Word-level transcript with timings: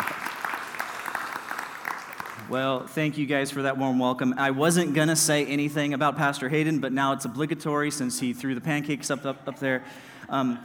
Well, 2.48 2.86
thank 2.86 3.18
you 3.18 3.26
guys 3.26 3.50
for 3.50 3.62
that 3.62 3.76
warm 3.76 3.98
welcome. 3.98 4.32
I 4.38 4.52
wasn't 4.52 4.94
going 4.94 5.08
to 5.08 5.16
say 5.16 5.44
anything 5.46 5.94
about 5.94 6.16
Pastor 6.16 6.48
Hayden, 6.48 6.78
but 6.78 6.92
now 6.92 7.12
it's 7.12 7.24
obligatory 7.24 7.90
since 7.90 8.20
he 8.20 8.32
threw 8.32 8.54
the 8.54 8.60
pancakes 8.60 9.10
up, 9.10 9.26
up, 9.26 9.48
up 9.48 9.58
there. 9.58 9.82
Um, 10.28 10.64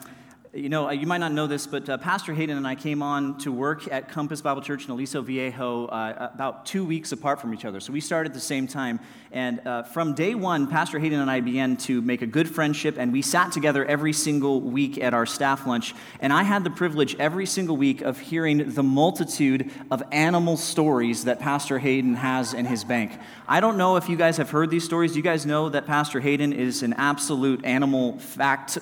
you 0.54 0.68
know, 0.68 0.90
uh, 0.90 0.92
you 0.92 1.08
might 1.08 1.20
not 1.20 1.32
know 1.32 1.48
this, 1.48 1.66
but 1.66 1.88
uh, 1.88 1.98
Pastor 1.98 2.34
Hayden 2.34 2.58
and 2.58 2.68
I 2.68 2.76
came 2.76 3.02
on 3.02 3.38
to 3.38 3.54
work 3.54 3.89
at 3.89 4.10
Compass 4.10 4.42
Bible 4.42 4.62
Church 4.62 4.84
in 4.84 4.92
Aliso 4.92 5.21
Viejo 5.21 5.86
uh, 5.86 6.30
about 6.34 6.66
two 6.66 6.84
weeks 6.84 7.14
apart 7.14 7.39
from 7.39 7.54
each 7.54 7.64
other. 7.64 7.80
So 7.80 7.93
we 7.93 8.02
started 8.02 8.32
at 8.32 8.34
the 8.34 8.42
same 8.42 8.68
time. 8.68 9.00
And 9.32 9.66
uh, 9.66 9.84
from 9.84 10.14
day 10.14 10.36
one, 10.36 10.68
Pastor 10.68 11.00
Hayden 11.00 11.21
and 11.21 11.32
I 11.32 11.39
began 11.39 11.78
to 11.78 12.02
make 12.02 12.21
a 12.21 12.25
good 12.25 12.50
friendship, 12.50 12.98
and 12.98 13.14
we 13.14 13.21
sat 13.21 13.54
together 13.54 13.86
every 13.86 14.11
single 14.11 14.60
week 14.60 14.98
at 14.98 15.14
our 15.14 15.25
staff 15.25 15.66
lunch. 15.66 15.96
And 16.20 16.34
I 16.34 16.43
had 16.43 16.65
the 16.65 16.70
privilege 16.70 17.15
every 17.18 17.46
single 17.46 17.78
week 17.78 18.02
of 18.02 18.20
hearing 18.20 18.74
the 18.74 18.83
multitude 18.83 19.71
of 19.89 20.04
animal 20.11 20.57
stories 20.57 21.24
that 21.24 21.39
Pastor 21.39 21.79
Hayden 21.79 22.15
has 22.15 22.54
in 22.54 22.65
his 22.65 22.83
bank. 22.83 23.18
I 23.47 23.61
don't 23.61 23.78
know 23.78 23.96
if 23.96 24.10
you 24.10 24.18
guys 24.18 24.36
have 24.36 24.50
heard 24.50 24.70
these 24.70 24.83
stories. 24.83 25.14
Do 25.14 25.18
you 25.18 25.24
guys 25.24 25.46
know 25.46 25.70
that 25.70 25.86
Pastor 25.86 26.20
Hayden 26.20 26.52
is 26.52 26.83
an 26.83 26.92
absolute 26.93 27.64
animal 27.64 28.20
fact 28.20 28.79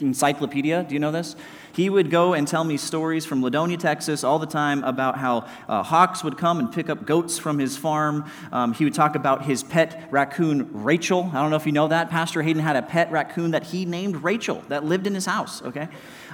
encyclopedia? 0.00 0.84
Do 0.84 0.94
you 0.94 1.00
know? 1.00 1.07
Know 1.08 1.18
this? 1.18 1.36
He 1.72 1.88
would 1.88 2.10
go 2.10 2.34
and 2.34 2.46
tell 2.46 2.64
me 2.64 2.76
stories 2.76 3.24
from 3.24 3.42
Ladonia, 3.42 3.78
Texas, 3.78 4.24
all 4.24 4.38
the 4.38 4.46
time 4.46 4.82
about 4.84 5.18
how 5.18 5.46
uh, 5.68 5.82
hawks 5.82 6.24
would 6.24 6.36
come 6.36 6.58
and 6.58 6.72
pick 6.72 6.88
up 6.88 7.04
goats 7.06 7.38
from 7.38 7.58
his 7.58 7.76
farm. 7.76 8.24
Um, 8.52 8.72
he 8.72 8.84
would 8.84 8.94
talk 8.94 9.14
about 9.14 9.44
his 9.44 9.62
pet 9.62 10.08
raccoon, 10.10 10.68
Rachel. 10.72 11.30
I 11.32 11.40
don't 11.40 11.50
know 11.50 11.56
if 11.56 11.66
you 11.66 11.72
know 11.72 11.88
that. 11.88 12.10
Pastor 12.10 12.42
Hayden 12.42 12.62
had 12.62 12.76
a 12.76 12.82
pet 12.82 13.10
raccoon 13.10 13.52
that 13.52 13.64
he 13.64 13.84
named 13.84 14.22
Rachel 14.22 14.62
that 14.68 14.84
lived 14.84 15.06
in 15.06 15.14
his 15.14 15.26
house, 15.26 15.62
okay? 15.62 15.88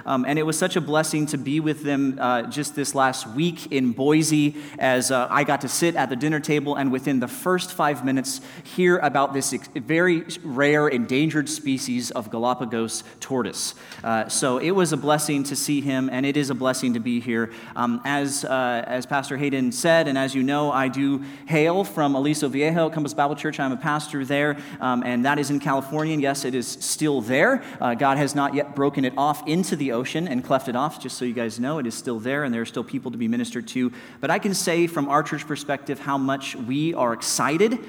Um, 0.05 0.25
and 0.27 0.37
it 0.37 0.43
was 0.43 0.57
such 0.57 0.75
a 0.75 0.81
blessing 0.81 1.25
to 1.27 1.37
be 1.37 1.59
with 1.59 1.83
them 1.83 2.17
uh, 2.21 2.43
just 2.43 2.75
this 2.75 2.93
last 2.93 3.27
week 3.27 3.71
in 3.71 3.91
Boise 3.91 4.55
as 4.77 5.11
uh, 5.11 5.27
I 5.29 5.43
got 5.43 5.61
to 5.61 5.67
sit 5.67 5.95
at 5.95 6.09
the 6.09 6.15
dinner 6.15 6.39
table 6.39 6.75
and 6.75 6.91
within 6.91 7.19
the 7.19 7.27
first 7.27 7.73
five 7.73 8.05
minutes 8.05 8.41
hear 8.63 8.97
about 8.97 9.33
this 9.33 9.53
ex- 9.53 9.67
very 9.73 10.25
rare 10.43 10.87
endangered 10.87 11.49
species 11.49 12.11
of 12.11 12.29
Galapagos 12.29 13.03
tortoise. 13.19 13.73
Uh, 14.03 14.27
so 14.27 14.57
it 14.59 14.71
was 14.71 14.93
a 14.93 14.97
blessing 14.97 15.43
to 15.43 15.55
see 15.55 15.81
him, 15.81 16.09
and 16.11 16.25
it 16.25 16.37
is 16.37 16.49
a 16.49 16.55
blessing 16.55 16.93
to 16.93 16.99
be 16.99 17.19
here. 17.19 17.51
Um, 17.75 18.01
as, 18.05 18.45
uh, 18.45 18.83
as 18.85 19.05
Pastor 19.05 19.37
Hayden 19.37 19.71
said, 19.71 20.07
and 20.07 20.17
as 20.17 20.35
you 20.35 20.43
know, 20.43 20.71
I 20.71 20.87
do 20.87 21.23
hail 21.47 21.83
from 21.83 22.15
Aliso 22.15 22.47
Viejo, 22.47 22.89
Compass 22.89 23.13
Bible 23.13 23.35
Church. 23.35 23.59
I'm 23.59 23.71
a 23.71 23.77
pastor 23.77 24.23
there, 24.23 24.57
um, 24.79 25.03
and 25.03 25.25
that 25.25 25.39
is 25.39 25.49
in 25.49 25.59
California. 25.59 26.13
And 26.13 26.21
yes, 26.21 26.45
it 26.45 26.53
is 26.53 26.67
still 26.67 27.21
there. 27.21 27.63
Uh, 27.81 27.95
God 27.95 28.17
has 28.17 28.35
not 28.35 28.53
yet 28.53 28.75
broken 28.75 29.05
it 29.05 29.13
off 29.17 29.47
into 29.47 29.75
the 29.75 29.91
ocean 29.95 30.27
and 30.27 30.43
cleft 30.43 30.67
it 30.67 30.75
off, 30.75 31.01
just 31.01 31.17
so 31.17 31.25
you 31.25 31.33
guys 31.33 31.59
know. 31.59 31.79
It 31.79 31.87
is 31.87 31.95
still 31.95 32.19
there, 32.19 32.43
and 32.43 32.53
there 32.53 32.61
are 32.61 32.65
still 32.65 32.83
people 32.83 33.09
to 33.11 33.17
be 33.17 33.27
ministered 33.27 33.67
to. 33.69 33.91
But 34.21 34.29
I 34.29 34.37
can 34.37 34.53
say 34.53 34.85
from 34.85 35.09
our 35.09 35.23
church 35.23 35.47
perspective 35.47 35.99
how 35.99 36.19
much 36.19 36.55
we 36.55 36.93
are 36.93 37.13
excited 37.13 37.79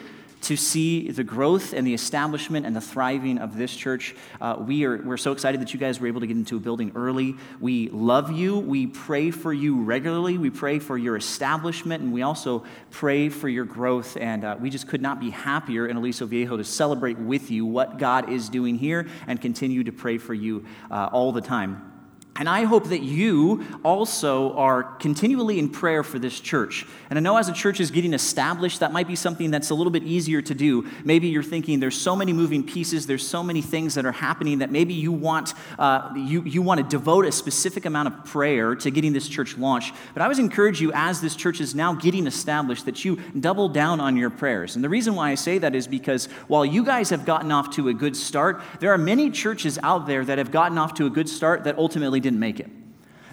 to 0.43 0.57
see 0.57 1.11
the 1.11 1.25
growth 1.25 1.73
and 1.73 1.87
the 1.87 1.95
establishment 1.95 2.67
and 2.67 2.77
the 2.77 2.81
thriving 2.81 3.39
of 3.39 3.57
this 3.57 3.75
church. 3.75 4.15
Uh, 4.41 4.57
we 4.59 4.85
are, 4.85 4.99
we're 4.99 5.17
so 5.17 5.33
excited 5.33 5.61
that 5.61 5.73
you 5.73 5.81
guys 5.81 5.99
were 5.99 6.07
able 6.07 6.21
to 6.21 6.27
get 6.27 6.37
into 6.37 6.57
a 6.57 6.61
building 6.61 6.93
early. 6.95 7.35
We 7.59 7.89
love 7.89 8.31
you. 8.31 8.59
We 8.59 8.87
pray 8.87 9.31
for 9.31 9.53
you 9.53 9.83
regularly. 9.83 10.39
We 10.39 10.51
pray 10.51 10.79
for 10.79 10.97
your 10.97 11.17
establishment, 11.17 12.03
and 12.03 12.13
we 12.13 12.23
also 12.23 12.65
pray 12.91 13.29
for 13.29 13.49
your 13.49 13.65
growth. 13.65 14.17
And 14.17 14.45
uh, 14.45 14.57
we 14.61 14.71
just 14.71 14.87
could 14.87 15.03
not 15.03 15.21
be 15.21 15.31
happier 15.31 15.87
in 15.89 15.97
Aliso 15.97 16.27
Viejo 16.27 16.57
to 16.57 16.65
celebrate 16.65 17.19
with 17.19 17.51
you 17.51 17.67
what 17.67 17.99
God 17.99 18.31
is 18.31 18.49
doing 18.49 18.77
here 18.77 19.09
and 19.27 19.41
continue 19.41 19.85
to 19.85 19.93
pray 19.93 20.19
for 20.19 20.35
you 20.35 20.65
uh, 20.91 21.09
all 21.13 21.33
the 21.33 21.41
time. 21.41 21.96
And 22.39 22.49
I 22.49 22.65
hope 22.65 22.89
that 22.89 23.03
you 23.03 23.65
also 23.85 24.53
are 24.55 24.83
continually 24.83 25.59
in 25.59 25.69
prayer 25.69 26.03
for 26.03 26.19
this 26.19 26.39
church. 26.39 26.87
And 27.09 27.19
I 27.19 27.23
know 27.23 27.37
as 27.37 27.49
a 27.49 27.53
church 27.53 27.81
is 27.81 27.91
getting 27.91 28.13
established, 28.13 28.81
that 28.81 28.93
might 28.93 29.09
be 29.09 29.17
something 29.17 29.51
that's 29.51 29.71
a 29.71 29.75
little 29.75 29.91
bit 29.91 30.03
easier 30.03 30.43
to 30.43 30.55
do. 30.55 30.87
Maybe 31.05 31.29
you're 31.29 31.43
thinking 31.43 31.81
there's 31.81 31.99
so 31.99 32.15
many 32.15 32.33
moving 32.33 32.63
pieces, 32.63 33.07
there's 33.07 33.27
so 33.27 33.43
many 33.43 33.63
things 33.63 33.95
that 33.95 34.05
are 34.05 34.13
happening 34.13 34.59
that 34.59 34.71
maybe 34.71 34.95
you 34.95 35.13
want, 35.13 35.55
uh, 35.79 36.13
you, 36.15 36.43
you 36.43 36.63
want 36.63 36.79
to 36.79 36.87
devote 36.87 37.27
a 37.27 37.33
specific 37.33 37.85
amount 37.85 38.09
of 38.09 38.25
prayer 38.25 38.75
to 38.75 38.91
getting 38.91 39.13
this 39.13 39.29
church 39.29 39.57
launched. 39.57 39.95
But 40.13 40.23
I 40.23 40.29
would 40.29 40.39
encourage 40.39 40.81
you, 40.81 40.93
as 40.93 41.21
this 41.21 41.35
church 41.35 41.61
is 41.61 41.75
now 41.75 41.95
getting 41.95 42.27
established, 42.27 42.85
that 42.85 43.05
you 43.05 43.17
double 43.39 43.69
down 43.69 44.01
on 44.01 44.17
your 44.17 44.31
prayers. 44.31 44.77
And 44.77 44.85
the 44.85 44.89
reason 44.89 45.15
why 45.15 45.31
I 45.31 45.35
say 45.37 45.59
that 45.59 45.75
is 45.75 45.87
because 45.87 46.27
while 46.49 46.65
you 46.65 46.85
guys 46.85 47.11
have 47.11 47.25
gotten 47.25 47.51
off 47.51 47.71
to 47.77 47.89
a 47.89 47.95
good 47.95 48.17
start, 48.17 48.61
there 48.81 48.93
are 48.93 48.99
many 48.99 49.31
churches 49.31 49.79
out 49.83 50.07
there 50.07 50.25
that 50.25 50.39
have 50.39 50.51
gotten 50.51 50.77
off 50.77 50.95
to 50.95 51.07
a 51.07 51.11
good 51.11 51.29
start 51.29 51.65
that 51.65 51.79
ultimately 51.79 52.21
didn't 52.27 52.41
make 52.41 52.59
it. 52.59 52.69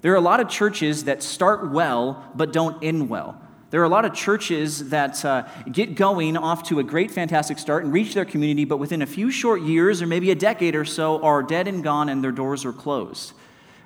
There 0.03 0.13
are 0.13 0.17
a 0.17 0.21
lot 0.21 0.39
of 0.39 0.49
churches 0.49 1.05
that 1.05 1.23
start 1.23 1.71
well 1.71 2.31
but 2.35 2.53
don't 2.53 2.83
end 2.83 3.09
well. 3.09 3.41
There 3.71 3.81
are 3.81 3.85
a 3.85 3.89
lot 3.89 4.05
of 4.05 4.13
churches 4.13 4.89
that 4.89 5.25
uh, 5.25 5.47
get 5.71 5.95
going 5.95 6.37
off 6.37 6.61
to 6.69 6.77
a 6.77 6.83
great, 6.83 7.09
fantastic 7.09 7.57
start 7.57 7.83
and 7.83 7.91
reach 7.91 8.13
their 8.13 8.23
community, 8.23 8.65
but 8.65 8.77
within 8.77 9.01
a 9.01 9.07
few 9.07 9.31
short 9.31 9.63
years 9.63 9.99
or 9.99 10.05
maybe 10.05 10.29
a 10.29 10.35
decade 10.35 10.75
or 10.75 10.85
so 10.85 11.23
are 11.23 11.41
dead 11.41 11.67
and 11.67 11.83
gone 11.83 12.07
and 12.07 12.23
their 12.23 12.31
doors 12.31 12.65
are 12.65 12.73
closed. 12.73 13.33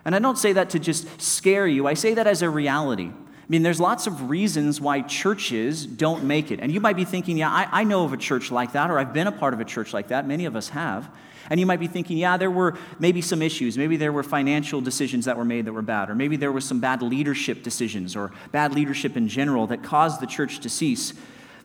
And 0.03 0.13
I 0.13 0.19
don't 0.19 0.37
say 0.37 0.51
that 0.51 0.71
to 0.71 0.79
just 0.79 1.21
scare 1.21 1.65
you, 1.65 1.87
I 1.87 1.93
say 1.93 2.13
that 2.15 2.27
as 2.27 2.41
a 2.41 2.49
reality. 2.49 3.11
I 3.13 3.47
mean, 3.47 3.63
there's 3.63 3.79
lots 3.79 4.07
of 4.07 4.29
reasons 4.29 4.81
why 4.81 5.03
churches 5.03 5.85
don't 5.85 6.25
make 6.25 6.51
it. 6.51 6.59
And 6.59 6.69
you 6.69 6.81
might 6.81 6.97
be 6.97 7.05
thinking, 7.05 7.37
yeah, 7.37 7.49
I, 7.49 7.69
I 7.71 7.83
know 7.85 8.03
of 8.03 8.11
a 8.11 8.17
church 8.17 8.51
like 8.51 8.73
that, 8.73 8.91
or 8.91 8.99
I've 8.99 9.13
been 9.13 9.27
a 9.27 9.31
part 9.31 9.53
of 9.53 9.61
a 9.61 9.65
church 9.65 9.93
like 9.93 10.09
that. 10.09 10.27
Many 10.27 10.43
of 10.43 10.57
us 10.57 10.67
have. 10.69 11.09
And 11.49 11.59
you 11.59 11.65
might 11.65 11.79
be 11.79 11.87
thinking, 11.87 12.17
yeah, 12.17 12.37
there 12.37 12.51
were 12.51 12.77
maybe 12.99 13.21
some 13.21 13.41
issues. 13.41 13.77
Maybe 13.77 13.97
there 13.97 14.11
were 14.11 14.23
financial 14.23 14.81
decisions 14.81 15.25
that 15.25 15.37
were 15.37 15.45
made 15.45 15.65
that 15.65 15.73
were 15.73 15.81
bad, 15.81 16.09
or 16.09 16.15
maybe 16.15 16.35
there 16.35 16.51
was 16.51 16.65
some 16.65 16.79
bad 16.79 17.01
leadership 17.01 17.63
decisions 17.63 18.15
or 18.15 18.31
bad 18.51 18.73
leadership 18.73 19.15
in 19.17 19.27
general 19.27 19.67
that 19.67 19.83
caused 19.83 20.19
the 20.21 20.27
church 20.27 20.59
to 20.59 20.69
cease. 20.69 21.13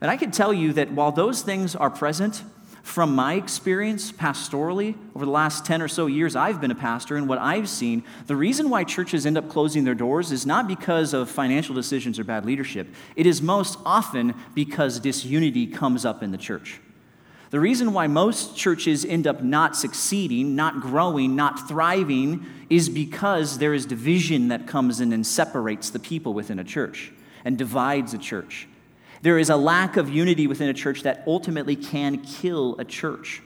But 0.01 0.09
I 0.09 0.17
can 0.17 0.31
tell 0.31 0.53
you 0.53 0.73
that 0.75 0.93
while 0.93 1.13
those 1.13 1.43
things 1.43 1.77
are 1.77 1.91
present, 1.91 2.43
from 2.83 3.15
my 3.15 3.35
experience 3.35 4.11
pastorally 4.11 4.97
over 5.15 5.25
the 5.25 5.31
last 5.31 5.65
10 5.65 5.81
or 5.81 5.89
so 5.89 6.07
years 6.07 6.35
I've 6.35 6.61
been 6.61 6.73
a 6.73 6.77
pastor 6.77 7.17
and 7.17 7.29
what 7.29 7.39
I've 7.39 7.69
seen, 7.69 8.03
the 8.27 8.37
reason 8.37 8.69
why 8.71 8.85
churches 8.85 9.25
end 9.25 9.39
up 9.39 9.49
closing 9.49 9.85
their 9.85 9.95
doors 9.95 10.33
is 10.33 10.45
not 10.45 10.67
because 10.67 11.15
of 11.15 11.31
financial 11.31 11.75
decisions 11.75 12.19
or 12.19 12.25
bad 12.25 12.45
leadership. 12.45 12.89
It 13.15 13.27
is 13.27 13.41
most 13.41 13.79
often 13.87 14.35
because 14.55 14.99
disunity 14.99 15.67
comes 15.67 16.05
up 16.05 16.23
in 16.23 16.33
the 16.33 16.39
church. 16.39 16.81
The 17.53 17.61
reason 17.61 17.93
why 17.93 18.07
most 18.07 18.57
churches 18.57 19.05
end 19.05 19.27
up 19.27 19.43
not 19.43 19.77
succeeding, 19.77 20.57
not 20.57 20.81
growing, 20.81 21.37
not 21.37 21.69
thriving 21.69 22.47
is 22.71 22.89
because 22.89 23.59
there 23.59 23.75
is 23.75 23.85
division 23.85 24.49
that 24.49 24.67
comes 24.67 25.03
in 25.03 25.13
and 25.13 25.27
separates 25.27 25.91
the 25.91 25.99
people 25.99 26.33
within 26.33 26.59
a 26.59 26.65
church 26.65 27.13
and 27.45 27.59
divides 27.59 28.15
a 28.15 28.19
church. 28.19 28.67
There 29.21 29.39
is 29.39 29.51
a 29.51 29.57
lack 29.57 29.99
of 29.99 30.09
unity 30.09 30.47
within 30.47 30.71
a 30.71 30.73
church 30.73 31.03
that 31.03 31.25
ultimately 31.27 31.77
can 31.77 32.23
kill 32.23 32.75
a 32.79 32.87
church. 32.87 33.43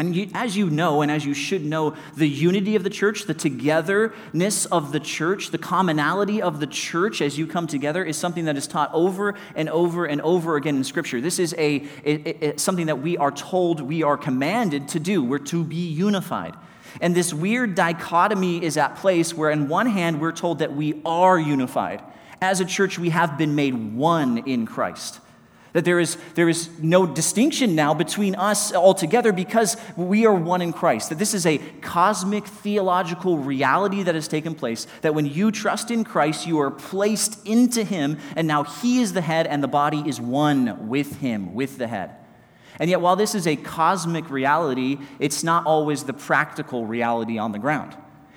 And 0.00 0.16
you, 0.16 0.30
as 0.32 0.56
you 0.56 0.70
know, 0.70 1.02
and 1.02 1.10
as 1.10 1.26
you 1.26 1.34
should 1.34 1.62
know, 1.62 1.94
the 2.16 2.26
unity 2.26 2.74
of 2.74 2.84
the 2.84 2.88
church, 2.88 3.26
the 3.26 3.34
togetherness 3.34 4.64
of 4.64 4.92
the 4.92 4.98
church, 4.98 5.50
the 5.50 5.58
commonality 5.58 6.40
of 6.40 6.58
the 6.58 6.66
church 6.66 7.20
as 7.20 7.36
you 7.36 7.46
come 7.46 7.66
together 7.66 8.02
is 8.02 8.16
something 8.16 8.46
that 8.46 8.56
is 8.56 8.66
taught 8.66 8.90
over 8.94 9.34
and 9.54 9.68
over 9.68 10.06
and 10.06 10.22
over 10.22 10.56
again 10.56 10.76
in 10.76 10.84
Scripture. 10.84 11.20
This 11.20 11.38
is 11.38 11.54
a, 11.58 11.86
a, 12.06 12.52
a, 12.52 12.58
something 12.58 12.86
that 12.86 13.02
we 13.02 13.18
are 13.18 13.30
told 13.30 13.82
we 13.82 14.02
are 14.02 14.16
commanded 14.16 14.88
to 14.88 15.00
do. 15.00 15.22
We're 15.22 15.36
to 15.38 15.62
be 15.62 15.88
unified. 15.90 16.54
And 17.02 17.14
this 17.14 17.34
weird 17.34 17.74
dichotomy 17.74 18.64
is 18.64 18.78
at 18.78 18.96
place 18.96 19.34
where, 19.34 19.52
on 19.52 19.68
one 19.68 19.86
hand, 19.86 20.18
we're 20.18 20.32
told 20.32 20.60
that 20.60 20.74
we 20.74 21.02
are 21.04 21.38
unified. 21.38 22.02
As 22.40 22.60
a 22.60 22.64
church, 22.64 22.98
we 22.98 23.10
have 23.10 23.36
been 23.36 23.54
made 23.54 23.74
one 23.74 24.38
in 24.48 24.64
Christ. 24.64 25.20
That 25.72 25.84
there 25.84 26.00
is, 26.00 26.16
there 26.34 26.48
is 26.48 26.68
no 26.80 27.06
distinction 27.06 27.74
now 27.74 27.94
between 27.94 28.34
us 28.34 28.72
altogether 28.72 29.32
because 29.32 29.76
we 29.96 30.26
are 30.26 30.34
one 30.34 30.62
in 30.62 30.72
Christ. 30.72 31.10
That 31.10 31.18
this 31.18 31.32
is 31.32 31.46
a 31.46 31.58
cosmic 31.80 32.46
theological 32.46 33.38
reality 33.38 34.02
that 34.02 34.14
has 34.14 34.26
taken 34.26 34.54
place. 34.54 34.86
That 35.02 35.14
when 35.14 35.26
you 35.26 35.52
trust 35.52 35.90
in 35.90 36.02
Christ, 36.02 36.46
you 36.46 36.58
are 36.60 36.70
placed 36.70 37.46
into 37.46 37.84
Him, 37.84 38.18
and 38.34 38.48
now 38.48 38.64
He 38.64 39.00
is 39.00 39.12
the 39.12 39.20
head, 39.20 39.46
and 39.46 39.62
the 39.62 39.68
body 39.68 40.02
is 40.04 40.20
one 40.20 40.88
with 40.88 41.20
Him, 41.20 41.54
with 41.54 41.78
the 41.78 41.86
head. 41.86 42.16
And 42.80 42.88
yet, 42.88 43.00
while 43.00 43.14
this 43.14 43.34
is 43.34 43.46
a 43.46 43.56
cosmic 43.56 44.30
reality, 44.30 44.98
it's 45.18 45.44
not 45.44 45.66
always 45.66 46.04
the 46.04 46.14
practical 46.14 46.86
reality 46.86 47.38
on 47.38 47.52
the 47.52 47.58
ground. 47.58 47.96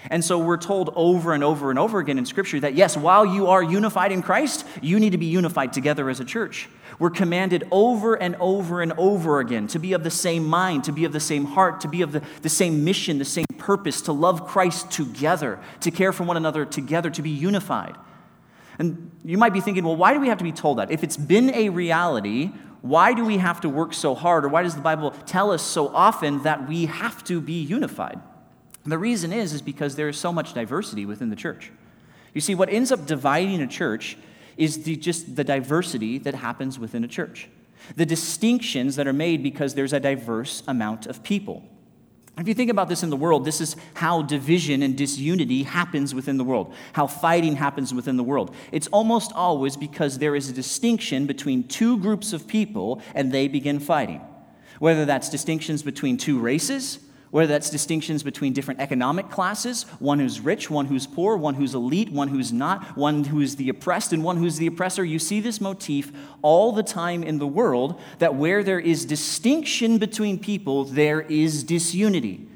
And 0.10 0.24
so 0.24 0.38
we're 0.38 0.58
told 0.58 0.92
over 0.96 1.34
and 1.34 1.44
over 1.44 1.70
and 1.70 1.80
over 1.80 2.00
again 2.00 2.18
in 2.18 2.26
Scripture 2.26 2.60
that 2.60 2.76
yes, 2.76 2.98
while 2.98 3.26
you 3.26 3.48
are 3.48 3.64
unified 3.64 4.12
in 4.12 4.22
Christ, 4.22 4.66
you 4.82 5.00
need 5.00 5.12
to 5.12 5.18
be 5.18 5.28
unified 5.28 5.72
together 5.72 6.10
as 6.10 6.20
a 6.20 6.26
church. 6.26 6.68
We're 7.04 7.10
commanded 7.10 7.68
over 7.70 8.16
and 8.16 8.38
over 8.40 8.82
and 8.82 8.94
over 8.94 9.42
again 9.42 9.68
to 9.68 9.78
be 9.78 9.92
of 9.92 10.06
the 10.06 10.10
same 10.10 10.48
mind, 10.48 10.86
to 10.86 10.94
be 10.94 11.04
of 11.04 11.12
the 11.12 11.20
same 11.20 11.44
heart, 11.44 11.82
to 11.82 11.90
be 11.90 12.02
of 12.02 12.14
the, 12.14 12.22
the 12.44 12.48
same 12.48 12.86
mission, 12.86 13.20
the 13.20 13.26
same 13.26 13.46
purpose, 13.58 14.04
to 14.04 14.14
love 14.14 14.48
Christ 14.48 14.90
together, 14.90 15.60
to 15.82 15.92
care 15.92 16.14
for 16.14 16.24
one 16.24 16.38
another 16.38 16.64
together, 16.64 17.10
to 17.10 17.22
be 17.22 17.30
unified. 17.30 17.98
And 18.80 19.12
you 19.26 19.38
might 19.38 19.52
be 19.52 19.60
thinking, 19.60 19.84
well, 19.84 19.98
why 19.98 20.14
do 20.14 20.22
we 20.22 20.30
have 20.30 20.38
to 20.38 20.46
be 20.46 20.54
told 20.54 20.78
that? 20.78 20.92
If 20.92 21.04
it's 21.04 21.18
been 21.18 21.54
a 21.54 21.68
reality, 21.68 22.54
why 22.82 23.14
do 23.14 23.26
we 23.26 23.38
have 23.38 23.60
to 23.60 23.68
work 23.68 23.94
so 23.94 24.16
hard? 24.16 24.46
Or 24.46 24.48
why 24.48 24.64
does 24.64 24.76
the 24.76 24.82
Bible 24.82 25.12
tell 25.26 25.52
us 25.52 25.62
so 25.62 25.90
often 25.90 26.44
that 26.44 26.70
we 26.70 26.86
have 26.86 27.22
to 27.26 27.42
be 27.42 27.62
unified? 27.62 28.18
the 28.86 28.98
reason 28.98 29.34
is, 29.34 29.52
is 29.52 29.62
because 29.62 29.98
there 29.98 30.08
is 30.08 30.18
so 30.18 30.32
much 30.32 30.54
diversity 30.54 31.06
within 31.06 31.30
the 31.30 31.36
church. 31.36 31.70
You 32.34 32.40
see, 32.40 32.56
what 32.56 32.70
ends 32.70 32.94
up 32.94 33.06
dividing 33.06 33.62
a 33.62 33.68
church 33.68 34.16
is 34.58 34.84
the, 34.84 34.96
just 34.96 35.36
the 35.36 35.44
diversity 35.44 36.18
that 36.20 36.36
happens 36.36 36.80
within 36.80 37.04
a 37.04 37.08
church. 37.08 37.50
The 37.96 38.06
distinctions 38.06 38.96
that 38.96 39.08
are 39.08 39.14
made 39.14 39.44
because 39.44 39.76
there's 39.76 39.94
a 39.94 40.00
diverse 40.00 40.64
amount 40.68 41.06
of 41.06 41.24
people. 41.24 41.64
If 42.38 42.48
you 42.48 42.56
think 42.56 42.72
about 42.72 42.90
this 42.90 43.04
in 43.04 43.12
the 43.12 43.16
world, 43.16 43.46
this 43.46 43.62
is 43.62 43.76
how 43.94 44.24
division 44.24 44.82
and 44.82 44.98
disunity 44.98 45.64
happens 45.64 46.16
within 46.16 46.38
the 46.38 46.44
world, 46.44 46.74
how 46.94 47.06
fighting 47.06 47.56
happens 47.56 47.94
within 47.94 48.18
the 48.18 48.24
world. 48.24 48.56
It's 48.72 48.88
almost 48.88 49.32
always 49.34 49.78
because 49.78 50.18
there 50.18 50.36
is 50.36 50.50
a 50.50 50.54
distinction 50.54 51.28
between 51.28 51.68
two 51.68 52.00
groups 52.00 52.34
of 52.34 52.48
people 52.48 53.02
and 53.14 53.32
they 53.32 53.48
begin 53.48 53.80
fighting. 53.80 54.22
Whether 54.80 55.06
that's 55.06 55.30
distinctions 55.30 55.84
between 55.84 56.18
two 56.18 56.40
races, 56.40 57.00
whether 57.34 57.48
that's 57.48 57.72
distinctions 57.72 58.22
between 58.22 58.54
different 58.54 58.80
economic 58.80 59.28
classes 59.32 59.88
one 59.98 60.20
who's 60.20 60.40
rich, 60.40 60.70
one 60.70 60.86
who's 60.86 61.08
poor, 61.08 61.36
one 61.36 61.56
who's 61.56 61.74
elite, 61.74 62.12
one 62.12 62.28
who's 62.28 62.54
not, 62.54 62.96
one 62.96 63.24
who's 63.24 63.56
the 63.56 63.70
oppressed, 63.70 64.14
and 64.14 64.24
one 64.24 64.38
who's 64.38 64.58
the 64.58 64.68
oppressor. 64.68 65.04
You 65.04 65.18
see 65.18 65.40
this 65.40 65.60
motif 65.60 66.12
all 66.44 66.72
the 66.72 66.84
time 66.84 67.24
in 67.24 67.40
the 67.40 67.48
world 67.48 68.00
that 68.20 68.36
where 68.36 68.64
there 68.64 68.80
is 68.80 69.04
distinction 69.04 69.98
between 69.98 70.38
people, 70.38 70.84
there 70.84 71.22
is 71.22 71.64
disunity. 71.64 72.48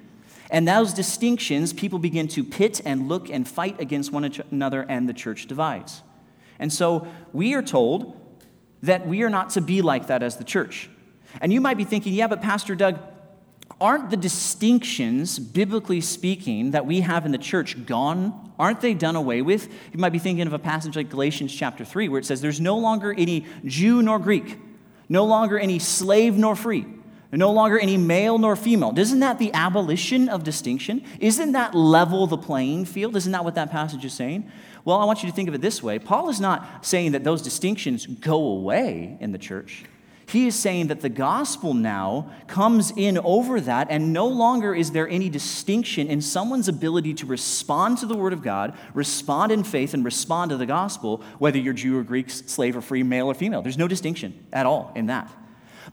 And 0.51 0.67
those 0.67 0.93
distinctions, 0.93 1.73
people 1.73 1.97
begin 1.97 2.27
to 2.27 2.43
pit 2.43 2.79
and 2.85 3.07
look 3.07 3.31
and 3.31 3.47
fight 3.47 3.81
against 3.81 4.11
one 4.11 4.31
another, 4.51 4.85
and 4.87 5.09
the 5.09 5.13
church 5.13 5.47
divides. 5.47 6.03
And 6.59 6.71
so 6.71 7.07
we 7.33 7.55
are 7.55 7.63
told 7.63 8.15
that 8.83 9.07
we 9.07 9.23
are 9.23 9.29
not 9.31 9.49
to 9.51 9.61
be 9.61 9.81
like 9.81 10.05
that 10.05 10.21
as 10.21 10.37
the 10.37 10.43
church. 10.43 10.87
And 11.41 11.51
you 11.51 11.61
might 11.61 11.77
be 11.77 11.83
thinking, 11.83 12.13
yeah, 12.13 12.27
but 12.27 12.43
Pastor 12.43 12.75
Doug, 12.75 12.99
aren't 13.79 14.09
the 14.09 14.17
distinctions, 14.17 15.37
biblically 15.39 16.01
speaking, 16.01 16.71
that 16.71 16.85
we 16.85 17.01
have 17.01 17.25
in 17.25 17.31
the 17.31 17.37
church 17.37 17.85
gone? 17.85 18.51
Aren't 18.57 18.81
they 18.81 18.93
done 18.93 19.15
away 19.15 19.41
with? 19.41 19.71
You 19.93 19.99
might 19.99 20.11
be 20.11 20.19
thinking 20.19 20.47
of 20.47 20.53
a 20.53 20.59
passage 20.59 20.95
like 20.95 21.09
Galatians 21.09 21.53
chapter 21.53 21.85
3, 21.85 22.09
where 22.09 22.19
it 22.19 22.25
says, 22.25 22.41
There's 22.41 22.59
no 22.59 22.77
longer 22.77 23.13
any 23.13 23.45
Jew 23.65 24.01
nor 24.01 24.17
Greek, 24.19 24.57
no 25.09 25.25
longer 25.25 25.59
any 25.59 25.77
slave 25.77 26.35
nor 26.37 26.55
free, 26.55 26.85
no 27.31 27.51
longer 27.51 27.77
any 27.77 27.97
male 27.97 28.39
nor 28.39 28.55
female. 28.55 28.97
Isn't 28.97 29.19
that 29.19 29.37
the 29.37 29.53
abolition 29.53 30.27
of 30.27 30.43
distinction? 30.43 31.03
Isn't 31.19 31.51
that 31.51 31.75
level 31.75 32.25
the 32.25 32.37
playing 32.37 32.85
field? 32.85 33.15
Isn't 33.15 33.31
that 33.31 33.43
what 33.43 33.55
that 33.55 33.69
passage 33.69 34.03
is 34.03 34.13
saying? 34.13 34.49
Well, 34.85 34.97
I 34.97 35.05
want 35.05 35.21
you 35.21 35.29
to 35.29 35.35
think 35.35 35.49
of 35.49 35.53
it 35.53 35.61
this 35.61 35.83
way 35.83 35.99
Paul 35.99 36.29
is 36.29 36.39
not 36.39 36.85
saying 36.85 37.11
that 37.11 37.23
those 37.23 37.41
distinctions 37.43 38.07
go 38.07 38.41
away 38.41 39.17
in 39.19 39.33
the 39.33 39.37
church. 39.37 39.83
He 40.29 40.47
is 40.47 40.59
saying 40.59 40.87
that 40.87 40.99
the 40.99 41.09
gospel 41.09 41.73
now 41.73 42.29
comes 42.47 42.91
in 42.91 43.17
over 43.19 43.61
that, 43.61 43.87
and 43.89 44.11
no 44.11 44.27
longer 44.27 44.75
is 44.75 44.91
there 44.91 45.07
any 45.07 45.29
distinction 45.29 46.07
in 46.07 46.21
someone's 46.21 46.67
ability 46.67 47.13
to 47.15 47.25
respond 47.25 47.99
to 47.99 48.05
the 48.05 48.15
word 48.15 48.33
of 48.33 48.43
God, 48.43 48.77
respond 48.93 49.53
in 49.53 49.63
faith, 49.63 49.93
and 49.93 50.03
respond 50.03 50.49
to 50.49 50.57
the 50.57 50.65
gospel, 50.65 51.23
whether 51.39 51.57
you're 51.57 51.73
Jew 51.73 51.97
or 51.97 52.03
Greek, 52.03 52.29
slave 52.29 52.75
or 52.75 52.81
free, 52.81 53.03
male 53.03 53.27
or 53.27 53.35
female. 53.35 53.61
There's 53.61 53.77
no 53.77 53.87
distinction 53.87 54.45
at 54.51 54.65
all 54.65 54.91
in 54.95 55.05
that. 55.05 55.31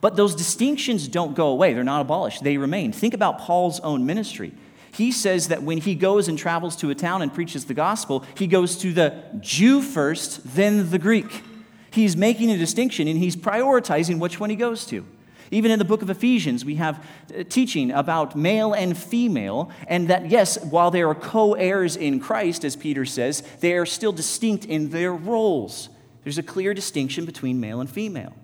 But 0.01 0.17
those 0.17 0.35
distinctions 0.35 1.07
don't 1.07 1.37
go 1.37 1.49
away, 1.49 1.73
they're 1.73 1.85
not 1.85 2.01
abolished, 2.01 2.43
they 2.43 2.57
remain. 2.57 2.91
Think 2.91 3.15
about 3.15 3.39
Paul's 3.39 3.79
own 3.81 4.05
ministry. 4.05 4.53
He 4.91 5.13
says 5.13 5.47
that 5.47 5.63
when 5.63 5.79
he 5.79 5.95
goes 5.95 6.27
and 6.27 6.37
travels 6.37 6.75
to 6.77 6.91
a 6.91 6.95
town 6.97 7.23
and 7.23 7.33
preaches 7.33 7.67
the 7.67 7.75
gospel, 7.75 8.25
he 8.37 8.49
goes 8.49 8.77
to 8.79 8.93
the 8.93 9.15
Jew 9.39 9.81
first, 9.81 10.57
then 10.57 10.91
the 10.91 10.99
Greek. 10.99 11.45
He's 11.94 12.17
making 12.17 12.50
a 12.50 12.58
distinction 12.58 13.06
and 13.06 13.17
he's 13.17 13.37
prioritizing 13.37 14.19
which 14.19 14.41
one 14.41 14.50
he 14.50 14.56
goes 14.56 14.85
to. 14.87 15.06
Even 15.52 15.70
in 15.70 15.79
the 15.79 15.85
book 15.85 16.02
of 16.02 16.11
Ephesians, 16.11 16.64
we 16.64 16.75
have 16.75 17.06
uh, 17.31 17.44
teaching 17.49 17.93
about 17.93 18.35
male 18.35 18.73
and 18.73 18.99
female, 18.99 19.70
and 19.87 20.08
that, 20.08 20.29
yes, 20.29 20.58
while 20.64 20.91
they 20.91 21.02
are 21.02 21.14
co 21.14 21.55
heirs 21.55 21.94
in 21.94 22.19
Christ, 22.19 22.64
as 22.64 22.75
Peter 22.75 23.05
says, 23.05 23.43
they 23.61 23.75
are 23.75 23.87
still 23.87 24.11
distinct 24.11 24.64
in 24.64 24.91
their 24.91 25.12
roles. 25.12 25.88
There's 26.25 26.38
a 26.38 26.43
clear 26.43 26.75
distinction 26.75 27.26
between 27.26 27.61
male 27.61 27.81
and 27.81 27.88
female. 27.88 28.35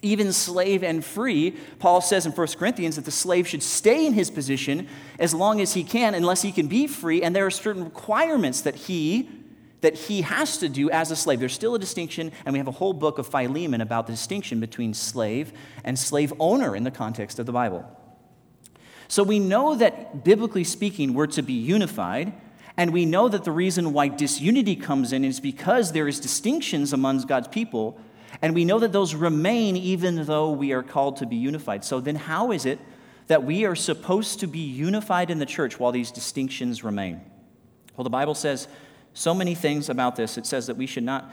Even 0.00 0.32
slave 0.32 0.84
and 0.84 1.04
free, 1.04 1.56
Paul 1.80 2.00
says 2.00 2.26
in 2.26 2.30
1 2.30 2.46
Corinthians 2.58 2.94
that 2.94 3.06
the 3.06 3.10
slave 3.10 3.48
should 3.48 3.64
stay 3.64 4.06
in 4.06 4.12
his 4.12 4.30
position 4.30 4.86
as 5.18 5.34
long 5.34 5.60
as 5.60 5.74
he 5.74 5.82
can, 5.82 6.14
unless 6.14 6.42
he 6.42 6.52
can 6.52 6.68
be 6.68 6.86
free, 6.86 7.22
and 7.22 7.34
there 7.34 7.46
are 7.46 7.50
certain 7.50 7.82
requirements 7.82 8.60
that 8.60 8.76
he 8.76 9.28
that 9.80 9.94
he 9.94 10.22
has 10.22 10.58
to 10.58 10.68
do 10.68 10.90
as 10.90 11.10
a 11.10 11.16
slave. 11.16 11.40
There's 11.40 11.52
still 11.52 11.74
a 11.74 11.78
distinction, 11.78 12.32
and 12.44 12.52
we 12.52 12.58
have 12.58 12.68
a 12.68 12.72
whole 12.72 12.92
book 12.92 13.18
of 13.18 13.26
Philemon 13.26 13.80
about 13.80 14.06
the 14.06 14.12
distinction 14.12 14.60
between 14.60 14.92
slave 14.94 15.52
and 15.84 15.98
slave 15.98 16.32
owner 16.40 16.74
in 16.74 16.84
the 16.84 16.90
context 16.90 17.38
of 17.38 17.46
the 17.46 17.52
Bible. 17.52 17.88
So 19.06 19.22
we 19.22 19.38
know 19.38 19.74
that, 19.76 20.24
biblically 20.24 20.64
speaking, 20.64 21.14
we're 21.14 21.28
to 21.28 21.42
be 21.42 21.54
unified, 21.54 22.32
and 22.76 22.92
we 22.92 23.06
know 23.06 23.28
that 23.28 23.44
the 23.44 23.52
reason 23.52 23.92
why 23.92 24.08
disunity 24.08 24.76
comes 24.76 25.12
in 25.12 25.24
is 25.24 25.40
because 25.40 25.92
there 25.92 26.06
is 26.06 26.20
distinctions 26.20 26.92
amongst 26.92 27.26
God's 27.26 27.48
people, 27.48 27.98
and 28.42 28.54
we 28.54 28.64
know 28.64 28.78
that 28.78 28.92
those 28.92 29.14
remain 29.14 29.76
even 29.76 30.26
though 30.26 30.50
we 30.50 30.72
are 30.72 30.82
called 30.82 31.16
to 31.18 31.26
be 31.26 31.36
unified. 31.36 31.84
So 31.84 32.00
then, 32.00 32.16
how 32.16 32.52
is 32.52 32.66
it 32.66 32.78
that 33.28 33.44
we 33.44 33.64
are 33.64 33.74
supposed 33.74 34.40
to 34.40 34.46
be 34.46 34.58
unified 34.58 35.30
in 35.30 35.38
the 35.38 35.46
church 35.46 35.78
while 35.78 35.92
these 35.92 36.10
distinctions 36.10 36.84
remain? 36.84 37.20
Well, 37.96 38.04
the 38.04 38.10
Bible 38.10 38.34
says, 38.34 38.68
so 39.14 39.34
many 39.34 39.54
things 39.54 39.88
about 39.88 40.16
this. 40.16 40.38
It 40.38 40.46
says 40.46 40.66
that 40.66 40.76
we 40.76 40.86
should 40.86 41.04
not 41.04 41.32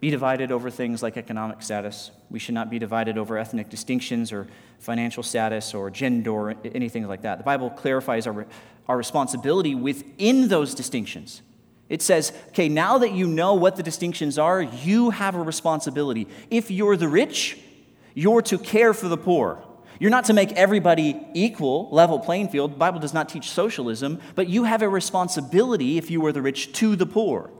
be 0.00 0.10
divided 0.10 0.50
over 0.50 0.68
things 0.68 1.02
like 1.02 1.16
economic 1.16 1.62
status. 1.62 2.10
We 2.28 2.40
should 2.40 2.54
not 2.54 2.70
be 2.70 2.78
divided 2.78 3.16
over 3.16 3.38
ethnic 3.38 3.68
distinctions 3.68 4.32
or 4.32 4.48
financial 4.80 5.22
status 5.22 5.74
or 5.74 5.90
gender 5.90 6.32
or 6.32 6.54
anything 6.64 7.06
like 7.06 7.22
that. 7.22 7.38
The 7.38 7.44
Bible 7.44 7.70
clarifies 7.70 8.26
our, 8.26 8.46
our 8.88 8.96
responsibility 8.96 9.76
within 9.76 10.48
those 10.48 10.74
distinctions. 10.74 11.42
It 11.88 12.02
says, 12.02 12.32
okay, 12.48 12.68
now 12.68 12.98
that 12.98 13.12
you 13.12 13.28
know 13.28 13.54
what 13.54 13.76
the 13.76 13.82
distinctions 13.82 14.38
are, 14.38 14.60
you 14.60 15.10
have 15.10 15.36
a 15.36 15.42
responsibility. 15.42 16.26
If 16.50 16.70
you're 16.70 16.96
the 16.96 17.08
rich, 17.08 17.58
you're 18.14 18.42
to 18.42 18.58
care 18.58 18.94
for 18.94 19.08
the 19.08 19.16
poor. 19.16 19.62
You're 20.02 20.10
not 20.10 20.24
to 20.24 20.32
make 20.32 20.50
everybody 20.54 21.24
equal, 21.32 21.88
level 21.92 22.18
playing 22.18 22.48
field. 22.48 22.72
The 22.72 22.76
Bible 22.76 22.98
does 22.98 23.14
not 23.14 23.28
teach 23.28 23.48
socialism, 23.48 24.20
but 24.34 24.48
you 24.48 24.64
have 24.64 24.82
a 24.82 24.88
responsibility, 24.88 25.96
if 25.96 26.10
you 26.10 26.20
were 26.20 26.32
the 26.32 26.42
rich, 26.42 26.72
to 26.72 26.96
the 26.96 27.06
poor. 27.06 27.52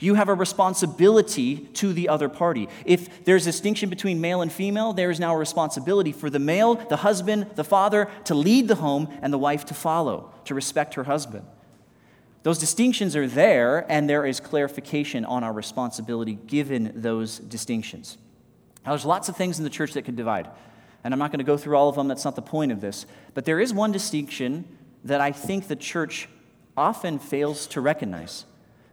You 0.00 0.14
have 0.14 0.28
a 0.28 0.34
responsibility 0.34 1.58
to 1.74 1.92
the 1.92 2.08
other 2.08 2.28
party. 2.28 2.68
If 2.84 3.24
there's 3.24 3.46
a 3.46 3.52
distinction 3.52 3.88
between 3.88 4.20
male 4.20 4.42
and 4.42 4.50
female, 4.50 4.94
there 4.94 5.12
is 5.12 5.20
now 5.20 5.36
a 5.36 5.38
responsibility 5.38 6.10
for 6.10 6.28
the 6.28 6.40
male, 6.40 6.74
the 6.74 6.96
husband, 6.96 7.52
the 7.54 7.62
father, 7.62 8.10
to 8.24 8.34
lead 8.34 8.66
the 8.66 8.74
home, 8.74 9.06
and 9.22 9.32
the 9.32 9.38
wife 9.38 9.64
to 9.66 9.74
follow, 9.74 10.32
to 10.46 10.56
respect 10.56 10.94
her 10.94 11.04
husband. 11.04 11.46
Those 12.42 12.58
distinctions 12.58 13.14
are 13.14 13.28
there, 13.28 13.86
and 13.88 14.10
there 14.10 14.26
is 14.26 14.40
clarification 14.40 15.24
on 15.24 15.44
our 15.44 15.52
responsibility 15.52 16.34
given 16.34 16.90
those 16.96 17.38
distinctions. 17.38 18.18
Now, 18.84 18.90
there's 18.90 19.04
lots 19.04 19.28
of 19.28 19.36
things 19.36 19.58
in 19.58 19.62
the 19.62 19.70
church 19.70 19.92
that 19.92 20.04
can 20.04 20.16
divide. 20.16 20.48
And 21.06 21.14
I'm 21.14 21.20
not 21.20 21.30
going 21.30 21.38
to 21.38 21.44
go 21.44 21.56
through 21.56 21.76
all 21.76 21.88
of 21.88 21.94
them, 21.94 22.08
that's 22.08 22.24
not 22.24 22.34
the 22.34 22.42
point 22.42 22.72
of 22.72 22.80
this. 22.80 23.06
But 23.32 23.44
there 23.44 23.60
is 23.60 23.72
one 23.72 23.92
distinction 23.92 24.64
that 25.04 25.20
I 25.20 25.30
think 25.30 25.68
the 25.68 25.76
church 25.76 26.28
often 26.76 27.20
fails 27.20 27.68
to 27.68 27.80
recognize, 27.80 28.44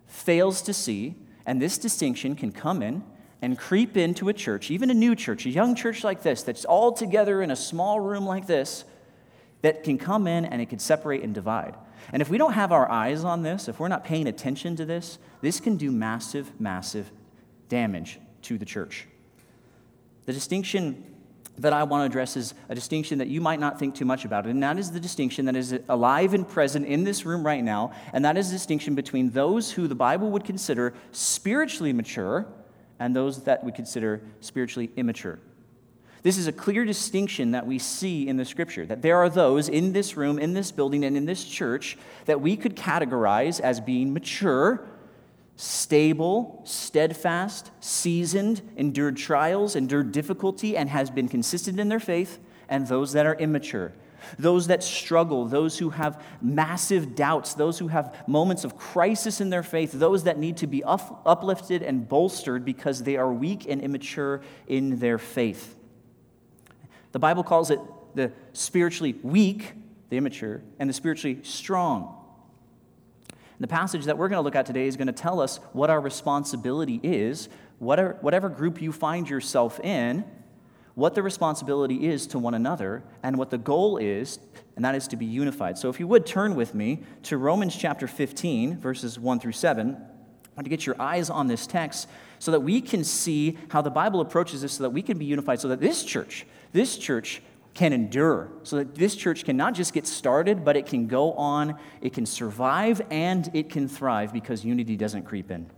fails 0.06 0.62
to 0.62 0.74
see, 0.74 1.16
and 1.44 1.60
this 1.60 1.80
distinction 1.80 2.36
can 2.36 2.52
come 2.52 2.84
in 2.84 3.04
and 3.42 3.58
creep 3.58 3.98
into 3.98 4.30
a 4.30 4.34
church, 4.34 4.70
even 4.70 4.92
a 4.92 4.94
new 4.94 5.16
church, 5.16 5.48
a 5.48 5.50
young 5.50 5.74
church 5.74 6.04
like 6.04 6.22
this, 6.22 6.44
that's 6.44 6.66
all 6.66 6.92
together 6.92 7.42
in 7.42 7.50
a 7.50 7.56
small 7.56 8.00
room 8.00 8.28
like 8.28 8.46
this, 8.46 8.86
that 9.64 9.84
can 9.84 9.98
come 9.98 10.28
in 10.28 10.46
and 10.46 10.62
it 10.62 10.70
can 10.70 10.78
separate 10.78 11.24
and 11.24 11.34
divide. 11.34 11.74
And 12.12 12.22
if 12.22 12.30
we 12.30 12.38
don't 12.38 12.54
have 12.54 12.72
our 12.72 12.88
eyes 12.92 13.24
on 13.24 13.42
this, 13.42 13.68
if 13.68 13.80
we're 13.80 13.88
not 13.88 14.04
paying 14.04 14.28
attention 14.28 14.76
to 14.76 14.86
this, 14.86 15.18
this 15.42 15.60
can 15.60 15.78
do 15.78 15.92
massive, 15.92 16.62
massive 16.62 17.10
damage 17.70 18.20
to 18.44 18.60
the 18.60 18.66
church. 18.66 19.08
The 20.28 20.34
distinction 20.34 21.06
that 21.58 21.74
I 21.74 21.84
want 21.84 22.02
to 22.02 22.06
address 22.06 22.36
is 22.36 22.54
a 22.70 22.76
distinction 22.76 23.20
that 23.20 23.28
you 23.28 23.40
might 23.40 23.60
not 23.60 23.78
think 23.78 23.96
too 23.96 24.06
much 24.06 24.26
about, 24.26 24.46
and 24.46 24.62
that 24.64 24.80
is 24.80 24.92
the 24.92 25.00
distinction 25.00 25.46
that 25.46 25.56
is 25.56 25.78
alive 25.88 26.34
and 26.34 26.48
present 26.48 26.86
in 26.86 27.04
this 27.04 27.26
room 27.26 27.46
right 27.46 27.64
now, 27.64 27.92
and 28.12 28.26
that 28.26 28.38
is 28.38 28.50
the 28.50 28.56
distinction 28.56 28.96
between 28.96 29.30
those 29.32 29.72
who 29.72 29.88
the 29.88 29.96
Bible 29.96 30.32
would 30.32 30.44
consider 30.44 30.94
spiritually 31.12 31.94
mature 31.94 32.48
and 33.00 33.16
those 33.16 33.44
that 33.44 33.64
we 33.64 33.72
consider 33.72 34.22
spiritually 34.40 34.90
immature. 34.96 35.40
This 36.24 36.38
is 36.38 36.48
a 36.48 36.54
clear 36.54 36.86
distinction 36.86 37.52
that 37.52 37.68
we 37.68 37.78
see 37.80 38.28
in 38.30 38.38
the 38.38 38.46
scripture 38.46 38.86
that 38.86 39.02
there 39.02 39.18
are 39.18 39.30
those 39.30 39.68
in 39.68 39.92
this 39.92 40.16
room, 40.16 40.40
in 40.40 40.54
this 40.54 40.72
building, 40.72 41.04
and 41.04 41.18
in 41.18 41.26
this 41.26 41.44
church 41.44 41.98
that 42.26 42.40
we 42.40 42.56
could 42.56 42.78
categorize 42.78 43.60
as 43.60 43.82
being 43.82 44.14
mature 44.14 44.88
stable, 45.56 46.62
steadfast, 46.66 47.72
seasoned, 47.80 48.62
endured 48.76 49.18
trials, 49.18 49.76
endured 49.76 50.12
difficulty, 50.12 50.76
and 50.76 50.90
has 50.90 51.10
been 51.10 51.28
consistent 51.28 51.80
in 51.80 51.90
their 51.90 52.00
faith, 52.00 52.40
and 52.70 52.88
those 52.88 53.14
that 53.14 53.26
are 53.26 53.36
immature. 53.36 53.94
Those 54.40 54.68
that 54.68 54.84
struggle, 54.84 55.46
those 55.46 55.78
who 55.78 55.90
have 55.90 56.24
massive 56.42 57.14
doubts, 57.14 57.54
those 57.54 57.78
who 57.78 57.90
have 57.90 58.16
moments 58.28 58.64
of 58.64 58.78
crisis 58.78 59.42
in 59.42 59.50
their 59.50 59.64
faith, 59.64 59.92
those 59.92 60.24
that 60.24 60.40
need 60.40 60.58
to 60.58 60.68
be 60.68 60.84
up, 60.84 61.22
uplifted 61.26 61.84
and 61.84 62.08
bolstered 62.08 62.64
because 62.64 63.04
they 63.04 63.18
are 63.18 63.32
weak 63.32 63.66
and 63.68 63.82
immature 63.82 64.42
in 64.68 64.98
their 65.00 65.18
faith. 65.18 65.76
The 67.12 67.20
Bible 67.20 67.44
calls 67.44 67.70
it 67.70 67.80
the 68.16 68.32
spiritually 68.54 69.16
weak, 69.24 69.74
the 70.10 70.18
immature, 70.18 70.64
and 70.80 70.90
the 70.90 70.94
spiritually 70.94 71.40
strong. 71.44 72.23
The 73.60 73.68
passage 73.68 74.06
that 74.06 74.18
we're 74.18 74.30
going 74.30 74.40
to 74.40 74.44
look 74.44 74.56
at 74.56 74.66
today 74.66 74.88
is 74.88 74.98
going 74.98 75.08
to 75.08 75.14
tell 75.14 75.40
us 75.40 75.58
what 75.74 75.90
our 75.90 76.02
responsibility 76.02 77.00
is, 77.04 77.50
whatever, 77.80 78.18
whatever 78.22 78.50
group 78.50 78.82
you 78.82 78.92
find 78.92 79.30
yourself 79.30 79.80
in, 79.80 80.26
what 80.96 81.16
the 81.16 81.24
responsibility 81.24 82.08
is 82.08 82.28
to 82.28 82.40
one 82.40 82.54
another, 82.54 83.04
and 83.24 83.38
what 83.38 83.50
the 83.50 83.58
goal 83.58 83.98
is, 83.98 84.40
and 84.76 84.86
that 84.86 84.96
is 84.96 85.08
to 85.08 85.16
be 85.16 85.26
unified. 85.26 85.78
So 85.78 85.90
if 85.90 86.00
you 86.00 86.08
would 86.08 86.26
turn 86.26 86.56
with 86.56 86.76
me 86.76 87.04
to 87.24 87.38
Romans 87.38 87.76
chapter 87.76 88.08
15, 88.08 88.78
verses 88.78 89.18
1 89.20 89.40
through 89.40 89.54
7. 89.54 89.96
I 89.96 90.56
want 90.56 90.66
to 90.66 90.70
get 90.70 90.86
your 90.86 91.00
eyes 91.02 91.32
on 91.32 91.48
this 91.48 91.66
text 91.66 92.08
so 92.38 92.52
that 92.52 92.60
we 92.60 92.80
can 92.80 93.04
see 93.04 93.58
how 93.70 93.82
the 93.82 93.90
Bible 93.90 94.22
approaches 94.22 94.62
this 94.62 94.74
so 94.74 94.84
that 94.84 94.92
we 94.92 95.02
can 95.02 95.18
be 95.18 95.26
unified, 95.26 95.60
so 95.60 95.68
that 95.70 95.80
this 95.80 96.04
church, 96.04 96.46
this 96.74 96.96
church 96.98 97.42
can 97.74 97.92
endure, 97.92 98.50
so 98.62 98.78
that 98.78 98.96
this 98.96 99.16
church 99.16 99.46
can 99.46 99.58
not 99.58 99.74
just 99.74 99.94
get 99.94 100.06
started, 100.06 100.64
but 100.64 100.78
it 100.78 100.86
can 100.86 101.08
go 101.08 101.34
on, 101.34 101.78
it 102.02 102.14
can 102.14 102.26
survive, 102.26 103.02
and 103.10 103.50
it 103.54 103.70
can 103.70 103.88
thrive 103.88 104.32
because 104.32 104.64
unity 104.64 104.96
doesn't 104.96 105.24
creep 105.24 105.50
in. 105.50 105.70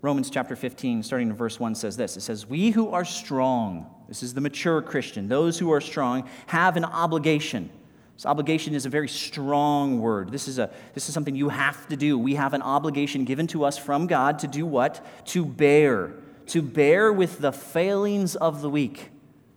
Romans 0.00 0.30
chapter 0.30 0.56
15, 0.56 1.02
starting 1.02 1.28
in 1.28 1.34
verse 1.34 1.60
1, 1.60 1.74
says 1.74 1.96
this 1.96 2.16
It 2.16 2.22
says, 2.22 2.46
We 2.46 2.70
who 2.70 2.90
are 2.90 3.04
strong, 3.04 3.86
this 4.08 4.22
is 4.22 4.32
the 4.32 4.40
mature 4.40 4.80
Christian, 4.80 5.28
those 5.28 5.58
who 5.58 5.70
are 5.72 5.80
strong, 5.80 6.28
have 6.46 6.76
an 6.76 6.84
obligation. 6.84 7.70
This 8.14 8.24
obligation 8.24 8.74
is 8.74 8.86
a 8.86 8.88
very 8.88 9.08
strong 9.08 10.00
word. 10.00 10.32
This 10.32 10.48
is, 10.48 10.58
a, 10.58 10.70
this 10.94 11.06
is 11.06 11.12
something 11.12 11.34
you 11.34 11.50
have 11.50 11.86
to 11.88 11.98
do. 11.98 12.18
We 12.18 12.36
have 12.36 12.54
an 12.54 12.62
obligation 12.62 13.26
given 13.26 13.46
to 13.48 13.64
us 13.64 13.76
from 13.76 14.06
God 14.06 14.38
to 14.38 14.46
do 14.46 14.64
what? 14.64 15.04
To 15.26 15.44
bear. 15.44 16.14
To 16.46 16.62
bear 16.62 17.12
with 17.12 17.40
the 17.40 17.52
failings 17.52 18.34
of 18.34 18.62
the 18.62 18.70
weak 18.70 19.10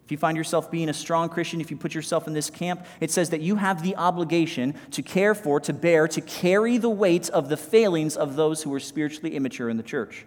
if 0.09 0.11
you 0.11 0.17
find 0.17 0.35
yourself 0.35 0.71
being 0.71 0.89
a 0.89 0.93
strong 0.93 1.29
Christian, 1.29 1.61
if 1.61 1.69
you 1.69 1.77
put 1.77 1.93
yourself 1.93 2.25
in 2.25 2.33
this 2.33 2.49
camp, 2.49 2.83
it 2.99 3.11
says 3.11 3.29
that 3.29 3.41
you 3.41 3.57
have 3.57 3.83
the 3.83 3.95
obligation 3.95 4.73
to 4.89 5.03
care 5.03 5.35
for, 5.35 5.59
to 5.59 5.71
bear, 5.71 6.07
to 6.07 6.19
carry 6.19 6.79
the 6.79 6.89
weight 6.89 7.29
of 7.29 7.47
the 7.47 7.55
failings 7.55 8.17
of 8.17 8.35
those 8.35 8.63
who 8.63 8.73
are 8.73 8.79
spiritually 8.79 9.35
immature 9.35 9.69
in 9.69 9.77
the 9.77 9.83
church. 9.83 10.25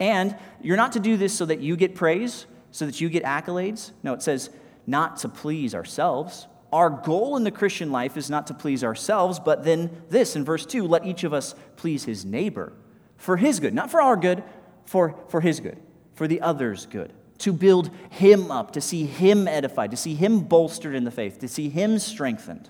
And 0.00 0.36
you're 0.60 0.76
not 0.76 0.90
to 0.94 0.98
do 0.98 1.16
this 1.16 1.32
so 1.32 1.46
that 1.46 1.60
you 1.60 1.76
get 1.76 1.94
praise, 1.94 2.46
so 2.72 2.86
that 2.86 3.00
you 3.00 3.08
get 3.08 3.22
accolades. 3.22 3.92
No, 4.02 4.14
it 4.14 4.22
says 4.22 4.50
not 4.84 5.18
to 5.18 5.28
please 5.28 5.76
ourselves. 5.76 6.48
Our 6.72 6.90
goal 6.90 7.36
in 7.36 7.44
the 7.44 7.52
Christian 7.52 7.92
life 7.92 8.16
is 8.16 8.28
not 8.28 8.48
to 8.48 8.54
please 8.54 8.82
ourselves, 8.82 9.38
but 9.38 9.62
then 9.62 10.02
this 10.10 10.34
in 10.34 10.44
verse 10.44 10.66
2 10.66 10.88
let 10.88 11.06
each 11.06 11.22
of 11.22 11.32
us 11.32 11.54
please 11.76 12.02
his 12.02 12.24
neighbor 12.24 12.72
for 13.16 13.36
his 13.36 13.60
good, 13.60 13.74
not 13.74 13.92
for 13.92 14.02
our 14.02 14.16
good, 14.16 14.42
for, 14.86 15.16
for 15.28 15.40
his 15.40 15.60
good, 15.60 15.80
for 16.14 16.26
the 16.26 16.40
other's 16.40 16.86
good 16.86 17.12
to 17.38 17.52
build 17.52 17.90
him 18.10 18.50
up, 18.50 18.72
to 18.72 18.80
see 18.80 19.06
him 19.06 19.48
edified, 19.48 19.90
to 19.90 19.96
see 19.96 20.14
him 20.14 20.40
bolstered 20.40 20.94
in 20.94 21.04
the 21.04 21.10
faith, 21.10 21.38
to 21.40 21.48
see 21.48 21.68
him 21.68 21.98
strengthened. 21.98 22.68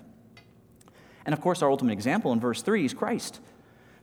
And 1.25 1.33
of 1.33 1.41
course, 1.41 1.61
our 1.61 1.69
ultimate 1.69 1.93
example 1.93 2.31
in 2.33 2.39
verse 2.39 2.61
3 2.61 2.85
is 2.85 2.93
Christ. 2.93 3.39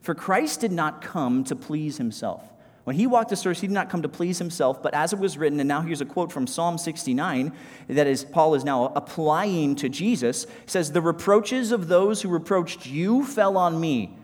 For 0.00 0.14
Christ 0.14 0.60
did 0.60 0.72
not 0.72 1.02
come 1.02 1.44
to 1.44 1.56
please 1.56 1.98
himself. 1.98 2.52
When 2.84 2.96
he 2.96 3.06
walked 3.06 3.30
this 3.30 3.46
earth, 3.46 3.60
he 3.60 3.68
did 3.68 3.74
not 3.74 3.90
come 3.90 4.02
to 4.02 4.08
please 4.08 4.38
himself, 4.38 4.82
but 4.82 4.92
as 4.92 5.12
it 5.12 5.20
was 5.20 5.38
written, 5.38 5.60
and 5.60 5.68
now 5.68 5.82
here's 5.82 6.00
a 6.00 6.04
quote 6.04 6.32
from 6.32 6.48
Psalm 6.48 6.78
69 6.78 7.52
that 7.86 8.08
is 8.08 8.24
Paul 8.24 8.56
is 8.56 8.64
now 8.64 8.86
applying 8.96 9.76
to 9.76 9.88
Jesus, 9.88 10.48
says, 10.66 10.90
The 10.90 11.00
reproaches 11.00 11.70
of 11.70 11.86
those 11.86 12.22
who 12.22 12.28
reproached 12.28 12.86
you 12.86 13.24
fell 13.24 13.56
on 13.56 13.80
me. 13.80 14.16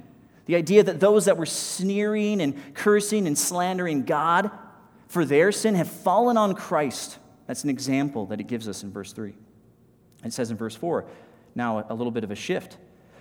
The 0.46 0.56
idea 0.56 0.82
that 0.82 0.98
those 0.98 1.26
that 1.26 1.36
were 1.36 1.46
sneering 1.46 2.40
and 2.40 2.74
cursing 2.74 3.28
and 3.28 3.38
slandering 3.38 4.02
God 4.02 4.50
for 5.08 5.24
their 5.24 5.50
sin 5.50 5.74
have 5.74 5.88
fallen 5.88 6.36
on 6.36 6.54
Christ. 6.54 7.18
That's 7.46 7.64
an 7.64 7.70
example 7.70 8.26
that 8.26 8.40
it 8.40 8.46
gives 8.46 8.68
us 8.68 8.82
in 8.82 8.92
verse 8.92 9.12
3. 9.12 9.34
It 10.24 10.32
says 10.32 10.50
in 10.50 10.56
verse 10.56 10.76
4, 10.76 11.06
now 11.54 11.84
a 11.88 11.94
little 11.94 12.10
bit 12.10 12.24
of 12.24 12.30
a 12.30 12.36
shift. 12.36 12.76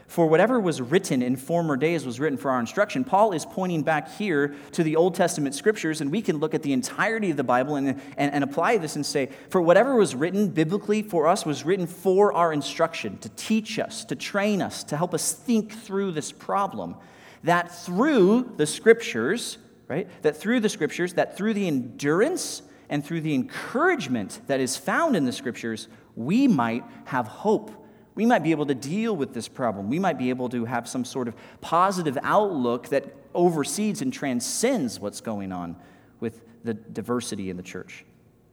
For 0.08 0.26
whatever 0.26 0.58
was 0.58 0.82
written 0.82 1.22
in 1.22 1.36
former 1.36 1.76
days 1.76 2.06
was 2.06 2.20
written 2.20 2.38
for 2.38 2.50
our 2.50 2.62
instruction. 2.62 3.04
Paul 3.04 3.34
is 3.34 3.46
pointing 3.46 3.84
back 3.84 4.10
here 4.18 4.56
to 4.72 4.84
the 4.84 4.96
Old 4.96 5.16
Testament 5.16 5.54
scriptures, 5.54 6.00
and 6.00 6.12
we 6.12 6.22
can 6.22 6.38
look 6.38 6.54
at 6.54 6.64
the 6.64 6.72
entirety 6.72 7.30
of 7.30 7.38
the 7.38 7.44
Bible 7.44 7.76
and, 7.76 8.02
and, 8.18 8.34
and 8.34 8.44
apply 8.44 8.78
this 8.78 8.96
and 8.96 9.06
say, 9.06 9.30
for 9.50 9.62
whatever 9.62 9.96
was 9.96 10.16
written 10.16 10.48
biblically 10.48 11.02
for 11.02 11.28
us 11.28 11.46
was 11.46 11.66
written 11.66 11.88
for 11.88 12.32
our 12.32 12.54
instruction, 12.54 13.18
to 13.18 13.30
teach 13.30 13.80
us, 13.80 14.06
to 14.06 14.16
train 14.16 14.62
us, 14.62 14.86
to 14.86 14.96
help 14.96 15.14
us 15.14 15.34
think 15.34 15.74
through 15.74 16.14
this 16.14 16.32
problem. 16.32 16.96
That 17.44 17.76
through 17.76 18.54
the 18.56 18.66
scriptures, 18.66 19.58
right? 19.88 20.08
That 20.22 20.38
through 20.38 20.60
the 20.60 20.70
scriptures, 20.70 21.14
that 21.14 21.38
through 21.38 21.54
the 21.54 21.68
endurance 21.68 22.62
and 22.90 23.06
through 23.06 23.22
the 23.22 23.34
encouragement 23.34 24.42
that 24.48 24.60
is 24.60 24.78
found 24.78 25.16
in 25.16 25.26
the 25.26 25.32
scriptures, 25.32 25.88
we 26.16 26.48
might 26.48 26.84
have 27.06 27.28
hope. 27.28 27.72
We 28.16 28.26
might 28.26 28.44
be 28.44 28.52
able 28.52 28.66
to 28.66 28.76
deal 28.76 29.16
with 29.16 29.34
this 29.34 29.48
problem. 29.48 29.90
We 29.90 30.00
might 30.00 30.18
be 30.18 30.30
able 30.30 30.50
to 30.50 30.66
have 30.66 30.88
some 30.88 31.06
sort 31.06 31.28
of 31.28 31.36
positive 31.62 32.18
outlook 32.24 32.90
that 32.90 33.16
oversees 33.34 34.02
and 34.02 34.12
transcends 34.12 35.00
what's 35.00 35.22
going 35.22 35.52
on 35.52 35.76
with 36.20 36.42
the 36.64 36.74
diversity 36.74 37.50
in 37.50 37.58
the 37.58 37.64
church. 37.64 38.04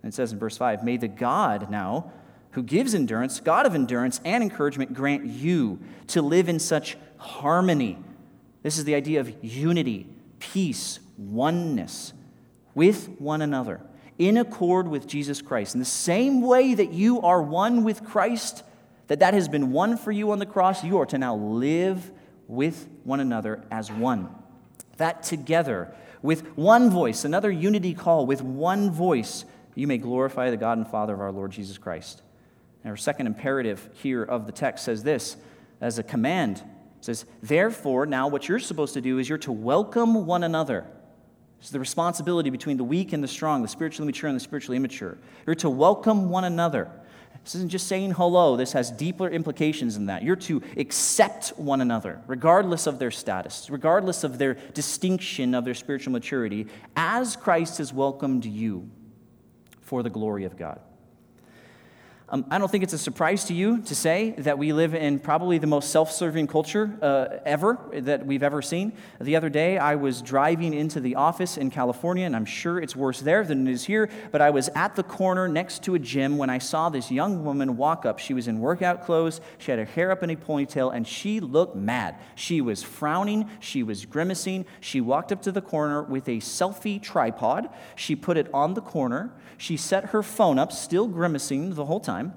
And 0.02 0.12
it 0.12 0.14
says 0.14 0.32
in 0.32 0.38
verse 0.38 0.56
5 0.58 0.84
May 0.84 0.98
the 0.98 1.08
God 1.08 1.70
now, 1.70 2.12
who 2.50 2.62
gives 2.62 2.94
endurance, 2.94 3.40
God 3.40 3.66
of 3.66 3.74
endurance 3.74 4.20
and 4.24 4.42
encouragement, 4.42 4.92
grant 4.92 5.24
you 5.24 5.80
to 6.08 6.22
live 6.22 6.48
in 6.48 6.58
such 6.58 6.96
harmony. 7.16 7.98
This 8.62 8.78
is 8.78 8.84
the 8.84 8.94
idea 8.94 9.20
of 9.20 9.32
unity, 9.42 10.06
peace, 10.52 11.00
oneness 11.16 12.12
with 12.74 13.08
one 13.18 13.42
another 13.42 13.80
in 14.18 14.36
accord 14.36 14.88
with 14.88 15.06
Jesus 15.06 15.42
Christ. 15.42 15.74
In 15.74 15.80
the 15.80 15.84
same 15.84 16.40
way 16.40 16.74
that 16.74 16.92
you 16.92 17.20
are 17.22 17.42
one 17.42 17.84
with 17.84 18.04
Christ, 18.04 18.62
that 19.08 19.20
that 19.20 19.34
has 19.34 19.48
been 19.48 19.72
one 19.72 19.96
for 19.96 20.12
you 20.12 20.30
on 20.30 20.38
the 20.38 20.46
cross, 20.46 20.84
you 20.84 20.98
are 20.98 21.06
to 21.06 21.18
now 21.18 21.34
live 21.34 22.10
with 22.46 22.88
one 23.04 23.20
another 23.20 23.64
as 23.70 23.90
one. 23.90 24.28
That 24.98 25.22
together, 25.22 25.94
with 26.22 26.56
one 26.56 26.90
voice, 26.90 27.24
another 27.24 27.50
unity 27.50 27.94
call, 27.94 28.26
with 28.26 28.42
one 28.42 28.90
voice, 28.90 29.44
you 29.74 29.86
may 29.86 29.98
glorify 29.98 30.50
the 30.50 30.56
God 30.56 30.78
and 30.78 30.86
Father 30.86 31.14
of 31.14 31.20
our 31.20 31.32
Lord 31.32 31.50
Jesus 31.50 31.78
Christ. 31.78 32.22
And 32.82 32.90
our 32.90 32.96
second 32.96 33.26
imperative 33.26 33.88
here 33.94 34.22
of 34.22 34.46
the 34.46 34.52
text 34.52 34.84
says 34.84 35.02
this 35.02 35.36
as 35.80 35.98
a 35.98 36.02
command. 36.02 36.62
It 37.04 37.16
says, 37.16 37.26
Therefore, 37.42 38.06
now 38.06 38.28
what 38.28 38.48
you're 38.48 38.58
supposed 38.58 38.94
to 38.94 39.00
do 39.00 39.18
is 39.18 39.28
you're 39.28 39.38
to 39.38 39.52
welcome 39.52 40.26
one 40.26 40.42
another 40.42 40.86
it's 41.64 41.70
the 41.70 41.80
responsibility 41.80 42.50
between 42.50 42.76
the 42.76 42.84
weak 42.84 43.14
and 43.14 43.24
the 43.24 43.28
strong, 43.28 43.62
the 43.62 43.68
spiritually 43.68 44.04
mature 44.04 44.28
and 44.28 44.36
the 44.36 44.40
spiritually 44.44 44.76
immature. 44.76 45.16
You're 45.46 45.54
to 45.56 45.70
welcome 45.70 46.28
one 46.28 46.44
another. 46.44 46.90
This 47.42 47.54
isn't 47.54 47.70
just 47.70 47.86
saying 47.86 48.10
hello, 48.10 48.54
this 48.54 48.72
has 48.72 48.90
deeper 48.90 49.30
implications 49.30 49.94
than 49.94 50.04
that. 50.04 50.22
You're 50.22 50.36
to 50.36 50.60
accept 50.76 51.54
one 51.56 51.80
another, 51.80 52.20
regardless 52.26 52.86
of 52.86 52.98
their 52.98 53.10
status, 53.10 53.70
regardless 53.70 54.24
of 54.24 54.36
their 54.36 54.58
distinction 54.74 55.54
of 55.54 55.64
their 55.64 55.72
spiritual 55.72 56.12
maturity, 56.12 56.66
as 56.96 57.34
Christ 57.34 57.78
has 57.78 57.94
welcomed 57.94 58.44
you 58.44 58.90
for 59.80 60.02
the 60.02 60.10
glory 60.10 60.44
of 60.44 60.58
God. 60.58 60.80
Um, 62.30 62.46
I 62.50 62.56
don't 62.56 62.70
think 62.70 62.82
it's 62.82 62.94
a 62.94 62.98
surprise 62.98 63.44
to 63.44 63.54
you 63.54 63.82
to 63.82 63.94
say 63.94 64.30
that 64.38 64.56
we 64.56 64.72
live 64.72 64.94
in 64.94 65.18
probably 65.18 65.58
the 65.58 65.66
most 65.66 65.90
self 65.90 66.10
serving 66.10 66.46
culture 66.46 66.96
uh, 67.02 67.40
ever 67.44 67.78
that 67.92 68.24
we've 68.24 68.42
ever 68.42 68.62
seen. 68.62 68.94
The 69.20 69.36
other 69.36 69.50
day, 69.50 69.76
I 69.76 69.96
was 69.96 70.22
driving 70.22 70.72
into 70.72 71.00
the 71.00 71.16
office 71.16 71.58
in 71.58 71.70
California, 71.70 72.24
and 72.24 72.34
I'm 72.34 72.46
sure 72.46 72.80
it's 72.80 72.96
worse 72.96 73.20
there 73.20 73.44
than 73.44 73.68
it 73.68 73.70
is 73.70 73.84
here, 73.84 74.08
but 74.32 74.40
I 74.40 74.48
was 74.48 74.70
at 74.74 74.96
the 74.96 75.02
corner 75.02 75.48
next 75.48 75.82
to 75.82 75.96
a 75.96 75.98
gym 75.98 76.38
when 76.38 76.48
I 76.48 76.56
saw 76.58 76.88
this 76.88 77.10
young 77.10 77.44
woman 77.44 77.76
walk 77.76 78.06
up. 78.06 78.18
She 78.18 78.32
was 78.32 78.48
in 78.48 78.58
workout 78.58 79.04
clothes, 79.04 79.42
she 79.58 79.70
had 79.70 79.78
her 79.78 79.84
hair 79.84 80.10
up 80.10 80.22
in 80.22 80.30
a 80.30 80.36
ponytail, 80.36 80.94
and 80.94 81.06
she 81.06 81.40
looked 81.40 81.76
mad. 81.76 82.16
She 82.36 82.62
was 82.62 82.82
frowning, 82.82 83.50
she 83.60 83.82
was 83.82 84.06
grimacing. 84.06 84.64
She 84.80 85.02
walked 85.02 85.30
up 85.30 85.42
to 85.42 85.52
the 85.52 85.60
corner 85.60 86.02
with 86.02 86.26
a 86.28 86.38
selfie 86.38 87.02
tripod, 87.02 87.68
she 87.96 88.16
put 88.16 88.38
it 88.38 88.48
on 88.54 88.72
the 88.72 88.80
corner. 88.80 89.30
She 89.58 89.76
set 89.76 90.06
her 90.06 90.22
phone 90.22 90.58
up, 90.58 90.72
still 90.72 91.06
grimacing 91.06 91.74
the 91.74 91.84
whole 91.84 92.00
time. 92.00 92.34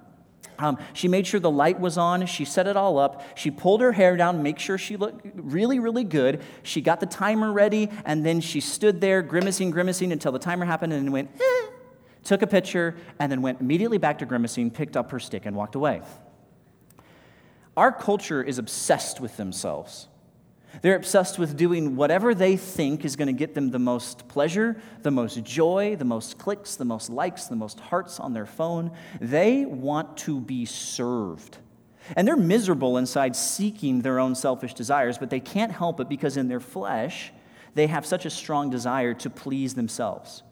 Um, 0.59 0.77
she 0.93 1.07
made 1.07 1.27
sure 1.27 1.39
the 1.39 1.51
light 1.51 1.79
was 1.79 1.97
on. 1.97 2.25
She 2.25 2.45
set 2.45 2.67
it 2.67 2.75
all 2.75 2.97
up. 2.97 3.23
She 3.37 3.51
pulled 3.51 3.81
her 3.81 3.91
hair 3.91 4.17
down, 4.17 4.41
make 4.41 4.59
sure 4.59 4.77
she 4.77 4.97
looked 4.97 5.25
really, 5.35 5.79
really 5.79 6.03
good. 6.03 6.41
She 6.63 6.81
got 6.81 6.99
the 6.99 7.05
timer 7.05 7.51
ready, 7.51 7.89
and 8.05 8.25
then 8.25 8.41
she 8.41 8.59
stood 8.59 8.99
there 9.01 9.21
grimacing, 9.21 9.71
grimacing 9.71 10.11
until 10.11 10.31
the 10.31 10.39
timer 10.39 10.65
happened 10.65 10.93
and 10.93 11.05
then 11.05 11.11
went, 11.11 11.29
eh, 11.39 11.67
took 12.23 12.41
a 12.41 12.47
picture, 12.47 12.95
and 13.19 13.31
then 13.31 13.41
went 13.41 13.61
immediately 13.61 13.97
back 13.97 14.17
to 14.19 14.25
grimacing, 14.25 14.71
picked 14.71 14.97
up 14.97 15.11
her 15.11 15.19
stick, 15.19 15.45
and 15.45 15.55
walked 15.55 15.75
away. 15.75 16.01
Our 17.75 17.91
culture 17.91 18.41
is 18.41 18.57
obsessed 18.57 19.21
with 19.21 19.37
themselves. 19.37 20.07
They're 20.81 20.95
obsessed 20.95 21.39
with 21.39 21.57
doing 21.57 21.95
whatever 21.95 22.35
they 22.35 22.57
think 22.57 23.05
is 23.05 23.15
going 23.15 23.27
to 23.27 23.33
get 23.33 23.55
them 23.55 23.71
the 23.71 23.79
most 23.79 24.27
pleasure, 24.27 24.79
the 25.01 25.11
most 25.11 25.43
joy, 25.43 25.95
the 25.97 26.05
most 26.05 26.37
clicks, 26.37 26.75
the 26.75 26.85
most 26.85 27.09
likes, 27.09 27.45
the 27.45 27.55
most 27.55 27.79
hearts 27.79 28.19
on 28.19 28.33
their 28.33 28.45
phone. 28.45 28.91
They 29.19 29.65
want 29.65 30.17
to 30.17 30.39
be 30.39 30.65
served. 30.65 31.57
And 32.15 32.27
they're 32.27 32.37
miserable 32.37 32.97
inside 32.97 33.35
seeking 33.35 34.01
their 34.01 34.19
own 34.19 34.35
selfish 34.35 34.73
desires, 34.73 35.17
but 35.17 35.29
they 35.29 35.39
can't 35.39 35.71
help 35.71 35.99
it 35.99 36.07
because 36.07 36.37
in 36.37 36.47
their 36.47 36.59
flesh, 36.59 37.33
they 37.73 37.87
have 37.87 38.05
such 38.05 38.25
a 38.25 38.29
strong 38.29 38.69
desire 38.69 39.13
to 39.15 39.29
please 39.29 39.73
themselves. 39.73 40.43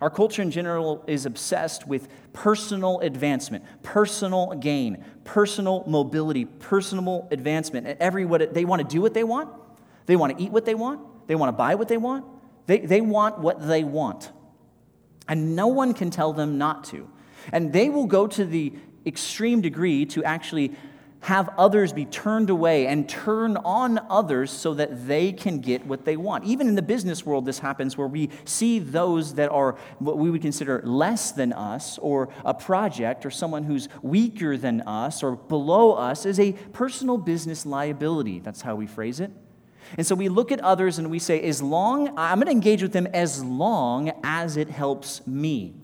Our 0.00 0.10
culture 0.10 0.42
in 0.42 0.50
general 0.50 1.04
is 1.06 1.26
obsessed 1.26 1.86
with 1.86 2.08
personal 2.32 2.98
advancement, 3.00 3.64
personal 3.84 4.54
gain, 4.54 5.04
personal 5.22 5.84
mobility, 5.86 6.44
personal 6.44 7.28
advancement. 7.30 7.86
Every 8.00 8.24
what 8.24 8.52
they 8.52 8.64
want 8.64 8.82
to 8.82 8.88
do 8.88 9.00
what 9.00 9.14
they 9.14 9.22
want, 9.22 9.50
They 10.06 10.16
want 10.16 10.36
to 10.36 10.42
eat 10.42 10.50
what 10.50 10.64
they 10.64 10.74
want, 10.74 11.28
they 11.28 11.34
want 11.34 11.48
to 11.48 11.52
buy 11.52 11.74
what 11.74 11.88
they 11.88 11.96
want, 11.96 12.24
they, 12.66 12.78
they 12.78 13.00
want 13.00 13.38
what 13.38 13.66
they 13.66 13.84
want. 13.84 14.30
And 15.28 15.54
no 15.54 15.68
one 15.68 15.94
can 15.94 16.10
tell 16.10 16.32
them 16.32 16.58
not 16.58 16.84
to. 16.84 17.08
And 17.52 17.72
they 17.72 17.88
will 17.88 18.06
go 18.06 18.26
to 18.26 18.44
the 18.44 18.72
extreme 19.06 19.60
degree 19.60 20.06
to 20.06 20.24
actually 20.24 20.72
have 21.22 21.48
others 21.56 21.92
be 21.92 22.04
turned 22.04 22.50
away 22.50 22.88
and 22.88 23.08
turn 23.08 23.56
on 23.58 23.98
others 24.10 24.50
so 24.50 24.74
that 24.74 25.06
they 25.06 25.32
can 25.32 25.60
get 25.60 25.86
what 25.86 26.04
they 26.04 26.16
want. 26.16 26.44
Even 26.44 26.66
in 26.66 26.74
the 26.74 26.82
business 26.82 27.24
world, 27.24 27.46
this 27.46 27.60
happens 27.60 27.96
where 27.96 28.08
we 28.08 28.28
see 28.44 28.80
those 28.80 29.34
that 29.34 29.48
are 29.50 29.76
what 30.00 30.18
we 30.18 30.30
would 30.30 30.42
consider 30.42 30.82
less 30.84 31.30
than 31.30 31.52
us, 31.52 31.96
or 31.98 32.28
a 32.44 32.52
project, 32.52 33.24
or 33.24 33.30
someone 33.30 33.62
who's 33.62 33.88
weaker 34.02 34.56
than 34.56 34.80
us, 34.80 35.22
or 35.22 35.36
below 35.36 35.92
us, 35.92 36.26
as 36.26 36.40
a 36.40 36.52
personal 36.72 37.16
business 37.16 37.64
liability. 37.64 38.40
That's 38.40 38.62
how 38.62 38.74
we 38.74 38.88
phrase 38.88 39.20
it. 39.20 39.30
And 39.96 40.06
so 40.06 40.14
we 40.14 40.28
look 40.28 40.52
at 40.52 40.60
others 40.60 40.98
and 40.98 41.10
we 41.10 41.18
say, 41.18 41.40
as 41.42 41.62
long, 41.62 42.08
I'm 42.16 42.38
going 42.38 42.46
to 42.46 42.52
engage 42.52 42.82
with 42.82 42.92
them 42.92 43.06
as 43.08 43.44
long 43.44 44.12
as 44.22 44.56
it 44.56 44.68
helps 44.68 45.26
me. 45.26 45.74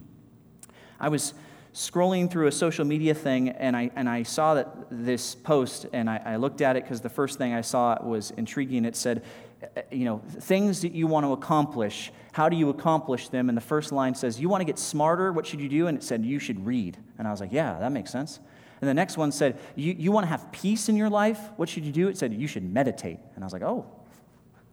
I 0.99 1.09
was 1.09 1.35
scrolling 1.75 2.31
through 2.31 2.47
a 2.49 2.53
social 2.53 2.85
media 2.85 3.15
thing 3.15 3.51
and 3.51 3.77
I, 3.77 3.91
and 3.95 4.09
I 4.09 4.25
saw 4.25 4.55
that 4.55 4.69
this 4.91 5.35
post 5.35 5.87
and 5.93 6.11
I, 6.11 6.21
I 6.25 6.37
looked 6.37 6.61
at 6.61 6.77
it 6.77 6.83
because 6.83 7.01
the 7.01 7.09
first 7.09 7.39
thing 7.39 7.53
I 7.55 7.61
saw 7.61 7.97
was 8.03 8.33
intriguing. 8.33 8.85
It 8.85 8.97
said, 8.97 9.23
uh, 9.63 9.83
you 9.91 10.05
know, 10.05 10.21
things 10.41 10.83
that 10.83 10.93
you 10.93 11.07
want 11.07 11.25
to 11.25 11.33
accomplish, 11.33 12.11
how 12.33 12.49
do 12.49 12.57
you 12.57 12.71
accomplish 12.71 13.29
them? 13.29 13.49
And 13.49 13.57
the 13.57 13.63
first 13.63 13.93
line 13.93 14.15
says, 14.15 14.41
you 14.41 14.49
want 14.49 14.61
to 14.61 14.65
get 14.65 14.79
smarter, 14.79 15.33
what 15.33 15.47
should 15.47 15.61
you 15.61 15.69
do? 15.69 15.87
And 15.87 15.99
it 15.99 16.03
said, 16.03 16.25
you 16.25 16.39
should 16.39 16.65
read. 16.67 16.97
And 17.19 17.29
I 17.29 17.31
was 17.31 17.41
like, 17.41 17.53
yeah, 17.53 17.79
that 17.79 17.93
makes 17.93 18.11
sense. 18.11 18.41
And 18.81 18.89
the 18.89 18.95
next 18.95 19.17
one 19.17 19.33
said, 19.33 19.59
you, 19.75 19.93
you 19.93 20.13
want 20.13 20.25
to 20.25 20.29
have 20.29 20.51
peace 20.53 20.89
in 20.89 20.97
your 20.97 21.11
life, 21.11 21.41
what 21.57 21.69
should 21.69 21.85
you 21.85 21.93
do? 21.93 22.09
It 22.09 22.17
said, 22.17 22.33
you 22.33 22.47
should 22.47 22.63
meditate. 22.63 23.19
And 23.35 23.45
I 23.45 23.47
was 23.47 23.53
like, 23.53 23.63
oh, 23.63 23.87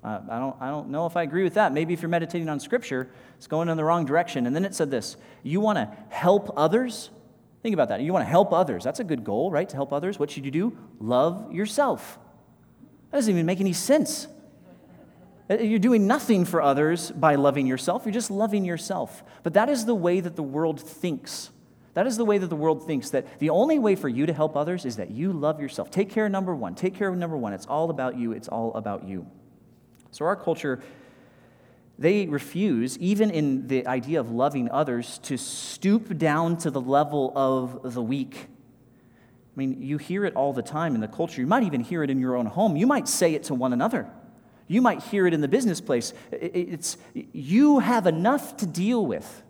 uh, 0.05 0.21
I, 0.29 0.39
don't, 0.39 0.55
I 0.59 0.69
don't 0.69 0.89
know 0.89 1.07
if 1.07 1.17
I 1.17 1.24
agree 1.24 1.43
with 1.43 1.55
that. 1.55 1.74
Maybe 1.74 1.91
if 1.93 2.03
you're 2.03 2.09
meditating 2.09 2.47
on 2.47 2.59
Scripture, 2.59 3.09
it's 3.38 3.47
going 3.47 3.69
in 3.69 3.75
the 3.75 3.83
wrong 3.83 4.05
direction. 4.05 4.45
And 4.45 4.55
then 4.55 4.63
it 4.63 4.75
said 4.75 4.91
this 4.91 5.17
You 5.41 5.59
want 5.59 5.77
to 5.77 5.89
help 6.09 6.53
others? 6.55 7.09
Think 7.63 7.74
about 7.74 7.89
that. 7.89 8.01
You 8.01 8.13
want 8.13 8.24
to 8.24 8.29
help 8.29 8.53
others. 8.53 8.83
That's 8.83 9.00
a 9.00 9.03
good 9.03 9.24
goal, 9.24 9.50
right? 9.50 9.67
To 9.67 9.75
help 9.75 9.91
others. 9.91 10.19
What 10.19 10.29
should 10.29 10.45
you 10.45 10.51
do? 10.51 10.77
Love 11.00 11.51
yourself. 11.51 12.19
That 13.09 13.17
doesn't 13.17 13.33
even 13.33 13.47
make 13.47 13.59
any 13.59 13.74
sense. 13.74 14.27
Uh, 15.50 15.55
you're 15.55 15.79
doing 15.79 16.05
nothing 16.05 16.45
for 16.45 16.62
others 16.62 17.09
by 17.09 17.33
loving 17.33 17.65
yourself. 17.65 18.05
You're 18.05 18.13
just 18.13 18.29
loving 18.29 18.63
yourself. 18.63 19.24
But 19.41 19.55
that 19.55 19.69
is 19.69 19.85
the 19.85 19.95
way 19.95 20.19
that 20.19 20.35
the 20.35 20.43
world 20.43 20.79
thinks. 20.79 21.50
That 21.95 22.05
is 22.05 22.17
the 22.17 22.25
way 22.25 22.38
that 22.38 22.51
the 22.51 22.55
world 22.55 22.85
thinks 22.85 23.09
that 23.09 23.39
the 23.39 23.50
only 23.50 23.79
way 23.79 23.95
for 23.95 24.09
you 24.09 24.27
to 24.27 24.33
help 24.33 24.55
others 24.55 24.85
is 24.85 24.97
that 24.97 25.09
you 25.09 25.33
love 25.33 25.59
yourself. 25.59 25.89
Take 25.89 26.12
care 26.12 26.27
of 26.27 26.31
number 26.31 26.55
one. 26.55 26.75
Take 26.75 26.93
care 26.93 27.07
of 27.07 27.17
number 27.17 27.38
one. 27.38 27.53
It's 27.53 27.65
all 27.65 27.89
about 27.89 28.19
you. 28.19 28.33
It's 28.33 28.47
all 28.47 28.71
about 28.75 29.07
you. 29.07 29.25
So, 30.15 30.24
our 30.24 30.38
culture, 30.38 30.79
they 32.00 32.25
refuse, 32.25 32.98
even 33.00 33.31
in 33.31 33.67
the 33.67 33.86
idea 33.86 34.22
of 34.22 34.31
loving 34.31 34.72
others, 34.72 35.17
to 35.24 35.38
stoop 35.38 36.17
down 36.17 36.55
to 36.60 36.72
the 36.72 36.79
level 36.79 37.34
of 37.36 37.93
the 37.93 38.01
weak. 38.01 38.38
I 38.38 39.57
mean, 39.57 39.81
you 39.81 39.98
hear 39.98 40.24
it 40.24 40.34
all 40.38 40.53
the 40.53 40.62
time 40.62 40.95
in 40.95 41.01
the 41.01 41.10
culture. 41.10 41.41
You 41.41 41.48
might 41.48 41.63
even 41.63 41.81
hear 41.81 42.01
it 42.01 42.10
in 42.10 42.22
your 42.22 42.38
own 42.38 42.45
home. 42.45 42.77
You 42.77 42.88
might 42.88 43.10
say 43.10 43.34
it 43.34 43.43
to 43.45 43.53
one 43.53 43.74
another. 43.74 44.10
You 44.69 44.81
might 44.81 45.03
hear 45.03 45.27
it 45.27 45.34
in 45.34 45.41
the 45.41 45.50
business 45.50 45.81
place. 45.81 46.13
It's 46.31 46.95
you 47.13 47.79
have 47.79 48.07
enough 48.07 48.55
to 48.57 48.65
deal 48.65 49.05
with. 49.05 49.43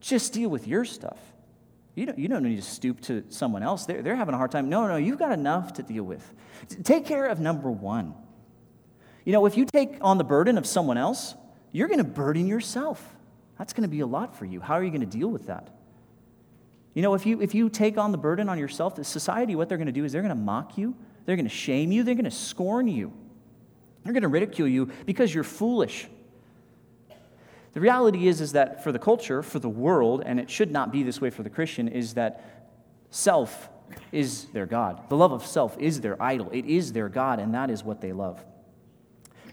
Just 0.00 0.32
deal 0.32 0.50
with 0.50 0.66
your 0.66 0.84
stuff. 0.84 1.20
You 1.94 2.06
don't, 2.06 2.18
you 2.18 2.26
don't 2.26 2.42
need 2.42 2.56
to 2.56 2.62
stoop 2.62 3.00
to 3.02 3.22
someone 3.28 3.62
else. 3.62 3.86
They're, 3.86 4.02
they're 4.02 4.16
having 4.16 4.34
a 4.34 4.38
hard 4.38 4.50
time. 4.50 4.68
No, 4.68 4.88
no, 4.88 4.96
you've 4.96 5.20
got 5.20 5.30
enough 5.30 5.74
to 5.74 5.84
deal 5.84 6.02
with. 6.02 6.34
Take 6.82 7.06
care 7.06 7.26
of 7.26 7.38
number 7.38 7.70
one. 7.70 8.12
You 9.26 9.32
know, 9.32 9.44
if 9.44 9.56
you 9.56 9.64
take 9.66 9.98
on 10.00 10.18
the 10.18 10.24
burden 10.24 10.56
of 10.56 10.66
someone 10.66 10.96
else, 10.96 11.34
you're 11.72 11.88
going 11.88 11.98
to 11.98 12.04
burden 12.04 12.46
yourself. 12.46 13.04
That's 13.58 13.72
going 13.72 13.82
to 13.82 13.88
be 13.88 14.00
a 14.00 14.06
lot 14.06 14.38
for 14.38 14.44
you. 14.44 14.60
How 14.60 14.74
are 14.74 14.84
you 14.84 14.90
going 14.90 15.00
to 15.00 15.06
deal 15.06 15.28
with 15.28 15.48
that? 15.48 15.68
You 16.94 17.02
know, 17.02 17.12
if 17.14 17.26
you, 17.26 17.42
if 17.42 17.52
you 17.52 17.68
take 17.68 17.98
on 17.98 18.12
the 18.12 18.18
burden 18.18 18.48
on 18.48 18.56
yourself, 18.56 18.94
the 18.94 19.02
society, 19.02 19.56
what 19.56 19.68
they're 19.68 19.78
going 19.78 19.86
to 19.86 19.92
do 19.92 20.04
is 20.04 20.12
they're 20.12 20.22
going 20.22 20.34
to 20.34 20.40
mock 20.40 20.78
you, 20.78 20.94
they're 21.24 21.34
going 21.34 21.48
to 21.48 21.54
shame 21.54 21.90
you, 21.90 22.04
they're 22.04 22.14
going 22.14 22.24
to 22.24 22.30
scorn 22.30 22.86
you, 22.86 23.12
they're 24.04 24.12
going 24.12 24.22
to 24.22 24.28
ridicule 24.28 24.68
you 24.68 24.90
because 25.06 25.34
you're 25.34 25.44
foolish. 25.44 26.06
The 27.72 27.80
reality 27.80 28.28
is, 28.28 28.40
is 28.40 28.52
that 28.52 28.84
for 28.84 28.92
the 28.92 28.98
culture, 29.00 29.42
for 29.42 29.58
the 29.58 29.68
world, 29.68 30.22
and 30.24 30.38
it 30.38 30.48
should 30.48 30.70
not 30.70 30.92
be 30.92 31.02
this 31.02 31.20
way 31.20 31.30
for 31.30 31.42
the 31.42 31.50
Christian, 31.50 31.88
is 31.88 32.14
that 32.14 32.70
self 33.10 33.68
is 34.12 34.44
their 34.46 34.66
God. 34.66 35.08
The 35.08 35.16
love 35.16 35.32
of 35.32 35.44
self 35.44 35.76
is 35.78 36.00
their 36.00 36.22
idol. 36.22 36.48
It 36.52 36.64
is 36.64 36.92
their 36.92 37.08
God, 37.08 37.40
and 37.40 37.52
that 37.54 37.70
is 37.70 37.82
what 37.82 38.00
they 38.00 38.12
love. 38.12 38.42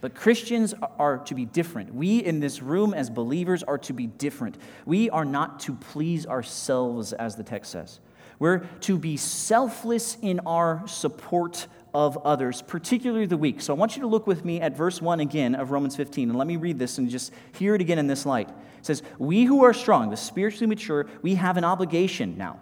But 0.03 0.15
Christians 0.15 0.73
are 0.99 1.19
to 1.19 1.33
be 1.33 1.45
different. 1.45 1.95
We 1.95 2.17
in 2.17 2.41
this 2.41 2.61
room 2.61 2.93
as 2.93 3.09
believers 3.09 3.63
are 3.63 3.77
to 3.77 3.93
be 3.93 4.05
different. 4.05 4.57
We 4.85 5.09
are 5.09 5.23
not 5.23 5.61
to 5.61 5.75
please 5.75 6.25
ourselves, 6.25 7.13
as 7.13 7.37
the 7.37 7.43
text 7.43 7.71
says. 7.71 8.01
We're 8.37 8.65
to 8.81 8.97
be 8.97 9.15
selfless 9.15 10.17
in 10.21 10.41
our 10.41 10.85
support 10.89 11.67
of 11.93 12.17
others, 12.25 12.61
particularly 12.61 13.27
the 13.27 13.37
weak. 13.37 13.61
So 13.61 13.73
I 13.73 13.77
want 13.77 13.95
you 13.95 14.01
to 14.01 14.07
look 14.09 14.27
with 14.27 14.43
me 14.43 14.59
at 14.59 14.75
verse 14.75 15.01
1 15.01 15.21
again 15.21 15.55
of 15.55 15.71
Romans 15.71 15.95
15, 15.95 16.31
and 16.31 16.37
let 16.37 16.47
me 16.47 16.57
read 16.57 16.77
this 16.77 16.97
and 16.97 17.09
just 17.09 17.31
hear 17.53 17.73
it 17.73 17.79
again 17.79 17.97
in 17.97 18.07
this 18.07 18.25
light. 18.25 18.49
It 18.49 18.85
says, 18.85 19.03
We 19.19 19.45
who 19.45 19.63
are 19.63 19.73
strong, 19.73 20.09
the 20.09 20.17
spiritually 20.17 20.67
mature, 20.67 21.07
we 21.21 21.35
have 21.35 21.55
an 21.55 21.63
obligation 21.63 22.37
now 22.37 22.59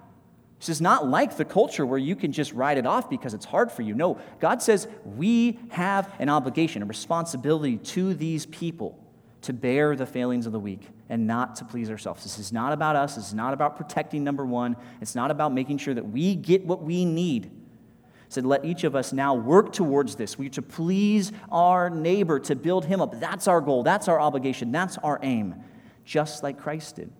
this 0.61 0.69
is 0.69 0.79
not 0.79 1.07
like 1.07 1.37
the 1.37 1.43
culture 1.43 1.87
where 1.87 1.97
you 1.97 2.15
can 2.15 2.31
just 2.31 2.53
write 2.53 2.77
it 2.77 2.85
off 2.85 3.09
because 3.09 3.33
it's 3.33 3.45
hard 3.45 3.71
for 3.71 3.81
you. 3.81 3.95
No, 3.95 4.19
God 4.39 4.61
says 4.61 4.87
we 5.03 5.57
have 5.69 6.13
an 6.19 6.29
obligation, 6.29 6.83
a 6.83 6.85
responsibility 6.85 7.77
to 7.77 8.13
these 8.13 8.45
people 8.45 9.03
to 9.41 9.53
bear 9.53 9.95
the 9.95 10.05
failings 10.05 10.45
of 10.45 10.51
the 10.51 10.59
weak 10.59 10.87
and 11.09 11.25
not 11.25 11.55
to 11.55 11.65
please 11.65 11.89
ourselves. 11.89 12.21
This 12.21 12.37
is 12.37 12.53
not 12.53 12.73
about 12.73 12.95
us. 12.95 13.15
This 13.15 13.29
is 13.29 13.33
not 13.33 13.55
about 13.55 13.75
protecting 13.75 14.23
number 14.23 14.45
one. 14.45 14.77
It's 15.01 15.15
not 15.15 15.31
about 15.31 15.51
making 15.51 15.79
sure 15.79 15.95
that 15.95 16.07
we 16.07 16.35
get 16.35 16.63
what 16.63 16.83
we 16.83 17.05
need. 17.05 17.45
It 17.45 17.51
said, 18.27 18.45
let 18.45 18.63
each 18.63 18.83
of 18.83 18.95
us 18.95 19.11
now 19.11 19.33
work 19.33 19.73
towards 19.73 20.15
this. 20.15 20.37
We 20.37 20.47
to 20.49 20.61
please 20.61 21.31
our 21.51 21.89
neighbor, 21.89 22.39
to 22.41 22.55
build 22.55 22.85
him 22.85 23.01
up. 23.01 23.19
That's 23.19 23.47
our 23.47 23.61
goal. 23.61 23.81
That's 23.81 24.07
our 24.07 24.21
obligation. 24.21 24.71
That's 24.71 24.99
our 24.99 25.19
aim. 25.23 25.55
Just 26.05 26.43
like 26.43 26.59
Christ 26.59 26.97
did. 26.97 27.11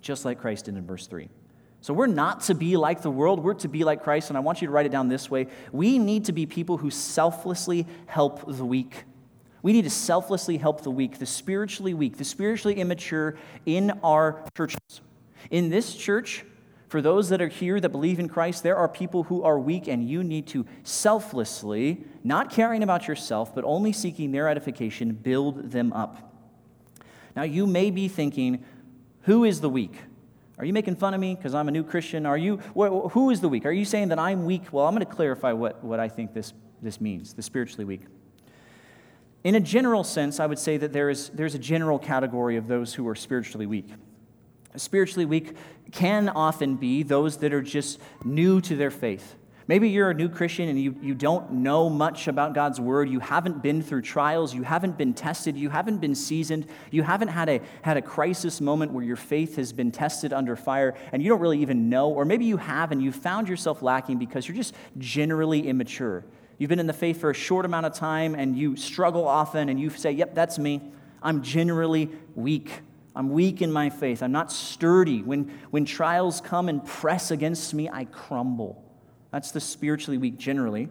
Just 0.00 0.24
like 0.24 0.40
Christ 0.40 0.64
did 0.64 0.76
in 0.76 0.84
verse 0.84 1.06
3. 1.06 1.28
So 1.80 1.94
we're 1.94 2.06
not 2.06 2.42
to 2.42 2.54
be 2.54 2.76
like 2.76 3.02
the 3.02 3.10
world, 3.10 3.40
we're 3.40 3.54
to 3.54 3.68
be 3.68 3.84
like 3.84 4.02
Christ. 4.02 4.30
And 4.30 4.36
I 4.36 4.40
want 4.40 4.60
you 4.60 4.66
to 4.66 4.72
write 4.72 4.86
it 4.86 4.92
down 4.92 5.08
this 5.08 5.30
way 5.30 5.46
we 5.72 5.98
need 5.98 6.24
to 6.26 6.32
be 6.32 6.46
people 6.46 6.78
who 6.78 6.90
selflessly 6.90 7.86
help 8.06 8.44
the 8.46 8.64
weak. 8.64 9.04
We 9.62 9.72
need 9.72 9.82
to 9.82 9.90
selflessly 9.90 10.56
help 10.56 10.82
the 10.82 10.90
weak, 10.90 11.18
the 11.18 11.26
spiritually 11.26 11.94
weak, 11.94 12.16
the 12.16 12.24
spiritually 12.24 12.80
immature 12.80 13.36
in 13.66 13.90
our 14.02 14.44
churches. 14.56 15.00
In 15.50 15.68
this 15.68 15.94
church, 15.94 16.44
for 16.88 17.02
those 17.02 17.28
that 17.28 17.42
are 17.42 17.48
here 17.48 17.80
that 17.80 17.90
believe 17.90 18.18
in 18.18 18.28
Christ, 18.28 18.62
there 18.62 18.76
are 18.76 18.88
people 18.88 19.24
who 19.24 19.42
are 19.42 19.58
weak, 19.58 19.88
and 19.88 20.08
you 20.08 20.24
need 20.24 20.46
to 20.48 20.64
selflessly, 20.84 22.04
not 22.24 22.50
caring 22.50 22.82
about 22.82 23.06
yourself, 23.06 23.54
but 23.54 23.64
only 23.64 23.92
seeking 23.92 24.32
their 24.32 24.48
edification, 24.48 25.12
build 25.12 25.70
them 25.70 25.92
up. 25.92 26.32
Now, 27.36 27.42
you 27.42 27.66
may 27.66 27.90
be 27.90 28.08
thinking, 28.08 28.64
who 29.22 29.44
is 29.44 29.60
the 29.60 29.68
weak? 29.68 29.96
Are 30.58 30.64
you 30.64 30.72
making 30.72 30.96
fun 30.96 31.14
of 31.14 31.20
me 31.20 31.34
because 31.34 31.54
I'm 31.54 31.68
a 31.68 31.70
new 31.70 31.84
Christian? 31.84 32.26
Are 32.26 32.36
you, 32.36 32.56
wh- 32.76 33.10
who 33.12 33.30
is 33.30 33.40
the 33.40 33.48
weak? 33.48 33.64
Are 33.64 33.72
you 33.72 33.84
saying 33.84 34.08
that 34.08 34.18
I'm 34.18 34.44
weak? 34.44 34.72
Well, 34.72 34.86
I'm 34.86 34.94
going 34.94 35.06
to 35.06 35.12
clarify 35.12 35.52
what, 35.52 35.84
what 35.84 36.00
I 36.00 36.08
think 36.08 36.34
this, 36.34 36.52
this 36.82 37.00
means, 37.00 37.34
the 37.34 37.42
spiritually 37.42 37.84
weak. 37.84 38.02
In 39.44 39.54
a 39.54 39.60
general 39.60 40.02
sense, 40.02 40.40
I 40.40 40.46
would 40.46 40.58
say 40.58 40.76
that 40.78 40.92
there 40.92 41.10
is, 41.10 41.28
there's 41.30 41.54
a 41.54 41.60
general 41.60 41.98
category 41.98 42.56
of 42.56 42.66
those 42.66 42.92
who 42.94 43.06
are 43.06 43.14
spiritually 43.14 43.66
weak. 43.66 43.88
Spiritually 44.74 45.24
weak 45.24 45.56
can 45.92 46.28
often 46.28 46.74
be 46.74 47.04
those 47.04 47.36
that 47.38 47.52
are 47.52 47.62
just 47.62 48.00
new 48.24 48.60
to 48.62 48.76
their 48.76 48.90
faith. 48.90 49.36
Maybe 49.68 49.90
you're 49.90 50.08
a 50.08 50.14
new 50.14 50.30
Christian 50.30 50.70
and 50.70 50.80
you, 50.80 50.96
you 51.02 51.14
don't 51.14 51.52
know 51.52 51.90
much 51.90 52.26
about 52.26 52.54
God's 52.54 52.80
word. 52.80 53.10
You 53.10 53.20
haven't 53.20 53.62
been 53.62 53.82
through 53.82 54.00
trials. 54.00 54.54
You 54.54 54.62
haven't 54.62 54.96
been 54.96 55.12
tested. 55.12 55.58
You 55.58 55.68
haven't 55.68 55.98
been 55.98 56.14
seasoned. 56.14 56.66
You 56.90 57.02
haven't 57.02 57.28
had 57.28 57.50
a, 57.50 57.60
had 57.82 57.98
a 57.98 58.02
crisis 58.02 58.62
moment 58.62 58.92
where 58.92 59.04
your 59.04 59.16
faith 59.16 59.56
has 59.56 59.74
been 59.74 59.92
tested 59.92 60.32
under 60.32 60.56
fire 60.56 60.94
and 61.12 61.22
you 61.22 61.28
don't 61.28 61.40
really 61.40 61.60
even 61.60 61.90
know. 61.90 62.08
Or 62.08 62.24
maybe 62.24 62.46
you 62.46 62.56
have 62.56 62.92
and 62.92 63.02
you 63.02 63.12
found 63.12 63.46
yourself 63.46 63.82
lacking 63.82 64.18
because 64.18 64.48
you're 64.48 64.56
just 64.56 64.74
generally 64.96 65.68
immature. 65.68 66.24
You've 66.56 66.70
been 66.70 66.80
in 66.80 66.86
the 66.86 66.94
faith 66.94 67.20
for 67.20 67.28
a 67.28 67.34
short 67.34 67.66
amount 67.66 67.84
of 67.84 67.92
time 67.92 68.34
and 68.34 68.56
you 68.56 68.74
struggle 68.74 69.28
often 69.28 69.68
and 69.68 69.78
you 69.78 69.90
say, 69.90 70.12
Yep, 70.12 70.34
that's 70.34 70.58
me. 70.58 70.80
I'm 71.22 71.42
generally 71.42 72.08
weak. 72.34 72.80
I'm 73.14 73.28
weak 73.28 73.60
in 73.60 73.70
my 73.70 73.90
faith. 73.90 74.22
I'm 74.22 74.32
not 74.32 74.50
sturdy. 74.50 75.22
When, 75.22 75.52
when 75.70 75.84
trials 75.84 76.40
come 76.40 76.70
and 76.70 76.82
press 76.82 77.30
against 77.30 77.74
me, 77.74 77.90
I 77.90 78.06
crumble. 78.06 78.87
That's 79.30 79.50
the 79.50 79.60
spiritually 79.60 80.18
weak 80.18 80.38
generally. 80.38 80.88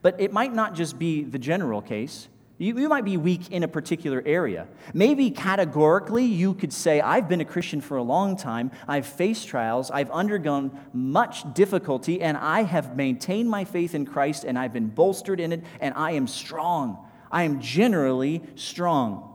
But 0.00 0.20
it 0.20 0.32
might 0.32 0.54
not 0.54 0.74
just 0.74 0.98
be 0.98 1.22
the 1.22 1.38
general 1.38 1.82
case. 1.82 2.28
You, 2.58 2.78
you 2.78 2.88
might 2.88 3.04
be 3.04 3.16
weak 3.16 3.50
in 3.50 3.62
a 3.62 3.68
particular 3.68 4.22
area. 4.24 4.68
Maybe 4.94 5.30
categorically, 5.30 6.24
you 6.24 6.54
could 6.54 6.72
say, 6.72 7.00
I've 7.00 7.28
been 7.28 7.40
a 7.40 7.44
Christian 7.44 7.80
for 7.80 7.96
a 7.96 8.02
long 8.02 8.36
time. 8.36 8.70
I've 8.86 9.06
faced 9.06 9.48
trials. 9.48 9.90
I've 9.90 10.10
undergone 10.10 10.78
much 10.92 11.52
difficulty, 11.54 12.22
and 12.22 12.36
I 12.36 12.62
have 12.62 12.96
maintained 12.96 13.50
my 13.50 13.64
faith 13.64 13.94
in 13.94 14.06
Christ, 14.06 14.44
and 14.44 14.58
I've 14.58 14.72
been 14.72 14.88
bolstered 14.88 15.40
in 15.40 15.52
it, 15.52 15.64
and 15.80 15.92
I 15.94 16.12
am 16.12 16.26
strong. 16.26 17.04
I 17.30 17.42
am 17.44 17.60
generally 17.60 18.42
strong. 18.54 19.34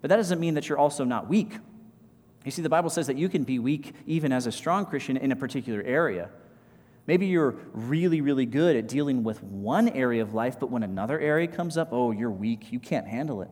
But 0.00 0.08
that 0.08 0.16
doesn't 0.16 0.40
mean 0.40 0.54
that 0.54 0.68
you're 0.68 0.78
also 0.78 1.04
not 1.04 1.28
weak. 1.28 1.56
You 2.44 2.50
see, 2.50 2.62
the 2.62 2.68
Bible 2.68 2.90
says 2.90 3.06
that 3.06 3.16
you 3.16 3.28
can 3.28 3.44
be 3.44 3.58
weak 3.58 3.94
even 4.06 4.32
as 4.32 4.46
a 4.46 4.52
strong 4.52 4.86
Christian 4.86 5.16
in 5.16 5.32
a 5.32 5.36
particular 5.36 5.82
area. 5.82 6.30
Maybe 7.08 7.24
you're 7.24 7.56
really, 7.72 8.20
really 8.20 8.44
good 8.44 8.76
at 8.76 8.86
dealing 8.86 9.24
with 9.24 9.42
one 9.42 9.88
area 9.88 10.20
of 10.20 10.34
life, 10.34 10.60
but 10.60 10.70
when 10.70 10.82
another 10.82 11.18
area 11.18 11.46
comes 11.46 11.78
up, 11.78 11.88
oh, 11.90 12.10
you're 12.10 12.30
weak. 12.30 12.70
You 12.70 12.78
can't 12.78 13.08
handle 13.08 13.40
it. 13.40 13.48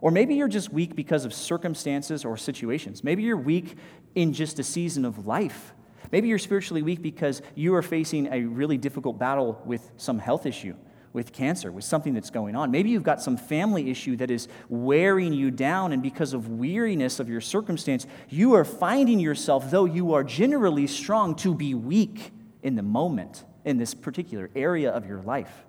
Or 0.00 0.10
maybe 0.10 0.34
you're 0.34 0.48
just 0.48 0.72
weak 0.72 0.96
because 0.96 1.24
of 1.24 1.32
circumstances 1.32 2.24
or 2.24 2.36
situations. 2.36 3.04
Maybe 3.04 3.22
you're 3.22 3.36
weak 3.36 3.76
in 4.16 4.32
just 4.32 4.58
a 4.58 4.64
season 4.64 5.04
of 5.04 5.24
life. 5.24 5.72
Maybe 6.10 6.26
you're 6.26 6.40
spiritually 6.40 6.82
weak 6.82 7.00
because 7.00 7.42
you 7.54 7.76
are 7.76 7.82
facing 7.82 8.26
a 8.32 8.42
really 8.42 8.76
difficult 8.76 9.20
battle 9.20 9.62
with 9.64 9.92
some 9.96 10.18
health 10.18 10.44
issue, 10.44 10.74
with 11.12 11.32
cancer, 11.32 11.70
with 11.70 11.84
something 11.84 12.14
that's 12.14 12.30
going 12.30 12.56
on. 12.56 12.70
Maybe 12.70 12.90
you've 12.90 13.02
got 13.02 13.20
some 13.20 13.36
family 13.36 13.90
issue 13.90 14.16
that 14.16 14.30
is 14.30 14.48
wearing 14.68 15.32
you 15.32 15.50
down, 15.50 15.92
and 15.92 16.02
because 16.02 16.32
of 16.32 16.48
weariness 16.48 17.20
of 17.20 17.28
your 17.28 17.40
circumstance, 17.40 18.06
you 18.28 18.54
are 18.54 18.64
finding 18.64 19.18
yourself, 19.18 19.70
though 19.70 19.84
you 19.84 20.14
are 20.14 20.24
generally 20.24 20.86
strong, 20.86 21.34
to 21.36 21.54
be 21.54 21.74
weak 21.74 22.32
in 22.62 22.76
the 22.76 22.82
moment 22.82 23.44
in 23.64 23.76
this 23.76 23.94
particular 23.94 24.50
area 24.56 24.90
of 24.90 25.06
your 25.06 25.20
life. 25.22 25.64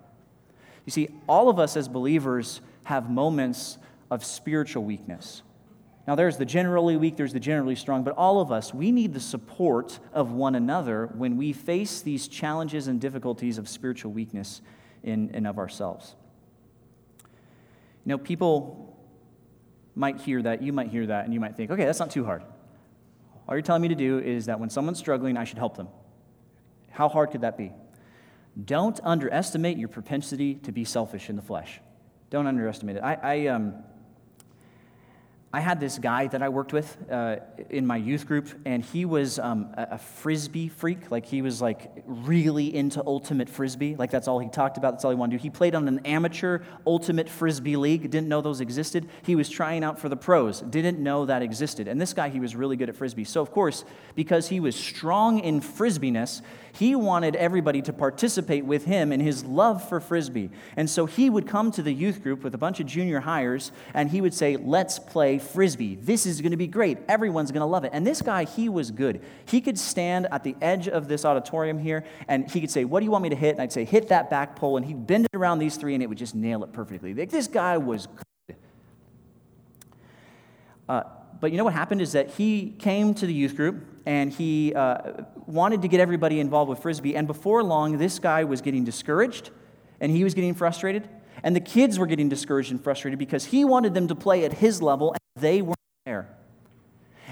You 0.85 0.91
see, 0.91 1.09
all 1.27 1.49
of 1.49 1.59
us 1.59 1.77
as 1.77 1.87
believers 1.87 2.61
have 2.85 3.09
moments 3.09 3.77
of 4.09 4.23
spiritual 4.23 4.83
weakness. 4.83 5.43
Now, 6.05 6.15
there's 6.15 6.35
the 6.35 6.45
generally 6.45 6.97
weak, 6.97 7.15
there's 7.15 7.31
the 7.31 7.39
generally 7.39 7.75
strong, 7.75 8.03
but 8.03 8.13
all 8.17 8.41
of 8.41 8.51
us, 8.51 8.73
we 8.73 8.91
need 8.91 9.13
the 9.13 9.21
support 9.21 9.99
of 10.13 10.33
one 10.33 10.55
another 10.55 11.07
when 11.15 11.37
we 11.37 11.53
face 11.53 12.01
these 12.01 12.27
challenges 12.27 12.87
and 12.87 12.99
difficulties 12.99 13.57
of 13.57 13.69
spiritual 13.69 14.11
weakness 14.11 14.61
in 15.03 15.31
and 15.33 15.45
of 15.45 15.57
ourselves. 15.57 16.15
You 18.05 18.09
know, 18.09 18.17
people 18.17 18.97
might 19.95 20.19
hear 20.19 20.41
that, 20.41 20.61
you 20.61 20.73
might 20.73 20.89
hear 20.89 21.05
that, 21.07 21.25
and 21.25 21.33
you 21.33 21.39
might 21.39 21.55
think, 21.55 21.71
okay, 21.71 21.85
that's 21.85 21.99
not 21.99 22.11
too 22.11 22.25
hard. 22.25 22.43
All 23.47 23.55
you're 23.55 23.61
telling 23.61 23.81
me 23.81 23.89
to 23.89 23.95
do 23.95 24.19
is 24.19 24.45
that 24.45 24.59
when 24.59 24.69
someone's 24.69 24.99
struggling, 24.99 25.37
I 25.37 25.43
should 25.43 25.57
help 25.57 25.77
them. 25.77 25.87
How 26.91 27.09
hard 27.09 27.31
could 27.31 27.41
that 27.41 27.57
be? 27.57 27.71
Don't 28.65 28.99
underestimate 29.03 29.77
your 29.77 29.89
propensity 29.89 30.55
to 30.55 30.71
be 30.71 30.85
selfish 30.85 31.29
in 31.29 31.35
the 31.35 31.41
flesh. 31.41 31.79
Don't 32.29 32.47
underestimate 32.47 32.97
it. 32.97 33.03
I, 33.03 33.13
I 33.15 33.47
um, 33.47 33.75
I 35.55 35.59
had 35.59 35.79
this 35.79 35.99
guy 35.99 36.25
that 36.27 36.41
I 36.41 36.49
worked 36.49 36.73
with 36.73 36.97
uh, 37.11 37.35
in 37.69 37.85
my 37.85 37.97
youth 37.97 38.25
group, 38.25 38.49
and 38.65 38.83
he 38.83 39.05
was 39.05 39.37
um, 39.37 39.69
a, 39.77 39.99
frisbee 39.99 40.67
freak. 40.67 41.11
Like, 41.11 41.27
he 41.27 41.43
was 41.43 41.61
like 41.61 41.91
really 42.07 42.75
into 42.75 43.03
ultimate 43.05 43.47
frisbee. 43.47 43.95
Like, 43.95 44.09
that's 44.09 44.27
all 44.27 44.39
he 44.39 44.49
talked 44.49 44.77
about, 44.77 44.93
that's 44.93 45.05
all 45.05 45.11
he 45.11 45.15
wanted 45.15 45.33
to 45.33 45.37
do. 45.37 45.43
He 45.43 45.51
played 45.51 45.75
on 45.75 45.87
an 45.87 45.99
amateur 46.05 46.63
ultimate 46.87 47.29
frisbee 47.29 47.75
league, 47.75 48.01
didn't 48.09 48.29
know 48.29 48.41
those 48.41 48.61
existed. 48.61 49.07
He 49.21 49.35
was 49.35 49.47
trying 49.47 49.83
out 49.83 49.99
for 49.99 50.09
the 50.09 50.17
pros, 50.17 50.61
didn't 50.61 50.97
know 50.97 51.27
that 51.27 51.43
existed. 51.43 51.87
And 51.87 52.01
this 52.01 52.13
guy, 52.13 52.29
he 52.29 52.39
was 52.39 52.55
really 52.55 52.75
good 52.75 52.89
at 52.89 52.95
frisbee. 52.95 53.23
So, 53.23 53.39
of 53.39 53.51
course, 53.51 53.85
because 54.15 54.47
he 54.47 54.59
was 54.59 54.75
strong 54.75 55.37
in 55.37 55.61
frisbeeness, 55.61 56.41
he 56.73 56.95
wanted 56.95 57.35
everybody 57.35 57.83
to 57.83 57.93
participate 57.93 58.65
with 58.65 58.85
him 58.85 59.11
in 59.11 59.19
his 59.19 59.45
love 59.45 59.87
for 59.87 59.99
frisbee. 59.99 60.49
And 60.75 60.89
so 60.89 61.05
he 61.05 61.29
would 61.29 61.47
come 61.47 61.69
to 61.71 61.83
the 61.83 61.93
youth 61.93 62.23
group 62.23 62.43
with 62.43 62.55
a 62.55 62.57
bunch 62.57 62.79
of 62.79 62.87
junior 62.87 63.19
hires, 63.19 63.71
and 63.93 64.09
he 64.09 64.19
would 64.19 64.33
say, 64.33 64.57
Let's 64.57 64.97
play 64.97 65.37
frisbee. 65.43 65.95
This 65.95 66.25
is 66.25 66.41
going 66.41 66.51
to 66.51 66.57
be 66.57 66.67
great. 66.67 66.97
Everyone's 67.07 67.51
going 67.51 67.61
to 67.61 67.65
love 67.65 67.83
it. 67.83 67.91
And 67.93 68.05
this 68.05 68.21
guy, 68.21 68.45
he 68.45 68.69
was 68.69 68.91
good. 68.91 69.21
He 69.45 69.61
could 69.61 69.77
stand 69.77 70.27
at 70.31 70.43
the 70.43 70.55
edge 70.61 70.87
of 70.87 71.07
this 71.07 71.25
auditorium 71.25 71.79
here 71.79 72.03
and 72.27 72.49
he 72.49 72.61
could 72.61 72.71
say, 72.71 72.85
What 72.85 72.99
do 72.99 73.05
you 73.05 73.11
want 73.11 73.23
me 73.23 73.29
to 73.29 73.35
hit? 73.35 73.51
And 73.51 73.61
I'd 73.61 73.71
say, 73.71 73.85
Hit 73.85 74.09
that 74.09 74.29
back 74.29 74.55
pole. 74.55 74.77
And 74.77 74.85
he'd 74.85 75.05
bend 75.05 75.25
it 75.25 75.37
around 75.37 75.59
these 75.59 75.77
three 75.77 75.93
and 75.93 76.01
it 76.01 76.07
would 76.07 76.17
just 76.17 76.35
nail 76.35 76.63
it 76.63 76.73
perfectly. 76.73 77.13
Like, 77.13 77.29
this 77.29 77.47
guy 77.47 77.77
was 77.77 78.07
good. 78.07 78.55
Uh, 80.89 81.03
but 81.39 81.51
you 81.51 81.57
know 81.57 81.63
what 81.63 81.73
happened 81.73 82.01
is 82.01 82.13
that 82.13 82.29
he 82.31 82.73
came 82.79 83.13
to 83.15 83.25
the 83.25 83.33
youth 83.33 83.55
group 83.55 83.85
and 84.05 84.31
he 84.31 84.73
uh, 84.73 85.23
wanted 85.45 85.81
to 85.81 85.87
get 85.87 85.99
everybody 85.99 86.39
involved 86.39 86.69
with 86.69 86.79
frisbee. 86.79 87.15
And 87.15 87.27
before 87.27 87.63
long, 87.63 87.97
this 87.97 88.19
guy 88.19 88.43
was 88.43 88.61
getting 88.61 88.83
discouraged 88.83 89.49
and 89.99 90.11
he 90.11 90.23
was 90.23 90.33
getting 90.33 90.53
frustrated. 90.53 91.07
And 91.43 91.55
the 91.55 91.61
kids 91.61 91.99
were 91.99 92.07
getting 92.07 92.29
discouraged 92.29 92.71
and 92.71 92.81
frustrated 92.81 93.19
because 93.19 93.45
he 93.45 93.65
wanted 93.65 93.93
them 93.93 94.07
to 94.07 94.15
play 94.15 94.45
at 94.45 94.53
his 94.53 94.81
level 94.81 95.11
and 95.11 95.43
they 95.43 95.61
weren't 95.61 95.77
there. 96.05 96.29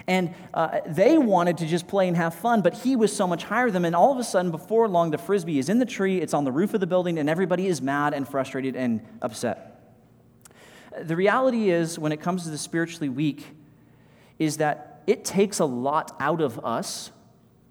And 0.07 0.33
uh, 0.53 0.79
they 0.85 1.17
wanted 1.17 1.59
to 1.59 1.67
just 1.67 1.87
play 1.87 2.07
and 2.07 2.17
have 2.17 2.33
fun, 2.33 2.61
but 2.61 2.73
he 2.73 2.95
was 2.95 3.15
so 3.15 3.27
much 3.27 3.43
higher 3.43 3.67
than 3.67 3.73
them. 3.83 3.85
And 3.85 3.95
all 3.95 4.11
of 4.11 4.17
a 4.17 4.23
sudden, 4.23 4.51
before 4.51 4.87
long, 4.87 5.11
the 5.11 5.17
frisbee 5.17 5.59
is 5.59 5.69
in 5.69 5.79
the 5.79 5.85
tree, 5.85 6.19
it's 6.19 6.33
on 6.33 6.43
the 6.43 6.51
roof 6.51 6.73
of 6.73 6.79
the 6.79 6.87
building, 6.87 7.19
and 7.19 7.29
everybody 7.29 7.67
is 7.67 7.81
mad 7.81 8.13
and 8.13 8.27
frustrated 8.27 8.75
and 8.75 9.05
upset. 9.21 9.67
The 11.01 11.15
reality 11.15 11.69
is, 11.69 11.99
when 11.99 12.11
it 12.11 12.19
comes 12.19 12.43
to 12.43 12.49
the 12.49 12.57
spiritually 12.57 13.09
weak, 13.09 13.45
is 14.39 14.57
that 14.57 15.03
it 15.07 15.23
takes 15.23 15.59
a 15.59 15.65
lot 15.65 16.15
out 16.19 16.41
of 16.41 16.63
us 16.65 17.11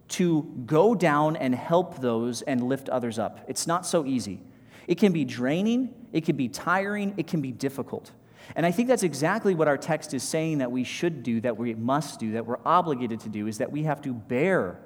to 0.09 0.43
go 0.67 0.95
down 0.95 1.37
and 1.37 1.55
help 1.55 2.01
those 2.01 2.43
and 2.43 2.63
lift 2.63 2.89
others 2.89 3.19
up. 3.19 3.41
It's 3.49 3.67
not 3.67 3.87
so 3.87 4.05
easy. 4.05 4.41
It 4.87 4.99
can 4.99 5.13
be 5.13 5.25
draining, 5.25 5.95
it 6.13 6.25
can 6.25 6.37
be 6.37 6.49
tiring, 6.49 7.15
it 7.17 7.27
can 7.27 7.41
be 7.41 7.53
difficult. 7.53 8.11
And 8.57 8.67
I 8.67 8.73
think 8.73 8.89
that's 8.89 9.03
exactly 9.03 9.55
what 9.55 9.69
our 9.69 9.79
text 9.79 10.13
is 10.15 10.23
saying 10.23 10.59
that 10.59 10.73
we 10.73 10.85
should 10.85 11.23
do, 11.23 11.41
that 11.43 11.57
we 11.57 11.75
must 11.75 12.19
do, 12.19 12.33
that 12.33 12.47
we're 12.47 12.59
obligated 12.65 13.21
to 13.21 13.29
do, 13.29 13.47
is 13.47 13.59
that 13.59 13.71
we 13.71 13.85
have 13.85 14.03
to 14.03 14.13
bear, 14.13 14.81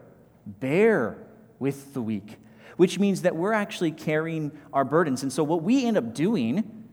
bear 0.47 1.19
with 1.59 1.95
the 1.95 2.03
weak, 2.03 2.37
which 2.77 2.99
means 2.99 3.23
that 3.23 3.37
we're 3.37 3.53
actually 3.53 3.93
carrying 3.93 4.53
our 4.73 4.85
burdens. 4.85 5.23
And 5.23 5.33
so 5.33 5.43
what 5.43 5.63
we 5.63 5.87
end 5.87 5.97
up 5.97 6.15
doing 6.15 6.85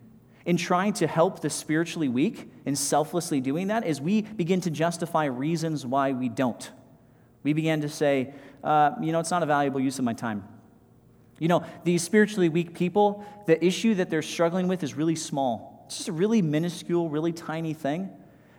in 0.45 0.57
trying 0.57 0.93
to 0.93 1.07
help 1.07 1.41
the 1.41 1.49
spiritually 1.49 2.09
weak 2.09 2.49
and 2.65 2.77
selflessly 2.77 3.41
doing 3.41 3.67
that 3.67 3.85
is 3.85 4.01
we 4.01 4.21
begin 4.21 4.61
to 4.61 4.69
justify 4.69 5.25
reasons 5.25 5.85
why 5.85 6.13
we 6.13 6.29
don't. 6.29 6.71
We 7.43 7.53
begin 7.53 7.81
to 7.81 7.89
say, 7.89 8.33
uh, 8.63 8.91
you 9.01 9.11
know, 9.11 9.19
it's 9.19 9.31
not 9.31 9.43
a 9.43 9.47
valuable 9.47 9.79
use 9.79 9.99
of 9.99 10.05
my 10.05 10.13
time. 10.13 10.47
You 11.41 11.47
know, 11.47 11.65
these 11.83 12.03
spiritually 12.03 12.49
weak 12.49 12.75
people, 12.75 13.25
the 13.47 13.65
issue 13.65 13.95
that 13.95 14.11
they're 14.11 14.21
struggling 14.21 14.67
with 14.67 14.83
is 14.83 14.93
really 14.93 15.15
small. 15.15 15.83
It's 15.87 15.97
just 15.97 16.07
a 16.07 16.11
really 16.11 16.39
minuscule, 16.43 17.09
really 17.09 17.33
tiny 17.33 17.73
thing. 17.73 18.11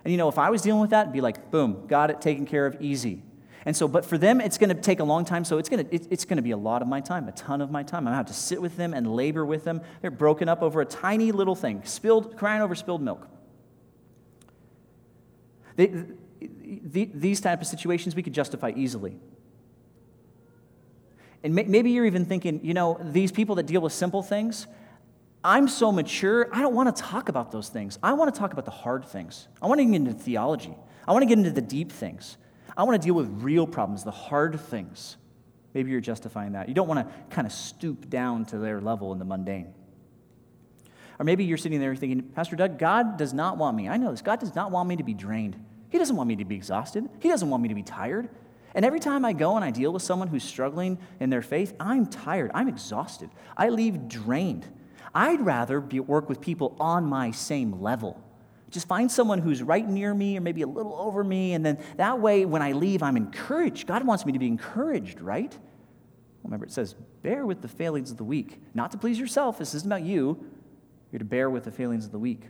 And 0.04 0.10
you 0.10 0.18
know, 0.18 0.28
if 0.28 0.36
I 0.36 0.50
was 0.50 0.62
dealing 0.62 0.80
with 0.80 0.90
that, 0.90 1.02
it'd 1.02 1.12
be 1.12 1.20
like, 1.20 1.52
boom, 1.52 1.86
got 1.86 2.10
it 2.10 2.20
taken 2.20 2.44
care 2.44 2.66
of, 2.66 2.82
easy. 2.82 3.22
And 3.64 3.76
so, 3.76 3.86
but 3.86 4.04
for 4.04 4.18
them, 4.18 4.40
it's 4.40 4.58
going 4.58 4.74
to 4.74 4.74
take 4.74 4.98
a 4.98 5.04
long 5.04 5.24
time. 5.24 5.44
So 5.44 5.58
it's 5.58 5.68
going 5.68 5.86
to 5.86 5.94
it, 5.94 6.08
it's 6.10 6.24
going 6.24 6.38
to 6.38 6.42
be 6.42 6.50
a 6.50 6.56
lot 6.56 6.82
of 6.82 6.88
my 6.88 7.00
time, 7.00 7.28
a 7.28 7.32
ton 7.32 7.60
of 7.60 7.70
my 7.70 7.84
time. 7.84 7.98
I'm 7.98 8.04
going 8.06 8.14
to 8.14 8.16
have 8.16 8.26
to 8.26 8.32
sit 8.32 8.60
with 8.60 8.76
them 8.76 8.94
and 8.94 9.14
labor 9.14 9.46
with 9.46 9.62
them. 9.62 9.80
They're 10.00 10.10
broken 10.10 10.48
up 10.48 10.60
over 10.60 10.80
a 10.80 10.84
tiny 10.84 11.30
little 11.30 11.54
thing, 11.54 11.84
spilled, 11.84 12.36
crying 12.36 12.62
over 12.62 12.74
spilled 12.74 13.00
milk. 13.00 13.28
They, 15.76 15.86
the, 16.40 17.08
these 17.14 17.40
type 17.40 17.60
of 17.60 17.68
situations 17.68 18.16
we 18.16 18.24
could 18.24 18.34
justify 18.34 18.72
easily. 18.74 19.18
And 21.44 21.54
maybe 21.54 21.90
you're 21.90 22.06
even 22.06 22.24
thinking, 22.24 22.60
you 22.62 22.74
know, 22.74 22.98
these 23.02 23.32
people 23.32 23.56
that 23.56 23.66
deal 23.66 23.80
with 23.80 23.92
simple 23.92 24.22
things, 24.22 24.66
I'm 25.42 25.66
so 25.66 25.90
mature, 25.90 26.48
I 26.52 26.60
don't 26.60 26.74
want 26.74 26.94
to 26.94 27.02
talk 27.02 27.28
about 27.28 27.50
those 27.50 27.68
things. 27.68 27.98
I 28.02 28.12
want 28.12 28.32
to 28.32 28.38
talk 28.38 28.52
about 28.52 28.64
the 28.64 28.70
hard 28.70 29.04
things. 29.04 29.48
I 29.60 29.66
want 29.66 29.80
to 29.80 29.84
get 29.84 29.94
into 29.94 30.12
theology. 30.12 30.76
I 31.06 31.12
want 31.12 31.22
to 31.22 31.26
get 31.26 31.38
into 31.38 31.50
the 31.50 31.60
deep 31.60 31.90
things. 31.90 32.36
I 32.76 32.84
want 32.84 33.00
to 33.00 33.04
deal 33.04 33.14
with 33.14 33.28
real 33.42 33.66
problems, 33.66 34.04
the 34.04 34.12
hard 34.12 34.60
things. 34.60 35.16
Maybe 35.74 35.90
you're 35.90 36.00
justifying 36.00 36.52
that. 36.52 36.68
You 36.68 36.74
don't 36.74 36.86
want 36.86 37.06
to 37.06 37.34
kind 37.34 37.46
of 37.46 37.52
stoop 37.52 38.08
down 38.08 38.44
to 38.46 38.58
their 38.58 38.80
level 38.80 39.12
in 39.12 39.18
the 39.18 39.24
mundane. 39.24 39.74
Or 41.18 41.24
maybe 41.24 41.44
you're 41.44 41.58
sitting 41.58 41.80
there 41.80 41.94
thinking, 41.96 42.22
Pastor 42.22 42.56
Doug, 42.56 42.78
God 42.78 43.16
does 43.16 43.32
not 43.32 43.58
want 43.58 43.76
me. 43.76 43.88
I 43.88 43.96
know 43.96 44.10
this. 44.10 44.22
God 44.22 44.38
does 44.38 44.54
not 44.54 44.70
want 44.70 44.88
me 44.88 44.96
to 44.96 45.02
be 45.02 45.14
drained. 45.14 45.56
He 45.90 45.98
doesn't 45.98 46.16
want 46.16 46.28
me 46.28 46.36
to 46.36 46.44
be 46.44 46.56
exhausted. 46.56 47.08
He 47.20 47.28
doesn't 47.28 47.50
want 47.50 47.62
me 47.62 47.68
to 47.68 47.74
be 47.74 47.82
tired. 47.82 48.28
And 48.74 48.84
every 48.84 49.00
time 49.00 49.24
I 49.24 49.32
go 49.32 49.56
and 49.56 49.64
I 49.64 49.70
deal 49.70 49.92
with 49.92 50.02
someone 50.02 50.28
who's 50.28 50.44
struggling 50.44 50.98
in 51.20 51.30
their 51.30 51.42
faith, 51.42 51.74
I'm 51.78 52.06
tired. 52.06 52.50
I'm 52.54 52.68
exhausted. 52.68 53.30
I 53.56 53.68
leave 53.68 54.08
drained. 54.08 54.66
I'd 55.14 55.40
rather 55.40 55.80
be, 55.80 56.00
work 56.00 56.28
with 56.28 56.40
people 56.40 56.76
on 56.80 57.04
my 57.04 57.30
same 57.32 57.80
level. 57.80 58.22
Just 58.70 58.88
find 58.88 59.12
someone 59.12 59.38
who's 59.38 59.62
right 59.62 59.86
near 59.86 60.14
me 60.14 60.38
or 60.38 60.40
maybe 60.40 60.62
a 60.62 60.66
little 60.66 60.94
over 60.94 61.22
me, 61.22 61.52
and 61.52 61.64
then 61.64 61.78
that 61.98 62.18
way 62.20 62.46
when 62.46 62.62
I 62.62 62.72
leave, 62.72 63.02
I'm 63.02 63.18
encouraged. 63.18 63.86
God 63.86 64.06
wants 64.06 64.24
me 64.24 64.32
to 64.32 64.38
be 64.38 64.46
encouraged, 64.46 65.20
right? 65.20 65.54
Remember, 66.42 66.64
it 66.64 66.72
says, 66.72 66.94
bear 67.22 67.44
with 67.44 67.60
the 67.60 67.68
failings 67.68 68.10
of 68.10 68.16
the 68.16 68.24
weak. 68.24 68.58
Not 68.72 68.90
to 68.92 68.98
please 68.98 69.18
yourself, 69.18 69.58
this 69.58 69.74
isn't 69.74 69.92
about 69.92 70.04
you. 70.04 70.42
You're 71.12 71.18
to 71.18 71.24
bear 71.26 71.50
with 71.50 71.64
the 71.64 71.70
failings 71.70 72.06
of 72.06 72.12
the 72.12 72.18
weak. 72.18 72.48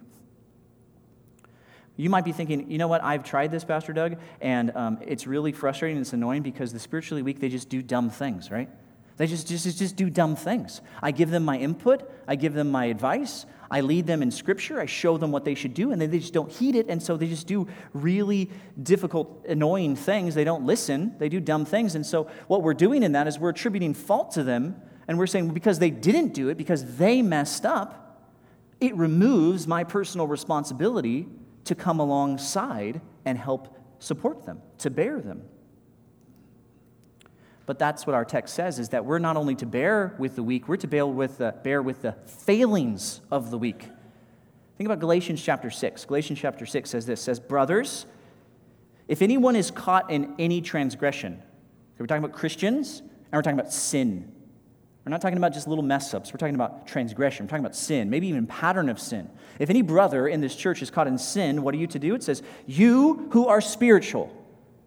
You 2.02 2.10
might 2.10 2.24
be 2.24 2.32
thinking, 2.32 2.68
you 2.68 2.78
know 2.78 2.88
what, 2.88 3.04
I've 3.04 3.22
tried 3.22 3.52
this, 3.52 3.62
Pastor 3.62 3.92
Doug, 3.92 4.16
and 4.40 4.74
um, 4.74 4.98
it's 5.06 5.24
really 5.24 5.52
frustrating 5.52 5.98
and 5.98 6.04
it's 6.04 6.12
annoying 6.12 6.42
because 6.42 6.72
the 6.72 6.80
spiritually 6.80 7.22
weak, 7.22 7.38
they 7.38 7.48
just 7.48 7.68
do 7.68 7.80
dumb 7.80 8.10
things, 8.10 8.50
right? 8.50 8.68
They 9.18 9.28
just, 9.28 9.46
just, 9.46 9.78
just 9.78 9.94
do 9.94 10.10
dumb 10.10 10.34
things. 10.34 10.80
I 11.00 11.12
give 11.12 11.30
them 11.30 11.44
my 11.44 11.58
input, 11.58 12.10
I 12.26 12.34
give 12.34 12.54
them 12.54 12.72
my 12.72 12.86
advice, 12.86 13.46
I 13.70 13.82
lead 13.82 14.08
them 14.08 14.20
in 14.20 14.32
scripture, 14.32 14.80
I 14.80 14.86
show 14.86 15.16
them 15.16 15.30
what 15.30 15.44
they 15.44 15.54
should 15.54 15.74
do, 15.74 15.92
and 15.92 16.02
then 16.02 16.10
they 16.10 16.18
just 16.18 16.32
don't 16.32 16.50
heed 16.50 16.74
it, 16.74 16.88
and 16.88 17.00
so 17.00 17.16
they 17.16 17.28
just 17.28 17.46
do 17.46 17.68
really 17.92 18.50
difficult, 18.82 19.46
annoying 19.48 19.94
things. 19.94 20.34
They 20.34 20.42
don't 20.42 20.66
listen, 20.66 21.14
they 21.20 21.28
do 21.28 21.38
dumb 21.38 21.64
things. 21.64 21.94
And 21.94 22.04
so 22.04 22.28
what 22.48 22.64
we're 22.64 22.74
doing 22.74 23.04
in 23.04 23.12
that 23.12 23.28
is 23.28 23.38
we're 23.38 23.50
attributing 23.50 23.94
fault 23.94 24.32
to 24.32 24.42
them, 24.42 24.74
and 25.06 25.20
we're 25.20 25.28
saying, 25.28 25.44
well, 25.44 25.54
because 25.54 25.78
they 25.78 25.90
didn't 25.90 26.34
do 26.34 26.48
it, 26.48 26.56
because 26.56 26.96
they 26.96 27.22
messed 27.22 27.64
up, 27.64 28.26
it 28.80 28.96
removes 28.96 29.68
my 29.68 29.84
personal 29.84 30.26
responsibility 30.26 31.28
to 31.64 31.74
come 31.74 32.00
alongside 32.00 33.00
and 33.24 33.38
help 33.38 33.76
support 33.98 34.44
them, 34.46 34.60
to 34.78 34.90
bear 34.90 35.20
them. 35.20 35.42
But 37.66 37.78
that's 37.78 38.06
what 38.06 38.14
our 38.14 38.24
text 38.24 38.54
says 38.54 38.78
is 38.78 38.88
that 38.90 39.04
we're 39.04 39.20
not 39.20 39.36
only 39.36 39.54
to 39.56 39.66
bear 39.66 40.14
with 40.18 40.36
the 40.36 40.42
weak, 40.42 40.68
we're 40.68 40.76
to 40.78 40.88
bear 40.88 41.06
with 41.06 41.38
the, 41.38 41.54
bear 41.62 41.80
with 41.80 42.02
the 42.02 42.12
failings 42.26 43.20
of 43.30 43.50
the 43.50 43.58
weak. 43.58 43.88
Think 44.76 44.88
about 44.88 44.98
Galatians 44.98 45.42
chapter 45.42 45.70
6. 45.70 46.04
Galatians 46.06 46.40
chapter 46.40 46.66
6 46.66 46.90
says 46.90 47.06
this 47.06 47.20
says, 47.20 47.38
Brothers, 47.38 48.06
if 49.06 49.22
anyone 49.22 49.54
is 49.54 49.70
caught 49.70 50.10
in 50.10 50.34
any 50.38 50.60
transgression, 50.60 51.40
we're 51.98 52.06
talking 52.06 52.24
about 52.24 52.36
Christians 52.36 52.98
and 52.98 53.32
we're 53.32 53.42
talking 53.42 53.58
about 53.58 53.72
sin. 53.72 54.32
We're 55.04 55.10
not 55.10 55.20
talking 55.20 55.38
about 55.38 55.52
just 55.52 55.66
little 55.66 55.82
mess 55.82 56.14
ups. 56.14 56.32
We're 56.32 56.38
talking 56.38 56.54
about 56.54 56.86
transgression. 56.86 57.44
We're 57.44 57.50
talking 57.50 57.64
about 57.64 57.74
sin, 57.74 58.08
maybe 58.08 58.28
even 58.28 58.46
pattern 58.46 58.88
of 58.88 59.00
sin. 59.00 59.28
If 59.58 59.68
any 59.68 59.82
brother 59.82 60.28
in 60.28 60.40
this 60.40 60.54
church 60.54 60.80
is 60.80 60.90
caught 60.90 61.08
in 61.08 61.18
sin, 61.18 61.62
what 61.62 61.74
are 61.74 61.78
you 61.78 61.88
to 61.88 61.98
do? 61.98 62.14
It 62.14 62.22
says, 62.22 62.42
You 62.66 63.28
who 63.32 63.48
are 63.48 63.60
spiritual, 63.60 64.32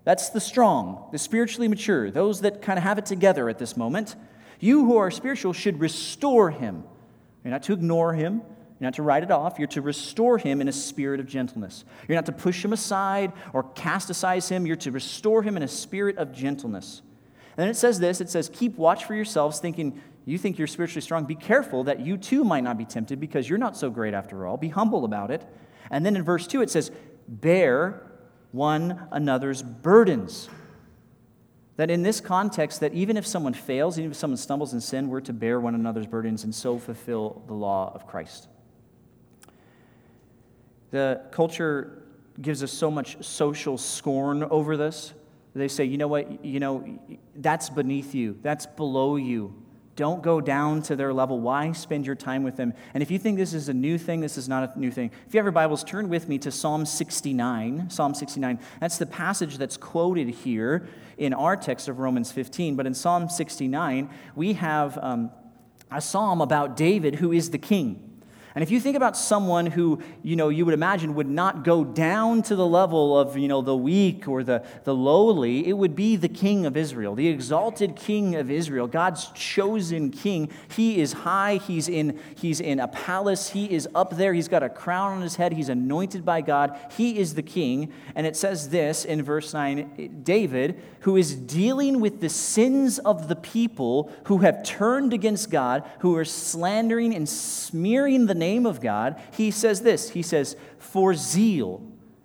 that's 0.06 0.30
the 0.30 0.40
strong, 0.40 1.10
the 1.12 1.18
spiritually 1.18 1.68
mature, 1.68 2.12
those 2.12 2.42
that 2.42 2.62
kind 2.62 2.78
of 2.78 2.84
have 2.84 2.98
it 2.98 3.06
together 3.06 3.50
at 3.50 3.60
this 3.60 3.76
moment. 3.76 4.16
You 4.60 4.86
who 4.86 4.98
are 4.98 5.12
spiritual 5.12 5.52
should 5.52 5.82
restore 5.82 6.50
him. 6.50 6.86
You're 7.44 7.52
not 7.52 7.64
to 7.64 7.74
ignore 7.74 8.14
him. 8.14 8.42
You're 8.80 8.88
not 8.88 8.96
to 8.96 9.04
write 9.04 9.24
it 9.24 9.32
off. 9.32 9.60
You're 9.60 9.68
to 9.70 9.82
restore 9.82 10.38
him 10.38 10.62
in 10.62 10.68
a 10.68 10.74
spirit 10.74 11.20
of 11.20 11.28
gentleness. 11.28 11.84
You're 12.08 12.16
not 12.16 12.26
to 12.28 12.32
push 12.32 12.64
him 12.64 12.72
aside 12.72 13.34
or 13.52 13.64
cast 13.64 14.10
aside 14.10 14.44
him. 14.44 14.66
You're 14.66 14.76
to 14.78 14.92
restore 14.92 15.44
him 15.44 15.58
in 15.58 15.64
a 15.64 15.68
spirit 15.68 16.18
of 16.18 16.34
gentleness. 16.34 17.02
And 17.58 17.64
then 17.64 17.70
it 17.70 17.78
says 17.78 18.00
this 18.00 18.22
it 18.22 18.30
says, 18.30 18.50
Keep 18.54 18.78
watch 18.78 19.06
for 19.06 19.16
yourselves, 19.16 19.60
thinking 19.60 20.02
you 20.26 20.38
think 20.38 20.58
you're 20.58 20.68
spiritually 20.68 21.02
strong. 21.02 21.26
Be 21.26 21.36
careful 21.36 21.84
that 21.86 22.00
you 22.00 22.18
too 22.18 22.44
might 22.44 22.64
not 22.64 22.78
be 22.78 22.86
tempted 22.86 23.20
because 23.20 23.48
you're 23.48 23.60
not 23.60 23.78
so 23.78 23.90
great 23.90 24.14
after 24.14 24.46
all. 24.46 24.58
Be 24.58 24.70
humble 24.70 25.06
about 25.06 25.32
it. 25.32 25.46
And 25.92 26.06
then 26.06 26.16
in 26.16 26.24
verse 26.24 26.48
2, 26.48 26.62
it 26.62 26.70
says, 26.70 26.92
Bear 27.28 28.02
one 28.52 29.08
another's 29.12 29.62
burdens. 29.62 30.50
That 31.78 31.92
in 31.92 32.04
this 32.04 32.22
context, 32.22 32.80
that 32.80 32.94
even 32.94 33.18
if 33.18 33.28
someone 33.28 33.54
fails, 33.54 34.00
even 34.00 34.12
if 34.12 34.18
someone 34.18 34.38
stumbles 34.38 34.74
in 34.74 34.82
sin, 34.82 35.10
we're 35.10 35.22
to 35.22 35.34
bear 35.34 35.60
one 35.60 35.76
another's 35.76 36.08
burdens 36.08 36.44
and 36.44 36.56
so 36.56 36.80
fulfill 36.80 37.44
the 37.48 37.54
law 37.54 37.92
of 37.94 38.08
Christ. 38.08 38.48
The 40.92 41.22
culture 41.32 42.04
gives 42.42 42.64
us 42.64 42.72
so 42.72 42.90
much 42.90 43.24
social 43.24 43.78
scorn 43.78 44.44
over 44.44 44.78
this. 44.78 45.14
They 45.56 45.70
say, 45.70 45.86
you 45.86 45.98
know 45.98 46.10
what, 46.10 46.44
you 46.44 46.60
know, 46.60 47.00
that's 47.36 47.70
beneath 47.70 48.14
you, 48.14 48.38
that's 48.42 48.66
below 48.66 49.16
you. 49.16 49.56
Don't 49.96 50.22
go 50.22 50.42
down 50.42 50.82
to 50.84 50.98
their 50.98 51.14
level. 51.14 51.40
Why 51.40 51.72
spend 51.72 52.06
your 52.06 52.16
time 52.16 52.44
with 52.44 52.58
them? 52.58 52.74
And 52.94 53.02
if 53.02 53.10
you 53.10 53.18
think 53.18 53.38
this 53.38 53.54
is 53.54 53.70
a 53.70 53.74
new 53.74 53.98
thing, 53.98 54.20
this 54.20 54.38
is 54.38 54.50
not 54.50 54.76
a 54.76 54.78
new 54.78 54.92
thing. 54.92 55.10
If 55.26 55.34
you 55.34 55.38
have 55.38 55.46
your 55.46 55.54
Bibles, 55.54 55.86
turn 55.86 56.10
with 56.10 56.28
me 56.28 56.38
to 56.40 56.52
Psalm 56.52 56.86
69. 56.86 57.90
Psalm 57.90 58.14
69. 58.14 58.60
That's 58.82 58.98
the 58.98 59.06
passage 59.06 59.58
that's 59.58 59.78
quoted 59.78 60.28
here 60.28 60.86
in 61.18 61.34
our 61.34 61.56
text 61.56 61.88
of 61.88 62.00
Romans 62.00 62.30
15. 62.34 62.76
But 62.76 62.86
in 62.86 62.94
Psalm 62.94 63.30
69, 63.30 64.10
we 64.36 64.54
have 64.54 64.98
um, 65.02 65.32
a 65.90 66.02
psalm 66.02 66.42
about 66.42 66.76
David, 66.76 67.16
who 67.16 67.32
is 67.32 67.52
the 67.52 67.58
king. 67.58 68.05
And 68.56 68.64
if 68.64 68.72
you 68.72 68.80
think 68.80 68.96
about 68.96 69.18
someone 69.18 69.66
who, 69.66 70.02
you 70.24 70.38
know, 70.38 70.48
you 70.48 70.64
would 70.64 70.74
imagine 70.74 71.14
would 71.16 71.30
not 71.30 71.66
go 71.66 71.84
down 71.84 72.42
to 72.44 72.56
the 72.56 72.66
level 72.66 73.20
of, 73.20 73.38
you 73.38 73.50
know, 73.50 73.62
the 73.62 73.76
weak 73.76 74.30
or 74.30 74.46
the, 74.46 74.64
the 74.86 74.96
lowly, 74.96 75.68
it 75.68 75.74
would 75.74 75.94
be 75.94 76.16
the 76.16 76.30
king 76.30 76.66
of 76.66 76.78
Israel, 76.78 77.16
the 77.16 77.28
exalted 77.28 77.98
king 77.98 78.34
of 78.36 78.50
Israel, 78.50 78.88
God's 78.88 79.30
chosen 79.32 80.10
king. 80.10 80.50
He 80.70 81.02
is 81.02 81.12
high, 81.12 81.58
he's 81.58 81.90
in, 81.90 82.18
he's 82.38 82.62
in 82.62 82.80
a 82.80 82.88
palace, 82.88 83.50
he 83.50 83.70
is 83.70 83.90
up 83.94 84.16
there, 84.16 84.34
he's 84.34 84.48
got 84.48 84.64
a 84.64 84.70
crown 84.70 85.18
on 85.18 85.22
his 85.22 85.36
head, 85.36 85.52
he's 85.52 85.68
anointed 85.68 86.24
by 86.24 86.40
God, 86.40 86.80
he 86.96 87.20
is 87.20 87.34
the 87.34 87.44
king. 87.44 87.92
And 88.16 88.26
it 88.26 88.38
says 88.38 88.70
this 88.70 89.04
in 89.04 89.22
verse 89.22 89.54
9 89.54 90.22
David, 90.24 90.82
who 91.02 91.18
is 91.18 91.36
dealing 91.36 92.00
with 92.00 92.22
the 92.22 92.30
sins 92.30 93.00
of 93.00 93.28
the 93.28 93.36
people 93.36 94.14
who 94.28 94.38
have 94.40 94.64
turned 94.64 95.12
against 95.12 95.52
God, 95.52 95.84
who 96.00 96.16
are 96.16 96.24
slandering 96.24 97.14
and 97.14 97.28
smearing 97.28 98.28
the 98.28 98.34
name 98.34 98.45
name 98.46 98.66
of 98.66 98.80
God, 98.80 99.22
he 99.36 99.52
says 99.52 99.82
this 99.82 100.10
He 100.10 100.22
says, 100.22 100.56
For 100.78 101.14
zeal, 101.16 101.82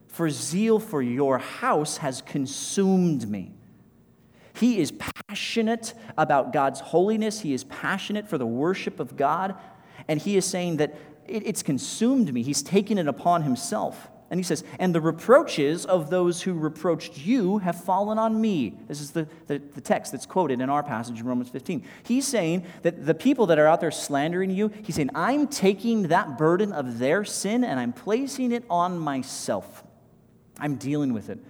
for 0.08 0.28
zeal 0.28 0.78
for 0.78 1.00
your 1.00 1.38
house 1.38 1.98
has 1.98 2.20
consumed 2.22 3.28
me. 3.28 3.54
He 4.52 4.78
is 4.80 4.92
passionate 4.92 5.94
about 6.18 6.52
God's 6.52 6.80
holiness, 6.80 7.40
he 7.40 7.54
is 7.54 7.64
passionate 7.64 8.28
for 8.28 8.36
the 8.36 8.46
worship 8.46 9.00
of 9.00 9.16
God, 9.16 9.54
and 10.08 10.20
he 10.20 10.36
is 10.36 10.44
saying 10.44 10.76
that 10.76 10.94
it's 11.26 11.62
consumed 11.62 12.32
me. 12.34 12.42
He's 12.42 12.62
taken 12.62 12.98
it 12.98 13.06
upon 13.06 13.42
himself. 13.42 14.09
And 14.30 14.38
he 14.38 14.44
says, 14.44 14.62
And 14.78 14.94
the 14.94 15.00
reproaches 15.00 15.84
of 15.84 16.08
those 16.08 16.42
who 16.42 16.54
reproached 16.54 17.18
you 17.18 17.58
have 17.58 17.82
fallen 17.82 18.16
on 18.16 18.40
me. 18.40 18.78
This 18.86 19.00
is 19.00 19.10
the, 19.10 19.26
the, 19.48 19.58
the, 19.58 19.80
text 19.80 20.12
that's 20.12 20.24
quoted 20.24 20.60
in 20.60 20.70
our 20.70 20.84
passage 20.84 21.18
in 21.18 21.26
Romans 21.26 21.50
15. 21.50 21.84
He's 22.04 22.28
saying 22.28 22.64
that 22.82 23.04
the 23.04 23.14
people 23.14 23.46
that 23.46 23.58
are 23.58 23.66
out 23.66 23.80
there 23.80 23.90
slandering 23.90 24.50
you, 24.50 24.70
he's 24.84 24.94
saying, 24.94 25.10
I'm 25.16 25.48
taking 25.48 26.08
that 26.08 26.38
burden 26.38 26.72
of 26.72 27.00
their 27.00 27.24
sin 27.24 27.64
and 27.64 27.80
I'm 27.80 27.92
placing 27.92 28.52
it 28.52 28.64
on 28.70 29.00
myself. 29.00 29.82
I'm 30.60 30.76
dealing 30.76 31.12
with 31.12 31.28
it. 31.28 31.40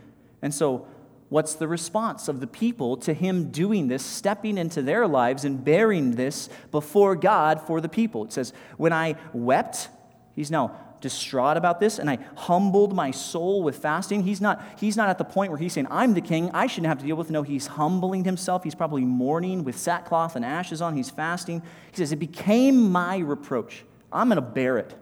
And 0.41 0.55
so, 0.55 0.87
what's 1.29 1.57
the 1.57 1.69
response 1.69 2.29
of 2.29 2.41
the 2.41 2.47
people 2.47 2.97
to 2.99 3.13
him 3.13 3.51
doing 3.51 3.89
this, 3.89 4.03
stepping 4.03 4.57
into 4.57 4.81
their 4.81 5.07
lives 5.07 5.45
and 5.45 5.63
bearing 5.63 6.13
this 6.13 6.49
before 6.71 7.15
God 7.15 7.61
for 7.61 7.83
the 7.83 7.91
people? 7.91 8.25
It 8.25 8.33
says, 8.33 8.55
When 8.79 8.95
I 8.95 9.17
wept, 9.35 9.91
he's 10.35 10.51
now 10.51 10.79
distraught 11.01 11.57
about 11.57 11.81
this 11.81 11.99
and 11.99 12.11
I 12.11 12.19
humbled 12.37 12.95
my 12.95 13.11
soul 13.11 13.63
with 13.63 13.77
fasting. 13.77 14.23
He's 14.23 14.41
not, 14.41 14.63
he's 14.79 14.97
not 14.97 15.09
at 15.09 15.19
the 15.19 15.25
point 15.25 15.51
where 15.51 15.59
he's 15.59 15.73
saying, 15.73 15.89
I'm 15.91 16.15
the 16.15 16.21
king, 16.21 16.51
I 16.53 16.67
shouldn't 16.67 16.89
have 16.89 16.99
to 16.99 17.07
deal 17.07 17.17
with. 17.17 17.31
No, 17.31 17.43
he's 17.43 17.67
humbling 17.67 18.25
himself. 18.25 18.65
He's 18.65 18.75
probably 18.75 19.05
mourning 19.05 19.65
with 19.65 19.79
sackcloth 19.79 20.37
and 20.37 20.45
ashes 20.45 20.81
on. 20.83 20.97
He's 20.97 21.11
fasting. 21.11 21.63
He 21.91 21.97
says, 21.97 22.13
It 22.13 22.17
became 22.17 22.91
my 22.91 23.19
reproach. 23.19 23.85
I'm 24.13 24.29
going 24.29 24.37
to 24.37 24.43
bear 24.43 24.79
it. 24.79 24.95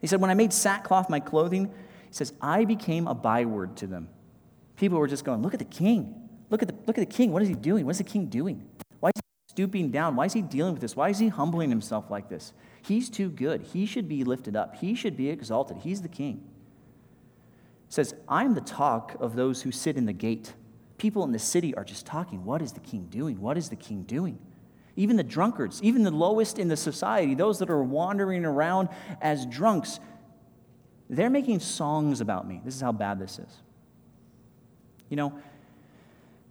He 0.00 0.06
said, 0.06 0.20
When 0.20 0.30
I 0.30 0.34
made 0.34 0.52
sackcloth 0.52 1.08
my 1.08 1.20
clothing, 1.20 1.66
he 1.66 2.12
says, 2.12 2.32
I 2.40 2.64
became 2.64 3.06
a 3.06 3.14
byword 3.14 3.76
to 3.78 3.86
them. 3.86 4.08
People 4.76 4.98
were 4.98 5.08
just 5.08 5.24
going, 5.24 5.42
Look 5.42 5.54
at 5.54 5.58
the 5.58 5.64
king. 5.64 6.28
Look 6.50 6.62
at 6.62 6.68
the, 6.68 6.74
look 6.86 6.96
at 6.98 7.08
the 7.08 7.14
king. 7.14 7.32
What 7.32 7.42
is 7.42 7.48
he 7.48 7.54
doing? 7.54 7.84
What 7.84 7.92
is 7.92 7.98
the 7.98 8.04
king 8.04 8.26
doing? 8.26 8.64
Why 9.00 9.08
is 9.08 9.14
he 9.16 9.22
stooping 9.52 9.90
down? 9.90 10.14
Why 10.16 10.26
is 10.26 10.32
he 10.32 10.42
dealing 10.42 10.72
with 10.74 10.80
this? 10.80 10.94
Why 10.94 11.08
is 11.08 11.18
he 11.18 11.28
humbling 11.28 11.70
himself 11.70 12.10
like 12.10 12.28
this? 12.28 12.52
He's 12.86 13.10
too 13.10 13.30
good. 13.30 13.62
He 13.62 13.84
should 13.84 14.08
be 14.08 14.22
lifted 14.22 14.54
up. 14.54 14.76
He 14.76 14.94
should 14.94 15.16
be 15.16 15.28
exalted. 15.28 15.78
He's 15.78 16.02
the 16.02 16.08
king. 16.08 16.44
It 17.88 17.92
says, 17.92 18.14
I'm 18.28 18.54
the 18.54 18.60
talk 18.60 19.16
of 19.18 19.34
those 19.34 19.62
who 19.62 19.72
sit 19.72 19.96
in 19.96 20.06
the 20.06 20.12
gate. 20.12 20.54
People 20.96 21.24
in 21.24 21.32
the 21.32 21.38
city 21.38 21.74
are 21.74 21.82
just 21.82 22.06
talking. 22.06 22.44
What 22.44 22.62
is 22.62 22.72
the 22.72 22.80
king 22.80 23.08
doing? 23.10 23.40
What 23.40 23.58
is 23.58 23.70
the 23.70 23.76
king 23.76 24.02
doing? 24.02 24.38
Even 24.94 25.16
the 25.16 25.24
drunkards, 25.24 25.82
even 25.82 26.04
the 26.04 26.12
lowest 26.12 26.60
in 26.60 26.68
the 26.68 26.76
society, 26.76 27.34
those 27.34 27.58
that 27.58 27.70
are 27.70 27.82
wandering 27.82 28.44
around 28.44 28.88
as 29.20 29.46
drunks, 29.46 29.98
they're 31.10 31.28
making 31.28 31.60
songs 31.60 32.20
about 32.20 32.46
me. 32.46 32.60
This 32.64 32.76
is 32.76 32.80
how 32.80 32.92
bad 32.92 33.18
this 33.18 33.40
is. 33.40 33.62
You 35.08 35.16
know, 35.16 35.38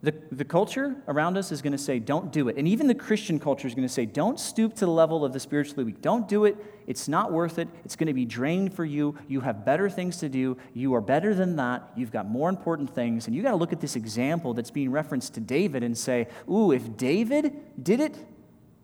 the, 0.03 0.13
the 0.31 0.45
culture 0.45 0.95
around 1.08 1.38
us 1.38 1.51
is 1.51 1.62
going 1.62 1.71
to 1.71 1.79
say, 1.79 1.97
don't 1.97 2.31
do 2.31 2.47
it. 2.47 2.58
And 2.58 2.67
even 2.67 2.88
the 2.88 2.95
Christian 2.95 3.39
culture 3.39 3.67
is 3.67 3.73
going 3.73 3.88
to 3.88 3.93
say, 3.93 4.05
don't 4.05 4.39
stoop 4.39 4.75
to 4.75 4.86
the 4.86 4.91
level 4.91 5.25
of 5.25 5.34
the 5.34 5.39
spiritually 5.39 5.84
weak. 5.84 6.01
Don't 6.01 6.27
do 6.27 6.45
it. 6.45 6.58
It's 6.86 7.08
not 7.08 7.31
worth 7.31 7.58
it. 7.58 7.67
It's 7.84 7.95
going 7.95 8.08
to 8.08 8.13
be 8.13 8.25
drained 8.25 8.73
for 8.73 8.86
you. 8.86 9.17
You 9.27 9.41
have 9.41 9.65
better 9.65 9.89
things 9.89 10.17
to 10.17 10.29
do. 10.29 10.58
You 10.73 10.93
are 10.93 11.01
better 11.01 11.34
than 11.34 11.55
that. 11.55 11.89
You've 11.95 12.12
got 12.12 12.29
more 12.29 12.49
important 12.49 12.93
things. 12.93 13.25
And 13.25 13.36
you 13.36 13.41
got 13.41 13.51
to 13.51 13.55
look 13.55 13.73
at 13.73 13.81
this 13.81 13.95
example 13.95 14.53
that's 14.53 14.69
being 14.69 14.91
referenced 14.91 15.34
to 15.36 15.39
David 15.39 15.81
and 15.81 15.97
say, 15.97 16.27
ooh, 16.49 16.71
if 16.71 16.97
David 16.97 17.53
did 17.81 17.99
it, 17.99 18.15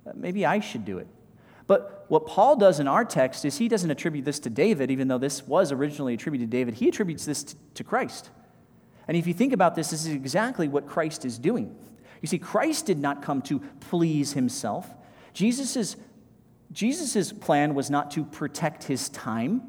uh, 0.08 0.14
maybe 0.16 0.46
I 0.46 0.60
should 0.60 0.86
do 0.86 0.98
it. 0.98 1.08
But 1.68 2.06
what 2.08 2.26
Paul 2.26 2.56
does 2.56 2.80
in 2.80 2.88
our 2.88 3.06
text 3.06 3.46
is 3.46 3.58
he 3.58 3.68
doesn't 3.68 3.92
attribute 3.92 4.26
this 4.26 4.40
to 4.40 4.50
David, 4.50 4.90
even 4.90 5.08
though 5.08 5.20
this 5.20 5.46
was 5.46 5.72
originally 5.72 6.16
attributed 6.16 6.50
to 6.50 6.58
David. 6.58 6.74
He 6.74 6.88
attributes 6.88 7.26
this 7.26 7.56
to 7.76 7.84
Christ. 7.84 8.32
And 9.12 9.18
if 9.18 9.28
you 9.28 9.34
think 9.34 9.52
about 9.52 9.76
this, 9.76 9.90
this 9.90 10.06
is 10.06 10.14
exactly 10.14 10.70
what 10.70 10.88
Christ 10.88 11.26
is 11.26 11.38
doing. 11.38 11.76
You 12.22 12.30
see, 12.30 12.40
Christ 12.40 12.86
did 12.86 12.98
not 12.98 13.22
come 13.22 13.42
to 13.42 13.60
please 13.82 14.32
himself. 14.32 14.90
Jesus' 15.34 15.98
Jesus's 16.72 17.34
plan 17.34 17.76
was 17.76 17.90
not 17.90 18.12
to 18.12 18.24
protect 18.24 18.86
his 18.86 19.10
time. 19.10 19.64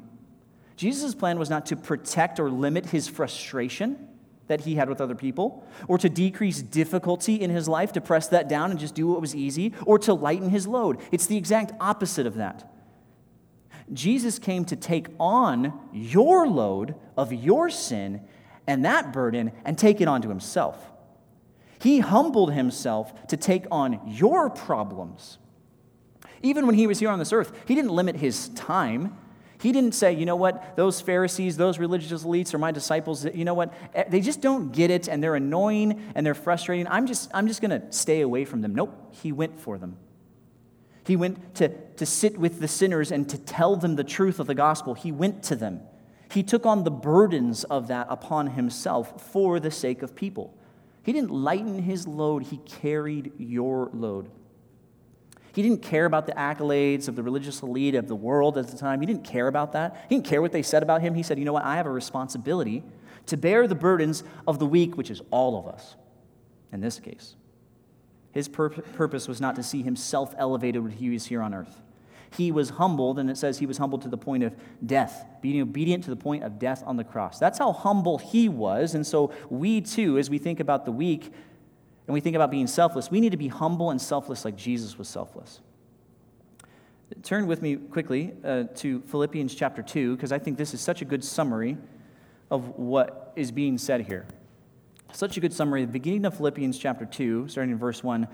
Jesus' 0.77 1.13
plan 1.13 1.37
was 1.37 1.49
not 1.49 1.65
to 1.65 1.75
protect 1.75 2.39
or 2.39 2.49
limit 2.49 2.85
his 2.85 3.09
frustration. 3.09 4.07
that 4.47 4.61
he 4.61 4.75
had 4.75 4.89
with 4.89 4.99
other 4.99 5.15
people, 5.15 5.65
or 5.87 5.97
to 5.97 6.09
decrease 6.09 6.61
difficulty 6.61 7.35
in 7.35 7.49
his 7.49 7.67
life, 7.67 7.93
to 7.93 8.01
press 8.01 8.27
that 8.27 8.49
down 8.49 8.71
and 8.71 8.79
just 8.79 8.95
do 8.95 9.07
what 9.07 9.21
was 9.21 9.35
easy, 9.35 9.73
or 9.85 9.97
to 9.99 10.13
lighten 10.13 10.49
his 10.49 10.67
load. 10.67 10.99
It's 11.11 11.25
the 11.25 11.37
exact 11.37 11.71
opposite 11.79 12.27
of 12.27 12.35
that. 12.35 12.69
Jesus 13.91 14.39
came 14.39 14.65
to 14.65 14.75
take 14.75 15.07
on 15.19 15.73
your 15.91 16.47
load 16.47 16.95
of 17.17 17.33
your 17.33 17.69
sin 17.69 18.21
and 18.67 18.85
that 18.85 19.13
burden 19.13 19.51
and 19.65 19.77
take 19.77 20.01
it 20.01 20.07
onto 20.07 20.29
himself. 20.29 20.91
He 21.79 21.99
humbled 21.99 22.53
himself 22.53 23.27
to 23.27 23.37
take 23.37 23.65
on 23.69 23.99
your 24.07 24.49
problems. 24.49 25.37
Even 26.41 26.65
when 26.65 26.75
he 26.75 26.87
was 26.87 26.99
here 26.99 27.09
on 27.09 27.19
this 27.19 27.33
earth, 27.33 27.51
he 27.65 27.75
didn't 27.75 27.91
limit 27.91 28.15
his 28.15 28.49
time. 28.49 29.17
He 29.61 29.71
didn't 29.71 29.93
say, 29.93 30.13
you 30.13 30.25
know 30.25 30.35
what, 30.35 30.75
those 30.75 30.99
Pharisees, 30.99 31.55
those 31.55 31.79
religious 31.79 32.23
elites 32.23 32.53
are 32.53 32.57
my 32.57 32.71
disciples. 32.71 33.25
You 33.25 33.45
know 33.45 33.53
what, 33.53 33.73
eh, 33.93 34.03
they 34.09 34.19
just 34.19 34.41
don't 34.41 34.71
get 34.71 34.91
it 34.91 35.07
and 35.07 35.23
they're 35.23 35.35
annoying 35.35 36.11
and 36.15 36.25
they're 36.25 36.33
frustrating. 36.33 36.87
I'm 36.87 37.07
just, 37.07 37.31
I'm 37.33 37.47
just 37.47 37.61
going 37.61 37.71
to 37.71 37.91
stay 37.91 38.21
away 38.21 38.43
from 38.43 38.61
them. 38.61 38.75
Nope, 38.75 39.15
he 39.21 39.31
went 39.31 39.59
for 39.59 39.77
them. 39.77 39.97
He 41.05 41.15
went 41.15 41.55
to, 41.55 41.69
to 41.69 42.05
sit 42.05 42.37
with 42.37 42.59
the 42.59 42.67
sinners 42.67 43.11
and 43.11 43.27
to 43.29 43.37
tell 43.37 43.75
them 43.75 43.95
the 43.95 44.03
truth 44.03 44.39
of 44.39 44.47
the 44.47 44.55
gospel. 44.55 44.93
He 44.93 45.11
went 45.11 45.43
to 45.43 45.55
them. 45.55 45.81
He 46.33 46.41
took 46.41 46.65
on 46.65 46.83
the 46.83 46.91
burdens 46.91 47.63
of 47.65 47.89
that 47.89 48.07
upon 48.09 48.47
himself 48.47 49.21
for 49.31 49.59
the 49.59 49.69
sake 49.69 50.01
of 50.01 50.15
people. 50.15 50.57
He 51.03 51.13
didn't 51.13 51.29
lighten 51.29 51.83
his 51.83 52.07
load, 52.07 52.43
he 52.43 52.57
carried 52.57 53.33
your 53.37 53.91
load. 53.93 54.31
He 55.53 55.61
didn't 55.61 55.83
care 55.83 56.05
about 56.05 56.25
the 56.25 56.31
accolades 56.31 57.07
of 57.07 57.15
the 57.15 57.21
religious 57.21 57.61
elite 57.61 57.93
of 57.93 58.07
the 58.07 58.15
world 58.15 58.57
at 58.57 58.67
the 58.67 58.75
time. 58.75 58.99
He 58.99 59.05
didn't 59.05 59.23
care 59.23 59.47
about 59.47 59.73
that. 59.73 60.07
He 60.09 60.15
didn't 60.15 60.25
care 60.25 60.41
what 60.41 60.51
they 60.51 60.63
said 60.63 60.81
about 60.81 61.01
him. 61.01 61.13
He 61.13 61.21
said, 61.21 61.37
You 61.37 61.45
know 61.45 61.53
what? 61.53 61.65
I 61.65 61.75
have 61.75 61.85
a 61.85 61.91
responsibility 61.91 62.81
to 63.27 63.37
bear 63.37 63.67
the 63.67 63.75
burdens 63.75 64.23
of 64.47 64.57
the 64.57 64.65
weak, 64.65 64.97
which 64.97 65.11
is 65.11 65.21
all 65.29 65.59
of 65.59 65.67
us 65.67 65.95
in 66.71 66.81
this 66.81 66.99
case. 66.99 67.35
His 68.31 68.47
pur- 68.47 68.69
purpose 68.69 69.27
was 69.27 69.39
not 69.39 69.55
to 69.57 69.61
see 69.61 69.83
himself 69.83 70.33
elevated 70.39 70.81
when 70.81 70.93
he 70.93 71.11
was 71.11 71.27
here 71.27 71.43
on 71.43 71.53
earth. 71.53 71.82
He 72.35 72.51
was 72.51 72.71
humbled, 72.71 73.19
and 73.19 73.29
it 73.29 73.37
says 73.37 73.59
he 73.59 73.65
was 73.65 73.77
humbled 73.77 74.01
to 74.03 74.09
the 74.09 74.17
point 74.17 74.43
of 74.43 74.55
death, 74.85 75.25
being 75.41 75.61
obedient 75.61 76.03
to 76.05 76.09
the 76.09 76.15
point 76.15 76.43
of 76.43 76.57
death 76.57 76.83
on 76.85 76.97
the 76.97 77.03
cross. 77.03 77.39
That's 77.39 77.59
how 77.59 77.71
humble 77.71 78.17
he 78.17 78.49
was. 78.49 78.95
And 78.95 79.05
so, 79.05 79.31
we 79.49 79.81
too, 79.81 80.17
as 80.17 80.29
we 80.29 80.37
think 80.37 80.59
about 80.59 80.85
the 80.85 80.91
weak 80.91 81.31
and 82.07 82.13
we 82.13 82.19
think 82.19 82.35
about 82.35 82.51
being 82.51 82.67
selfless, 82.67 83.11
we 83.11 83.21
need 83.21 83.31
to 83.31 83.37
be 83.37 83.47
humble 83.47 83.91
and 83.91 84.01
selfless 84.01 84.45
like 84.45 84.55
Jesus 84.55 84.97
was 84.97 85.07
selfless. 85.07 85.61
Turn 87.21 87.45
with 87.45 87.61
me 87.61 87.75
quickly 87.75 88.33
uh, 88.43 88.63
to 88.75 89.01
Philippians 89.01 89.53
chapter 89.53 89.83
2, 89.83 90.15
because 90.15 90.31
I 90.31 90.39
think 90.39 90.57
this 90.57 90.73
is 90.73 90.81
such 90.81 91.01
a 91.01 91.05
good 91.05 91.23
summary 91.23 91.77
of 92.49 92.79
what 92.79 93.31
is 93.35 93.51
being 93.51 93.77
said 93.77 94.01
here. 94.01 94.25
Such 95.11 95.37
a 95.37 95.39
good 95.39 95.53
summary. 95.53 95.85
The 95.85 95.91
beginning 95.91 96.25
of 96.25 96.35
Philippians 96.35 96.77
chapter 96.77 97.05
2, 97.05 97.47
starting 97.47 97.71
in 97.71 97.77
verse 97.77 98.03
1, 98.03 98.27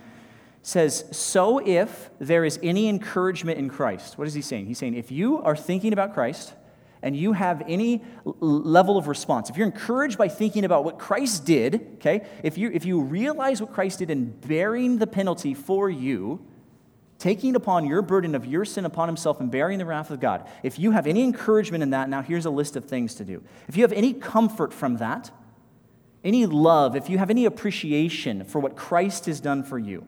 says, 0.62 1.06
So 1.12 1.60
if 1.60 2.10
there 2.19 2.45
is 2.45 2.60
any 2.62 2.88
encouragement 2.88 3.60
in 3.60 3.69
Christ, 3.69 4.17
what 4.17 4.28
is 4.28 4.34
he 4.34 4.41
saying? 4.41 4.65
He's 4.65 4.78
saying, 4.78 4.95
if 4.95 5.12
you 5.12 5.41
are 5.41 5.56
thinking 5.56 5.93
about 5.93 6.13
Christ 6.13 6.54
and 7.02 7.15
you 7.15 7.34
have 7.34 7.63
any 7.67 8.04
level 8.24 8.98
of 8.98 9.08
response, 9.08 9.50
if 9.50 9.58
you're 9.58 9.67
encouraged 9.67 10.17
by 10.17 10.28
thinking 10.28 10.65
about 10.65 10.84
what 10.84 11.00
Christ 11.00 11.45
did, 11.45 11.88
okay, 11.95 12.28
if 12.43 12.58
you, 12.58 12.69
if 12.74 12.86
you 12.86 13.02
realize 13.02 13.62
what 13.62 13.74
Christ 13.74 14.00
did 14.00 14.10
in 14.10 14.32
bearing 14.32 14.98
the 14.98 15.08
penalty 15.08 15.54
for 15.54 15.89
you, 15.89 16.45
taking 17.17 17.56
upon 17.56 17.86
your 17.86 18.02
burden 18.02 18.34
of 18.36 18.45
your 18.45 18.65
sin 18.65 18.86
upon 18.86 19.08
himself 19.08 19.39
and 19.39 19.52
bearing 19.52 19.78
the 19.78 19.86
wrath 19.86 20.12
of 20.12 20.19
God, 20.19 20.48
if 20.63 20.78
you 20.78 20.91
have 20.91 21.08
any 21.08 21.24
encouragement 21.24 21.84
in 21.84 21.91
that, 21.91 22.10
now 22.10 22.22
here's 22.22 22.45
a 22.45 22.50
list 22.50 22.76
of 22.76 22.86
things 22.86 23.15
to 23.15 23.26
do. 23.26 23.43
If 23.67 23.78
you 23.78 23.84
have 23.84 23.93
any 23.93 24.13
comfort 24.13 24.74
from 24.74 24.98
that, 24.98 25.32
any 26.24 26.45
love, 26.45 26.98
if 26.98 27.10
you 27.10 27.17
have 27.17 27.30
any 27.30 27.45
appreciation 27.45 28.43
for 28.43 28.60
what 28.60 28.76
Christ 28.76 29.26
has 29.26 29.39
done 29.39 29.63
for 29.63 29.80
you, 29.80 30.06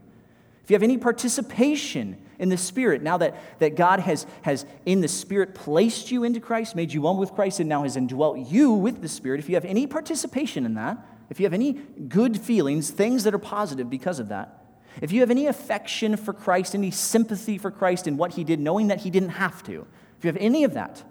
if 0.63 0.69
you 0.69 0.75
have 0.75 0.83
any 0.83 0.97
participation 0.97 2.17
in 2.39 2.49
the 2.49 2.57
Spirit, 2.57 3.01
now 3.01 3.17
that, 3.17 3.59
that 3.59 3.75
God 3.75 3.99
has, 3.99 4.25
has 4.41 4.65
in 4.85 5.01
the 5.01 5.07
Spirit 5.07 5.53
placed 5.53 6.11
you 6.11 6.23
into 6.23 6.39
Christ, 6.39 6.75
made 6.75 6.91
you 6.91 7.01
one 7.01 7.17
with 7.17 7.33
Christ, 7.33 7.59
and 7.59 7.69
now 7.69 7.83
has 7.83 7.97
indwelt 7.97 8.37
you 8.37 8.71
with 8.71 9.01
the 9.01 9.07
Spirit, 9.07 9.39
if 9.39 9.49
you 9.49 9.55
have 9.55 9.65
any 9.65 9.87
participation 9.87 10.65
in 10.65 10.73
that, 10.75 10.97
if 11.29 11.39
you 11.39 11.45
have 11.45 11.53
any 11.53 11.73
good 11.73 12.39
feelings, 12.39 12.89
things 12.89 13.23
that 13.23 13.33
are 13.33 13.39
positive 13.39 13.89
because 13.89 14.19
of 14.19 14.29
that, 14.29 14.61
if 15.01 15.11
you 15.11 15.21
have 15.21 15.31
any 15.31 15.45
affection 15.45 16.17
for 16.17 16.33
Christ, 16.33 16.75
any 16.75 16.91
sympathy 16.91 17.57
for 17.57 17.71
Christ 17.71 18.07
in 18.07 18.17
what 18.17 18.33
he 18.33 18.43
did, 18.43 18.59
knowing 18.59 18.87
that 18.87 19.01
he 19.01 19.09
didn't 19.09 19.29
have 19.29 19.63
to, 19.63 19.87
if 20.17 20.25
you 20.25 20.27
have 20.27 20.37
any 20.37 20.63
of 20.63 20.73
that, 20.73 21.03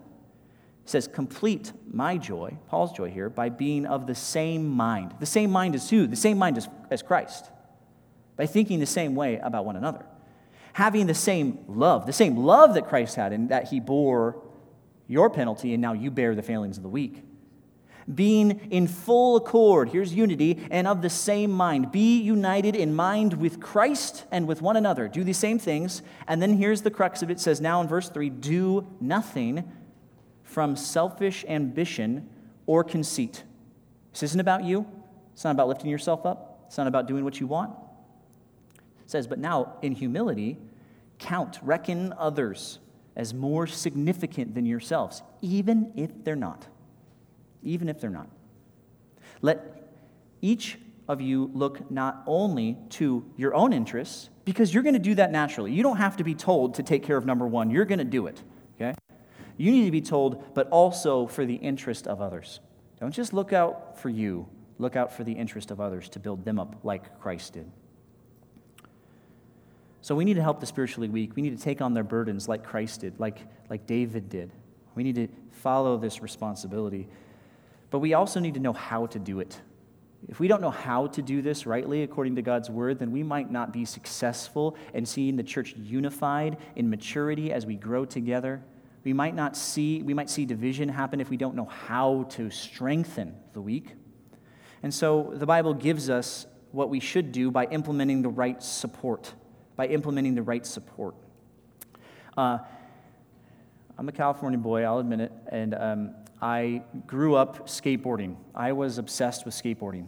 says, 0.85 1.09
complete 1.09 1.73
my 1.91 2.19
joy, 2.19 2.59
Paul's 2.69 2.93
joy 2.93 3.11
here, 3.11 3.31
by 3.31 3.49
being 3.49 3.87
of 3.87 4.07
the 4.07 4.15
same 4.15 4.69
mind. 4.69 5.15
The 5.21 5.27
same 5.27 5.51
mind 5.51 5.75
as 5.75 5.89
who? 5.89 6.07
The 6.07 6.17
same 6.17 6.37
mind 6.37 6.59
as, 6.59 6.69
as 6.91 7.03
Christ. 7.03 7.51
By 8.41 8.47
thinking 8.47 8.81
the 8.81 8.87
same 8.87 9.15
way 9.15 9.37
about 9.37 9.67
one 9.67 9.77
another. 9.77 10.07
Having 10.73 11.09
the 11.09 11.15
same 11.15 11.59
love, 11.69 12.07
the 12.07 12.13
same 12.15 12.39
love 12.39 12.73
that 12.73 12.89
Christ 12.89 13.17
had, 13.17 13.35
and 13.35 13.51
that 13.51 13.69
he 13.69 13.81
bore 13.81 14.43
your 15.07 15.29
penalty, 15.29 15.75
and 15.75 15.83
now 15.83 15.93
you 15.93 16.11
bear 16.11 16.35
the 16.35 16.41
failings 16.41 16.79
of 16.79 16.83
the 16.83 16.89
weak. 16.89 17.23
Being 18.15 18.53
in 18.71 18.87
full 18.87 19.37
accord, 19.37 19.91
here's 19.91 20.15
unity, 20.15 20.67
and 20.71 20.89
of 20.89 21.03
the 21.03 21.11
same 21.11 21.51
mind. 21.51 21.93
Be 21.93 22.19
united 22.19 22.75
in 22.75 22.95
mind 22.95 23.35
with 23.35 23.61
Christ 23.61 24.25
and 24.33 24.49
with 24.49 24.63
one 24.63 24.79
another. 24.79 25.07
Do 25.07 25.23
these 25.23 25.37
same 25.37 25.59
things. 25.59 26.01
And 26.27 26.41
then 26.41 26.57
here's 26.57 26.81
the 26.81 26.91
crux 26.91 27.21
of 27.21 27.29
it, 27.29 27.35
it 27.35 27.41
says 27.41 27.61
now 27.61 27.83
in 27.83 27.89
verse 27.89 28.09
3 28.09 28.31
do 28.31 28.87
nothing 29.03 29.71
from 30.45 30.77
selfish 30.77 31.45
ambition 31.47 32.31
or 32.65 32.85
conceit. 32.85 33.45
This 34.13 34.23
isn't 34.23 34.41
about 34.41 34.65
you. 34.65 34.87
It's 35.35 35.45
not 35.45 35.51
about 35.51 35.69
lifting 35.69 35.91
yourself 35.91 36.25
up. 36.25 36.65
It's 36.69 36.79
not 36.79 36.87
about 36.87 37.07
doing 37.07 37.23
what 37.23 37.39
you 37.39 37.47
want. 37.47 37.75
Says, 39.11 39.27
but 39.27 39.41
now 39.41 39.73
in 39.83 39.91
humility, 39.91 40.57
count, 41.19 41.59
reckon 41.63 42.15
others 42.17 42.79
as 43.17 43.35
more 43.35 43.67
significant 43.67 44.55
than 44.55 44.65
yourselves, 44.65 45.25
even 45.43 45.93
if 45.97 46.23
they're 46.23 46.37
not. 46.37 46.69
Even 47.65 47.89
if 47.89 48.01
they're 48.01 48.09
not. 48.09 48.29
Let 49.43 49.91
each 50.41 50.79
of 51.09 51.21
you 51.21 51.51
look 51.55 51.91
not 51.91 52.23
only 52.25 52.79
to 52.91 53.29
your 53.37 53.53
own 53.53 53.73
interests, 53.73 54.31
because 54.45 54.73
you're 54.73 54.85
going 54.85 54.93
to 54.93 55.01
do 55.01 55.17
that 55.17 55.33
naturally. 55.33 55.73
You 55.73 55.83
don't 55.83 55.97
have 55.97 56.17
to 56.19 56.25
be 56.25 56.37
told 56.37 56.77
to 56.77 56.85
take 56.85 57.03
care 57.03 57.17
of 57.17 57.27
number 57.27 57.49
one, 57.49 57.69
you're 57.69 57.87
going 57.87 57.99
to 57.99 58.05
do 58.05 58.29
it. 58.29 58.41
Okay? 58.77 58.95
You 59.57 59.73
need 59.73 59.87
to 59.87 59.91
be 59.91 60.03
told, 60.03 60.55
but 60.55 60.69
also 60.69 61.27
for 61.27 61.45
the 61.45 61.57
interest 61.57 62.07
of 62.07 62.21
others. 62.21 62.61
Don't 63.01 63.13
just 63.13 63.33
look 63.33 63.53
out 63.53 63.99
for 63.99 64.09
you, 64.09 64.47
look 64.79 64.95
out 64.95 65.13
for 65.13 65.25
the 65.25 65.33
interest 65.33 65.73
of 65.73 65.81
others 65.81 66.09
to 66.11 66.21
build 66.21 66.45
them 66.45 66.61
up 66.61 66.77
like 66.85 67.19
Christ 67.19 67.55
did. 67.55 67.69
So 70.03 70.15
we 70.15 70.25
need 70.25 70.35
to 70.35 70.43
help 70.43 70.61
the 70.61 70.67
spiritually 70.67 71.09
weak. 71.09 71.37
We 71.37 71.43
need 71.43 71.57
to 71.57 71.63
take 71.63 71.83
on 71.83 71.95
their 71.95 72.05
burdens 72.05 72.49
like 72.49 72.65
Christ 72.65 73.03
did, 73.03 73.21
like, 73.21 73.39
like 73.69 73.87
David 73.87 74.29
did. 74.29 74.51
We 74.95 75.03
need 75.03 75.15
to 75.17 75.29
follow 75.51 75.99
this 75.99 76.23
responsibility. 76.23 77.09
But 77.91 77.99
we 77.99 78.15
also 78.15 78.41
need 78.41 78.55
to 78.55 78.61
know 78.61 78.73
how 78.73 79.07
to 79.07 79.19
do 79.19 79.41
it. 79.41 79.61
If 80.29 80.39
we 80.39 80.49
don't 80.49 80.61
know 80.61 80.71
how 80.71 81.07
to 81.09 81.23
do 81.23 81.43
this 81.43 81.67
rightly 81.67 82.03
according 82.03 82.37
to 82.37 82.43
God's 82.43 82.69
word, 82.69 82.99
then 82.99 83.11
we 83.11 83.23
might 83.23 83.51
not 83.51 83.73
be 83.73 83.85
successful 83.85 84.77
in 84.93 85.07
seeing 85.07 85.37
the 85.37 85.43
church 85.43 85.75
unified 85.77 86.59
in 86.77 86.91
maturity 86.91 87.53
as 87.53 87.65
we 87.65 87.77
grow 87.77 88.05
together. 88.05 88.63
We 89.03 89.13
might 89.15 89.35
not 89.35 89.57
see, 89.57 90.03
we 90.03 90.13
might 90.13 90.29
see 90.29 90.45
division 90.45 90.89
happen 90.89 91.21
if 91.21 91.31
we 91.31 91.39
don't 91.39 91.55
know 91.55 91.65
how 91.65 92.25
to 92.31 92.51
strengthen 92.51 93.35
the 93.55 93.61
weak. 93.61 93.95
And 94.83 94.93
so 94.93 95.33
the 95.35 95.47
Bible 95.47 95.73
gives 95.73 96.11
us 96.11 96.47
what 96.73 96.91
we 96.91 97.01
should 97.01 97.33
do 97.33 97.51
by 97.51 97.65
implementing 97.67 98.23
the 98.23 98.29
right 98.29 98.63
support, 98.63 99.33
by 99.81 99.87
implementing 99.87 100.35
the 100.35 100.43
right 100.43 100.67
support. 100.67 101.15
Uh, 102.37 102.59
I'm 103.97 104.07
a 104.11 104.13
California 104.13 104.59
boy, 104.59 104.83
I'll 104.83 104.99
admit 104.99 105.21
it, 105.21 105.33
and 105.51 105.75
um, 105.75 106.15
I 106.43 106.83
grew 107.07 107.35
up 107.35 107.67
skateboarding. 107.67 108.37
I 108.55 108.73
was 108.73 108.99
obsessed 108.99 109.47
with 109.47 109.55
skateboarding. 109.55 110.05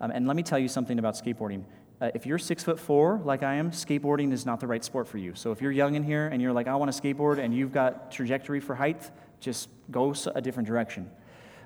Um, 0.00 0.12
and 0.12 0.26
let 0.26 0.34
me 0.34 0.42
tell 0.42 0.58
you 0.58 0.66
something 0.66 0.98
about 0.98 1.12
skateboarding. 1.12 1.64
Uh, 2.00 2.10
if 2.14 2.24
you're 2.24 2.38
six 2.38 2.64
foot 2.64 2.80
four, 2.80 3.20
like 3.22 3.42
I 3.42 3.56
am, 3.56 3.70
skateboarding 3.70 4.32
is 4.32 4.46
not 4.46 4.60
the 4.60 4.66
right 4.66 4.82
sport 4.82 5.06
for 5.06 5.18
you. 5.18 5.34
So 5.34 5.52
if 5.52 5.60
you're 5.60 5.72
young 5.72 5.94
in 5.94 6.04
here 6.04 6.28
and 6.28 6.40
you're 6.40 6.54
like, 6.54 6.66
I 6.66 6.74
want 6.76 6.90
to 6.90 6.98
skateboard, 6.98 7.38
and 7.38 7.54
you've 7.54 7.70
got 7.70 8.12
trajectory 8.12 8.60
for 8.60 8.74
height, 8.74 9.10
just 9.40 9.68
go 9.90 10.14
a 10.34 10.40
different 10.40 10.66
direction. 10.66 11.10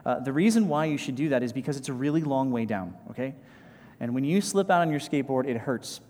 Uh, 0.04 0.18
the 0.18 0.32
reason 0.32 0.66
why 0.66 0.86
you 0.86 0.98
should 0.98 1.14
do 1.14 1.28
that 1.28 1.44
is 1.44 1.52
because 1.52 1.76
it's 1.76 1.90
a 1.90 1.92
really 1.92 2.22
long 2.22 2.50
way 2.50 2.64
down, 2.64 2.96
okay? 3.10 3.36
And 4.00 4.14
when 4.16 4.24
you 4.24 4.40
slip 4.40 4.68
out 4.68 4.80
on 4.80 4.90
your 4.90 4.98
skateboard, 4.98 5.46
it 5.46 5.58
hurts. 5.58 6.00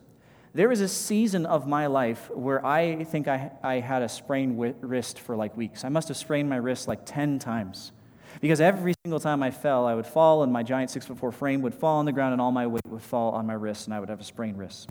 There 0.56 0.70
was 0.70 0.80
a 0.80 0.88
season 0.88 1.44
of 1.44 1.68
my 1.68 1.86
life 1.86 2.30
where 2.30 2.64
I 2.64 3.04
think 3.04 3.28
I, 3.28 3.50
I 3.62 3.74
had 3.74 4.00
a 4.00 4.08
sprained 4.08 4.58
wrist 4.80 5.20
for 5.20 5.36
like 5.36 5.54
weeks. 5.54 5.84
I 5.84 5.90
must 5.90 6.08
have 6.08 6.16
sprained 6.16 6.48
my 6.48 6.56
wrist 6.56 6.88
like 6.88 7.04
10 7.04 7.38
times. 7.38 7.92
Because 8.40 8.58
every 8.58 8.94
single 9.04 9.20
time 9.20 9.42
I 9.42 9.50
fell, 9.50 9.84
I 9.84 9.94
would 9.94 10.06
fall, 10.06 10.42
and 10.42 10.50
my 10.50 10.62
giant 10.62 10.88
six 10.88 11.04
foot 11.04 11.18
four 11.18 11.30
frame 11.30 11.60
would 11.60 11.74
fall 11.74 11.98
on 11.98 12.06
the 12.06 12.12
ground, 12.12 12.32
and 12.32 12.40
all 12.40 12.52
my 12.52 12.66
weight 12.66 12.86
would 12.88 13.02
fall 13.02 13.32
on 13.32 13.46
my 13.46 13.52
wrist, 13.52 13.86
and 13.86 13.92
I 13.92 14.00
would 14.00 14.08
have 14.08 14.18
a 14.18 14.24
sprained 14.24 14.56
wrist. 14.56 14.88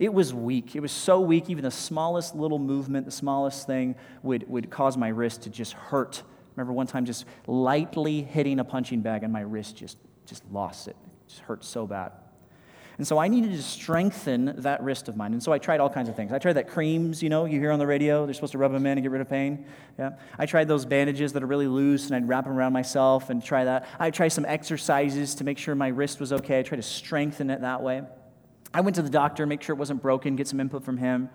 It 0.00 0.12
was 0.12 0.34
weak. 0.34 0.74
It 0.74 0.80
was 0.80 0.90
so 0.90 1.20
weak, 1.20 1.48
even 1.48 1.62
the 1.62 1.70
smallest 1.70 2.34
little 2.34 2.58
movement, 2.58 3.06
the 3.06 3.12
smallest 3.12 3.68
thing 3.68 3.94
would, 4.24 4.50
would 4.50 4.68
cause 4.68 4.96
my 4.96 5.10
wrist 5.10 5.42
to 5.42 5.48
just 5.48 5.74
hurt. 5.74 6.24
remember 6.56 6.72
one 6.72 6.88
time 6.88 7.04
just 7.04 7.24
lightly 7.46 8.22
hitting 8.22 8.58
a 8.58 8.64
punching 8.64 9.00
bag, 9.00 9.22
and 9.22 9.32
my 9.32 9.42
wrist 9.42 9.76
just 9.76 9.96
just 10.26 10.42
lost 10.50 10.88
it. 10.88 10.96
It 11.04 11.28
just 11.28 11.42
hurt 11.42 11.62
so 11.64 11.86
bad. 11.86 12.10
And 12.96 13.06
so 13.06 13.18
I 13.18 13.26
needed 13.26 13.50
to 13.52 13.62
strengthen 13.62 14.54
that 14.62 14.82
wrist 14.82 15.08
of 15.08 15.16
mine. 15.16 15.32
And 15.32 15.42
so 15.42 15.52
I 15.52 15.58
tried 15.58 15.80
all 15.80 15.90
kinds 15.90 16.08
of 16.08 16.14
things. 16.14 16.32
I 16.32 16.38
tried 16.38 16.52
that 16.52 16.68
creams, 16.68 17.22
you 17.22 17.28
know, 17.28 17.44
you 17.44 17.58
hear 17.58 17.72
on 17.72 17.80
the 17.80 17.86
radio, 17.86 18.24
they're 18.24 18.34
supposed 18.34 18.52
to 18.52 18.58
rub 18.58 18.72
them 18.72 18.86
in 18.86 18.98
and 18.98 19.02
get 19.02 19.10
rid 19.10 19.20
of 19.20 19.28
pain. 19.28 19.66
Yeah. 19.98 20.10
I 20.38 20.46
tried 20.46 20.68
those 20.68 20.84
bandages 20.84 21.32
that 21.32 21.42
are 21.42 21.46
really 21.46 21.66
loose 21.66 22.06
and 22.06 22.14
I'd 22.14 22.28
wrap 22.28 22.44
them 22.44 22.56
around 22.56 22.72
myself 22.72 23.30
and 23.30 23.42
try 23.42 23.64
that. 23.64 23.88
I 23.98 24.10
tried 24.10 24.28
some 24.28 24.44
exercises 24.44 25.34
to 25.36 25.44
make 25.44 25.58
sure 25.58 25.74
my 25.74 25.88
wrist 25.88 26.20
was 26.20 26.32
okay. 26.32 26.60
I 26.60 26.62
tried 26.62 26.76
to 26.76 26.82
strengthen 26.82 27.50
it 27.50 27.62
that 27.62 27.82
way. 27.82 28.02
I 28.72 28.80
went 28.80 28.94
to 28.96 29.02
the 29.02 29.10
doctor, 29.10 29.44
make 29.44 29.62
sure 29.62 29.74
it 29.74 29.78
wasn't 29.78 30.00
broken, 30.00 30.36
get 30.36 30.46
some 30.46 30.60
input 30.60 30.84
from 30.84 30.96
him. 30.96 31.30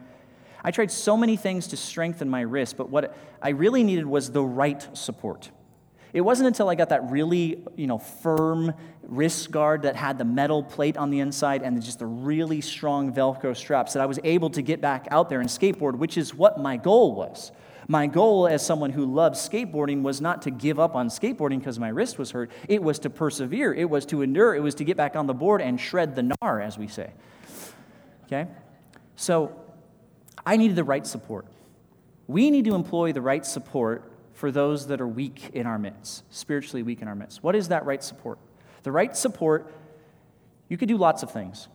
I 0.63 0.71
tried 0.71 0.91
so 0.91 1.15
many 1.15 1.37
things 1.37 1.67
to 1.67 1.77
strengthen 1.77 2.29
my 2.29 2.41
wrist, 2.41 2.77
but 2.77 2.89
what 2.89 3.15
I 3.41 3.49
really 3.49 3.83
needed 3.83 4.05
was 4.05 4.31
the 4.31 4.43
right 4.43 4.85
support. 4.97 5.51
It 6.13 6.21
wasn't 6.21 6.47
until 6.47 6.69
I 6.69 6.75
got 6.75 6.89
that 6.89 7.11
really, 7.11 7.63
you 7.75 7.87
know, 7.87 7.99
firm 7.99 8.73
wrist 9.03 9.51
guard 9.51 9.83
that 9.83 9.95
had 9.95 10.17
the 10.17 10.25
metal 10.25 10.63
plate 10.63 10.97
on 10.97 11.09
the 11.09 11.19
inside 11.19 11.63
and 11.63 11.81
just 11.81 11.99
the 11.99 12.05
really 12.05 12.61
strong 12.61 13.13
Velcro 13.13 13.55
straps 13.55 13.93
that 13.93 14.01
I 14.01 14.05
was 14.05 14.19
able 14.23 14.49
to 14.51 14.61
get 14.61 14.81
back 14.81 15.07
out 15.11 15.29
there 15.29 15.39
and 15.39 15.49
skateboard, 15.49 15.97
which 15.97 16.17
is 16.17 16.33
what 16.33 16.59
my 16.59 16.77
goal 16.77 17.15
was. 17.15 17.51
My 17.87 18.05
goal 18.05 18.47
as 18.47 18.63
someone 18.63 18.91
who 18.91 19.05
loves 19.05 19.47
skateboarding 19.47 20.03
was 20.03 20.21
not 20.21 20.43
to 20.43 20.51
give 20.51 20.79
up 20.79 20.95
on 20.95 21.09
skateboarding 21.09 21.57
because 21.57 21.79
my 21.79 21.89
wrist 21.89 22.19
was 22.19 22.29
hurt. 22.31 22.51
It 22.67 22.83
was 22.83 22.99
to 22.99 23.09
persevere. 23.09 23.73
It 23.73 23.89
was 23.89 24.05
to 24.07 24.21
endure. 24.21 24.53
It 24.53 24.61
was 24.61 24.75
to 24.75 24.83
get 24.83 24.95
back 24.95 25.15
on 25.15 25.25
the 25.25 25.33
board 25.33 25.59
and 25.59 25.81
shred 25.81 26.15
the 26.15 26.21
gnar, 26.21 26.63
as 26.63 26.77
we 26.77 26.87
say. 26.87 27.11
Okay? 28.25 28.47
So 29.15 29.59
I 30.45 30.57
needed 30.57 30.75
the 30.75 30.83
right 30.83 31.05
support. 31.05 31.47
We 32.27 32.51
need 32.51 32.65
to 32.65 32.75
employ 32.75 33.11
the 33.11 33.21
right 33.21 33.43
support 33.43 34.08
for 34.39 34.51
those 34.51 34.87
that 34.87 35.01
are 35.01 35.07
weak 35.07 35.49
in 35.53 35.67
our 35.67 35.77
midst, 35.77 36.23
spiritually 36.33 36.81
weak 36.81 37.01
in 37.01 37.09
our 37.09 37.15
midst. 37.15 37.43
What 37.43 37.57
is 37.57 37.67
that 37.67 37.85
right 37.85 38.01
support? 38.01 38.39
The 38.83 38.91
right 38.91 39.13
support, 39.13 39.69
you 40.69 40.77
can 40.77 40.87
do 40.87 40.95
lots 40.95 41.23
of 41.23 41.31
things. 41.31 41.67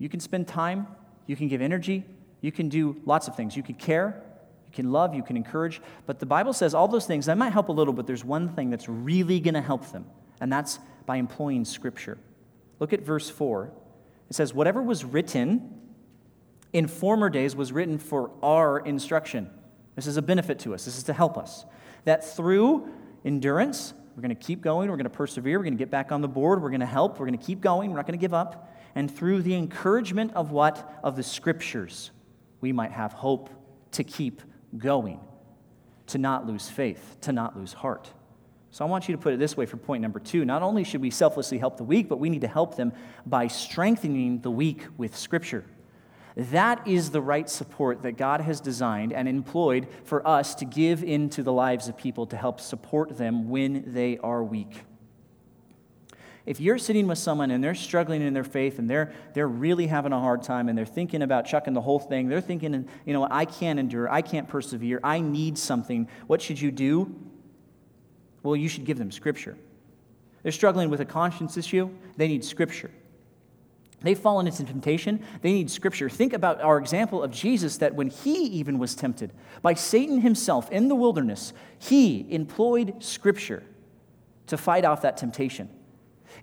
You 0.00 0.08
can 0.08 0.18
spend 0.18 0.48
time, 0.48 0.88
you 1.28 1.36
can 1.36 1.46
give 1.46 1.62
energy, 1.62 2.04
you 2.40 2.50
can 2.50 2.68
do 2.68 3.00
lots 3.04 3.28
of 3.28 3.36
things. 3.36 3.56
You 3.56 3.62
can 3.62 3.76
care, 3.76 4.20
you 4.66 4.72
can 4.72 4.90
love, 4.90 5.14
you 5.14 5.22
can 5.22 5.36
encourage. 5.36 5.80
But 6.06 6.18
the 6.18 6.26
Bible 6.26 6.52
says 6.52 6.74
all 6.74 6.88
those 6.88 7.06
things, 7.06 7.26
that 7.26 7.38
might 7.38 7.52
help 7.52 7.68
a 7.68 7.72
little, 7.72 7.94
but 7.94 8.08
there's 8.08 8.24
one 8.24 8.48
thing 8.48 8.68
that's 8.68 8.88
really 8.88 9.38
going 9.38 9.54
to 9.54 9.62
help 9.62 9.92
them, 9.92 10.04
and 10.40 10.52
that's 10.52 10.80
by 11.06 11.18
employing 11.18 11.64
Scripture. 11.64 12.18
Look 12.80 12.92
at 12.92 13.02
verse 13.02 13.30
4. 13.30 13.70
It 14.28 14.34
says, 14.34 14.52
Whatever 14.52 14.82
was 14.82 15.04
written 15.04 15.72
in 16.72 16.88
former 16.88 17.30
days 17.30 17.54
was 17.54 17.70
written 17.70 17.96
for 17.96 18.32
our 18.42 18.80
instruction. 18.80 19.50
This 19.94 20.08
is 20.08 20.16
a 20.16 20.22
benefit 20.22 20.58
to 20.60 20.74
us, 20.74 20.84
this 20.84 20.98
is 20.98 21.04
to 21.04 21.12
help 21.12 21.38
us 21.38 21.64
that 22.04 22.24
through 22.24 22.88
endurance, 23.24 23.94
we're 24.16 24.22
going 24.22 24.34
to 24.36 24.46
keep 24.46 24.60
going, 24.60 24.90
we're 24.90 24.96
going 24.96 25.04
to 25.04 25.10
persevere, 25.10 25.58
we're 25.58 25.64
going 25.64 25.76
to 25.76 25.78
get 25.78 25.90
back 25.90 26.10
on 26.10 26.20
the 26.20 26.28
board, 26.28 26.62
we're 26.62 26.70
going 26.70 26.80
to 26.80 26.86
help, 26.86 27.20
we're 27.20 27.26
going 27.26 27.38
to 27.38 27.44
keep 27.44 27.60
going, 27.60 27.90
we're 27.90 27.96
not 27.96 28.06
going 28.06 28.18
to 28.18 28.20
give 28.20 28.34
up. 28.34 28.74
And 28.94 29.14
through 29.14 29.42
the 29.42 29.54
encouragement 29.54 30.34
of 30.34 30.50
what? 30.50 30.98
Of 31.04 31.14
the 31.14 31.22
scriptures, 31.22 32.10
we 32.60 32.72
might 32.72 32.90
have 32.90 33.12
hope 33.12 33.50
to 33.92 34.02
keep 34.04 34.42
going, 34.76 35.20
to 36.08 36.18
not 36.18 36.46
lose 36.46 36.68
faith, 36.68 37.16
to 37.22 37.32
not 37.32 37.56
lose 37.56 37.72
heart. 37.72 38.12
So 38.70 38.84
I 38.84 38.88
want 38.88 39.08
you 39.08 39.16
to 39.16 39.22
put 39.22 39.32
it 39.32 39.38
this 39.38 39.56
way 39.56 39.66
for 39.66 39.76
point 39.76 40.02
number 40.02 40.20
two. 40.20 40.44
Not 40.44 40.62
only 40.62 40.84
should 40.84 41.00
we 41.00 41.10
selflessly 41.10 41.58
help 41.58 41.76
the 41.76 41.84
weak, 41.84 42.08
but 42.08 42.18
we 42.18 42.28
need 42.28 42.42
to 42.42 42.48
help 42.48 42.76
them 42.76 42.92
by 43.24 43.46
strengthening 43.46 44.40
the 44.40 44.50
weak 44.50 44.84
with 44.96 45.16
Scripture. 45.16 45.64
That 46.38 46.86
is 46.86 47.10
the 47.10 47.20
right 47.20 47.50
support 47.50 48.02
that 48.02 48.12
God 48.12 48.40
has 48.40 48.60
designed 48.60 49.12
and 49.12 49.26
employed 49.28 49.88
for 50.04 50.26
us 50.26 50.54
to 50.56 50.64
give 50.64 51.02
into 51.02 51.42
the 51.42 51.52
lives 51.52 51.88
of 51.88 51.96
people 51.96 52.26
to 52.26 52.36
help 52.36 52.60
support 52.60 53.18
them 53.18 53.48
when 53.48 53.82
they 53.92 54.18
are 54.18 54.44
weak. 54.44 54.82
If 56.46 56.60
you're 56.60 56.78
sitting 56.78 57.08
with 57.08 57.18
someone 57.18 57.50
and 57.50 57.62
they're 57.62 57.74
struggling 57.74 58.22
in 58.22 58.34
their 58.34 58.44
faith 58.44 58.78
and 58.78 58.88
they're, 58.88 59.12
they're 59.34 59.48
really 59.48 59.88
having 59.88 60.12
a 60.12 60.20
hard 60.20 60.44
time 60.44 60.68
and 60.68 60.78
they're 60.78 60.86
thinking 60.86 61.22
about 61.22 61.44
chucking 61.44 61.74
the 61.74 61.80
whole 61.80 61.98
thing, 61.98 62.28
they're 62.28 62.40
thinking, 62.40 62.88
you 63.04 63.12
know, 63.12 63.26
I 63.28 63.44
can't 63.44 63.80
endure, 63.80 64.08
I 64.08 64.22
can't 64.22 64.48
persevere, 64.48 65.00
I 65.02 65.18
need 65.18 65.58
something, 65.58 66.08
what 66.28 66.40
should 66.40 66.60
you 66.60 66.70
do? 66.70 67.16
Well, 68.44 68.54
you 68.54 68.68
should 68.68 68.84
give 68.84 68.96
them 68.96 69.10
Scripture. 69.10 69.58
They're 70.44 70.52
struggling 70.52 70.88
with 70.88 71.00
a 71.00 71.04
conscience 71.04 71.56
issue, 71.56 71.90
they 72.16 72.28
need 72.28 72.44
Scripture. 72.44 72.92
They've 74.00 74.18
fallen 74.18 74.46
into 74.46 74.64
temptation. 74.64 75.24
They 75.42 75.52
need 75.52 75.70
scripture. 75.70 76.08
Think 76.08 76.32
about 76.32 76.60
our 76.60 76.78
example 76.78 77.22
of 77.22 77.32
Jesus 77.32 77.78
that 77.78 77.94
when 77.94 78.10
he 78.10 78.44
even 78.44 78.78
was 78.78 78.94
tempted 78.94 79.32
by 79.60 79.74
Satan 79.74 80.20
himself 80.20 80.70
in 80.70 80.88
the 80.88 80.94
wilderness, 80.94 81.52
he 81.78 82.26
employed 82.30 83.02
scripture 83.02 83.64
to 84.46 84.56
fight 84.56 84.84
off 84.84 85.02
that 85.02 85.16
temptation. 85.16 85.68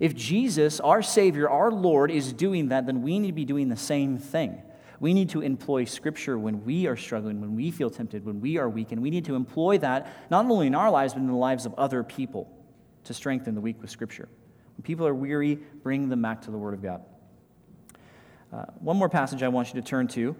If 0.00 0.14
Jesus, 0.14 0.80
our 0.80 1.00
Savior, 1.00 1.48
our 1.48 1.70
Lord, 1.70 2.10
is 2.10 2.32
doing 2.32 2.68
that, 2.68 2.84
then 2.84 3.00
we 3.00 3.18
need 3.18 3.28
to 3.28 3.32
be 3.32 3.46
doing 3.46 3.68
the 3.68 3.76
same 3.76 4.18
thing. 4.18 4.60
We 5.00 5.14
need 5.14 5.30
to 5.30 5.40
employ 5.40 5.84
scripture 5.84 6.38
when 6.38 6.64
we 6.64 6.86
are 6.86 6.96
struggling, 6.96 7.40
when 7.40 7.54
we 7.54 7.70
feel 7.70 7.90
tempted, 7.90 8.24
when 8.24 8.40
we 8.40 8.58
are 8.58 8.68
weak, 8.68 8.92
and 8.92 9.00
we 9.00 9.10
need 9.10 9.24
to 9.26 9.34
employ 9.34 9.78
that 9.78 10.30
not 10.30 10.44
only 10.46 10.66
in 10.66 10.74
our 10.74 10.90
lives, 10.90 11.14
but 11.14 11.20
in 11.20 11.26
the 11.26 11.34
lives 11.34 11.64
of 11.64 11.74
other 11.74 12.02
people 12.02 12.50
to 13.04 13.14
strengthen 13.14 13.54
the 13.54 13.60
weak 13.60 13.80
with 13.80 13.90
scripture. 13.90 14.28
When 14.76 14.82
people 14.82 15.06
are 15.06 15.14
weary, 15.14 15.56
bring 15.82 16.08
them 16.08 16.20
back 16.20 16.42
to 16.42 16.50
the 16.50 16.58
Word 16.58 16.74
of 16.74 16.82
God. 16.82 17.02
Uh, 18.52 18.64
one 18.78 18.96
more 18.96 19.08
passage 19.08 19.42
I 19.42 19.48
want 19.48 19.74
you 19.74 19.80
to 19.80 19.86
turn 19.86 20.06
to, 20.08 20.36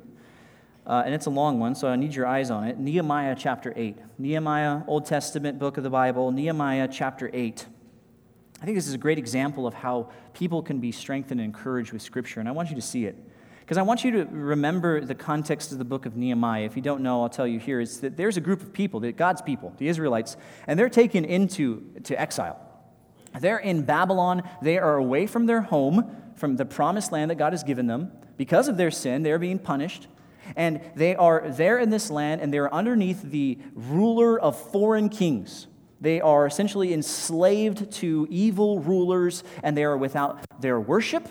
uh, 0.86 1.02
and 1.04 1.12
it's 1.12 1.26
a 1.26 1.30
long 1.30 1.59
one, 1.59 1.74
so 1.74 1.88
I 1.88 1.96
need 1.96 2.14
your 2.14 2.26
eyes 2.26 2.52
on 2.52 2.64
it. 2.64 2.78
Nehemiah 2.78 3.34
chapter 3.36 3.72
8. 3.74 3.98
Nehemiah, 4.18 4.82
Old 4.86 5.07
Testament 5.07 5.59
book 5.59 5.76
of 5.76 5.82
the 5.82 5.90
Bible, 5.90 6.30
Nehemiah 6.30 6.88
chapter 6.90 7.28
8. 7.32 7.66
I 8.62 8.64
think 8.64 8.76
this 8.76 8.86
is 8.86 8.94
a 8.94 8.98
great 8.98 9.18
example 9.18 9.66
of 9.66 9.74
how 9.74 10.11
people 10.34 10.62
can 10.62 10.78
be 10.78 10.92
strengthened 10.92 11.40
and 11.40 11.46
encouraged 11.46 11.92
with 11.92 12.00
Scripture, 12.00 12.38
and 12.38 12.48
I 12.48 12.52
want 12.52 12.70
you 12.70 12.76
to 12.76 12.82
see 12.82 13.07
it. 13.07 13.16
Because 13.61 13.76
I 13.76 13.82
want 13.82 14.04
you 14.04 14.12
to 14.12 14.24
remember 14.26 15.00
the 15.00 15.16
context 15.16 15.72
of 15.72 15.78
the 15.78 15.84
book 15.84 16.07
of 16.07 16.16
Nehemiah. 16.16 16.62
If 16.62 16.76
you 16.76 16.82
don't 16.82 17.00
know, 17.00 17.22
I'll 17.22 17.28
tell 17.28 17.48
you 17.48 17.59
here. 17.59 17.80
Is 17.80 17.98
that 18.00 18.16
there's 18.16 18.36
a 18.36 18.40
group 18.40 18.62
of 18.62 18.72
people, 18.72 19.00
God's 19.00 19.42
people, 19.42 19.74
the 19.78 19.88
Israelites, 19.88 20.36
and 20.68 20.78
they're 20.78 20.88
taken 20.88 21.24
into 21.24 21.82
to 22.04 22.18
exile. 22.18 22.61
They're 23.40 23.59
in 23.59 23.82
Babylon. 23.82 24.48
They 24.62 24.78
are 24.78 24.94
away 24.94 25.26
from 25.26 25.46
their 25.46 25.62
home 25.62 26.26
from 26.37 26.57
the 26.57 26.64
promised 26.64 27.12
land 27.12 27.30
that 27.30 27.37
God 27.37 27.53
has 27.53 27.62
given 27.64 27.87
them. 27.87 28.12
Because 28.37 28.68
of 28.68 28.76
their 28.76 28.91
sin, 28.91 29.22
they're 29.22 29.39
being 29.39 29.59
punished. 29.59 30.07
And 30.55 30.80
they 30.95 31.16
are 31.16 31.49
there 31.49 31.78
in 31.78 31.91
this 31.91 32.11
land, 32.11 32.41
and 32.41 32.53
they're 32.53 32.72
underneath 32.72 33.22
the 33.22 33.59
ruler 33.74 34.39
of 34.39 34.59
foreign 34.70 35.09
kings. 35.09 35.66
They 36.01 36.20
are 36.20 36.47
essentially 36.47 36.93
enslaved 36.93 37.91
to 37.93 38.26
evil 38.30 38.80
rulers, 38.80 39.43
and 39.62 39.76
they 39.76 39.84
are 39.84 39.97
without 39.97 40.45
their 40.61 40.78
worship. 40.78 41.26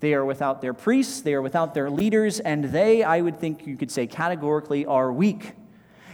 They 0.00 0.14
are 0.14 0.24
without 0.24 0.60
their 0.60 0.74
priests. 0.74 1.22
They 1.22 1.34
are 1.34 1.42
without 1.42 1.74
their 1.74 1.90
leaders, 1.90 2.38
and 2.38 2.66
they, 2.66 3.02
I 3.02 3.20
would 3.20 3.40
think 3.40 3.66
you 3.66 3.76
could 3.76 3.90
say 3.90 4.06
categorically, 4.06 4.84
are 4.86 5.12
weak. 5.12 5.54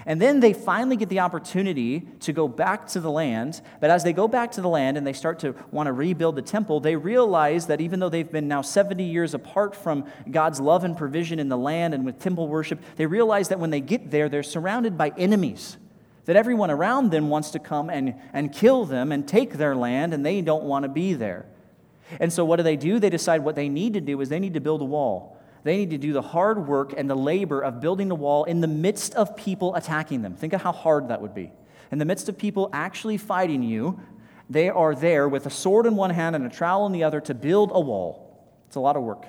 And 0.05 0.21
then 0.21 0.41
they 0.41 0.53
finally 0.53 0.97
get 0.97 1.09
the 1.09 1.21
opportunity 1.21 2.01
to 2.21 2.33
go 2.33 2.49
back 2.49 2.89
to 2.89 3.01
the 3.01 3.11
land. 3.11 3.61
But 3.81 3.91
as 3.91 4.03
they 4.03 4.13
go 4.13 4.27
back 4.27 4.53
to 4.53 4.61
the 4.61 4.69
land 4.69 4.97
and 4.97 5.07
they 5.07 5.13
start 5.13 5.39
to 5.41 5.55
want 5.71 5.87
to 5.87 5.93
rebuild 5.93 6.37
the 6.37 6.43
temple, 6.43 6.81
they 6.81 6.97
realize 6.97 7.67
that 7.67 7.81
even 7.81 8.01
though 8.01 8.09
they've 8.09 8.31
been 8.31 8.49
now 8.49 8.63
70 8.63 9.05
years 9.05 9.35
apart 9.35 9.77
from 9.77 10.05
God's 10.31 10.61
love 10.61 10.85
and 10.85 10.97
provision 10.97 11.39
in 11.39 11.49
the 11.49 11.57
land 11.57 11.95
and 11.95 12.05
with 12.05 12.19
temple 12.19 12.49
worship, 12.49 12.81
they 12.97 13.07
realize 13.07 13.49
that 13.49 13.61
when 13.61 13.71
they 13.71 13.81
get 13.81 14.11
there, 14.11 14.29
they're 14.29 14.43
surrounded 14.43 14.99
by 14.99 15.13
enemies. 15.17 15.77
That 16.25 16.37
everyone 16.37 16.71
around 16.71 17.11
them 17.11 17.29
wants 17.29 17.51
to 17.51 17.59
come 17.59 17.91
and, 17.91 18.15
and 18.33 18.53
kill 18.53 18.85
them 18.85 19.13
and 19.13 19.27
take 19.27 19.55
their 19.55 19.75
land, 19.75 20.15
and 20.15 20.25
they 20.25 20.41
don't 20.41 20.65
want 20.65 20.85
to 20.85 20.89
be 20.89 21.15
there. 21.15 21.47
And 22.21 22.33
so, 22.33 22.45
what 22.45 22.57
do 22.57 22.63
they 22.63 22.77
do? 22.77 22.99
They 22.99 23.11
decide 23.11 23.43
what 23.43 23.57
they 23.57 23.69
need 23.69 23.95
to 23.95 24.01
do 24.01 24.21
is 24.21 24.29
they 24.29 24.39
need 24.39 24.55
to 24.55 24.61
build 24.61 24.83
a 24.83 24.85
wall. 24.85 25.42
They 25.65 25.77
need 25.77 25.91
to 25.91 25.99
do 25.99 26.13
the 26.13 26.23
hard 26.23 26.67
work 26.67 26.95
and 26.97 27.09
the 27.09 27.15
labor 27.15 27.61
of 27.61 27.81
building 27.81 28.09
the 28.09 28.15
wall 28.15 28.45
in 28.45 28.61
the 28.61 28.69
midst 28.69 29.15
of 29.15 29.37
people 29.37 29.75
attacking 29.75 30.23
them. 30.23 30.35
Think 30.35 30.53
of 30.53 30.63
how 30.63 30.73
hard 30.73 31.09
that 31.09 31.23
would 31.23 31.35
be. 31.35 31.53
In 31.91 31.99
the 31.99 32.05
midst 32.05 32.29
of 32.29 32.37
people 32.37 32.69
actually 32.73 33.17
fighting 33.17 33.63
you, 33.63 34.01
they 34.51 34.69
are 34.69 34.95
there 34.95 35.29
with 35.29 35.47
a 35.47 35.51
sword 35.51 35.87
in 35.87 35.95
one 35.95 36.11
hand 36.11 36.35
and 36.35 36.45
a 36.45 36.49
trowel 36.49 36.87
in 36.87 36.93
the 36.93 37.05
other 37.05 37.21
to 37.23 37.35
build 37.35 37.71
a 37.73 37.81
wall. 37.81 38.47
It's 38.67 38.77
a 38.77 38.81
lot 38.81 38.97
of 38.97 39.03
work. 39.03 39.27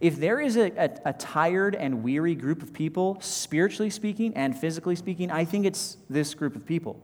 If 0.00 0.16
there 0.16 0.40
is 0.40 0.56
a, 0.56 0.70
a, 0.76 0.90
a, 1.06 1.12
tired 1.12 1.74
and 1.74 2.02
weary 2.02 2.34
group 2.34 2.62
of 2.62 2.72
people, 2.72 3.18
spiritually 3.20 3.90
speaking 3.90 4.34
and 4.34 4.56
physically 4.56 4.94
speaking, 4.94 5.30
I 5.30 5.44
think 5.44 5.66
it's 5.66 5.96
this 6.08 6.34
group 6.34 6.54
of 6.56 6.64
people. 6.66 7.00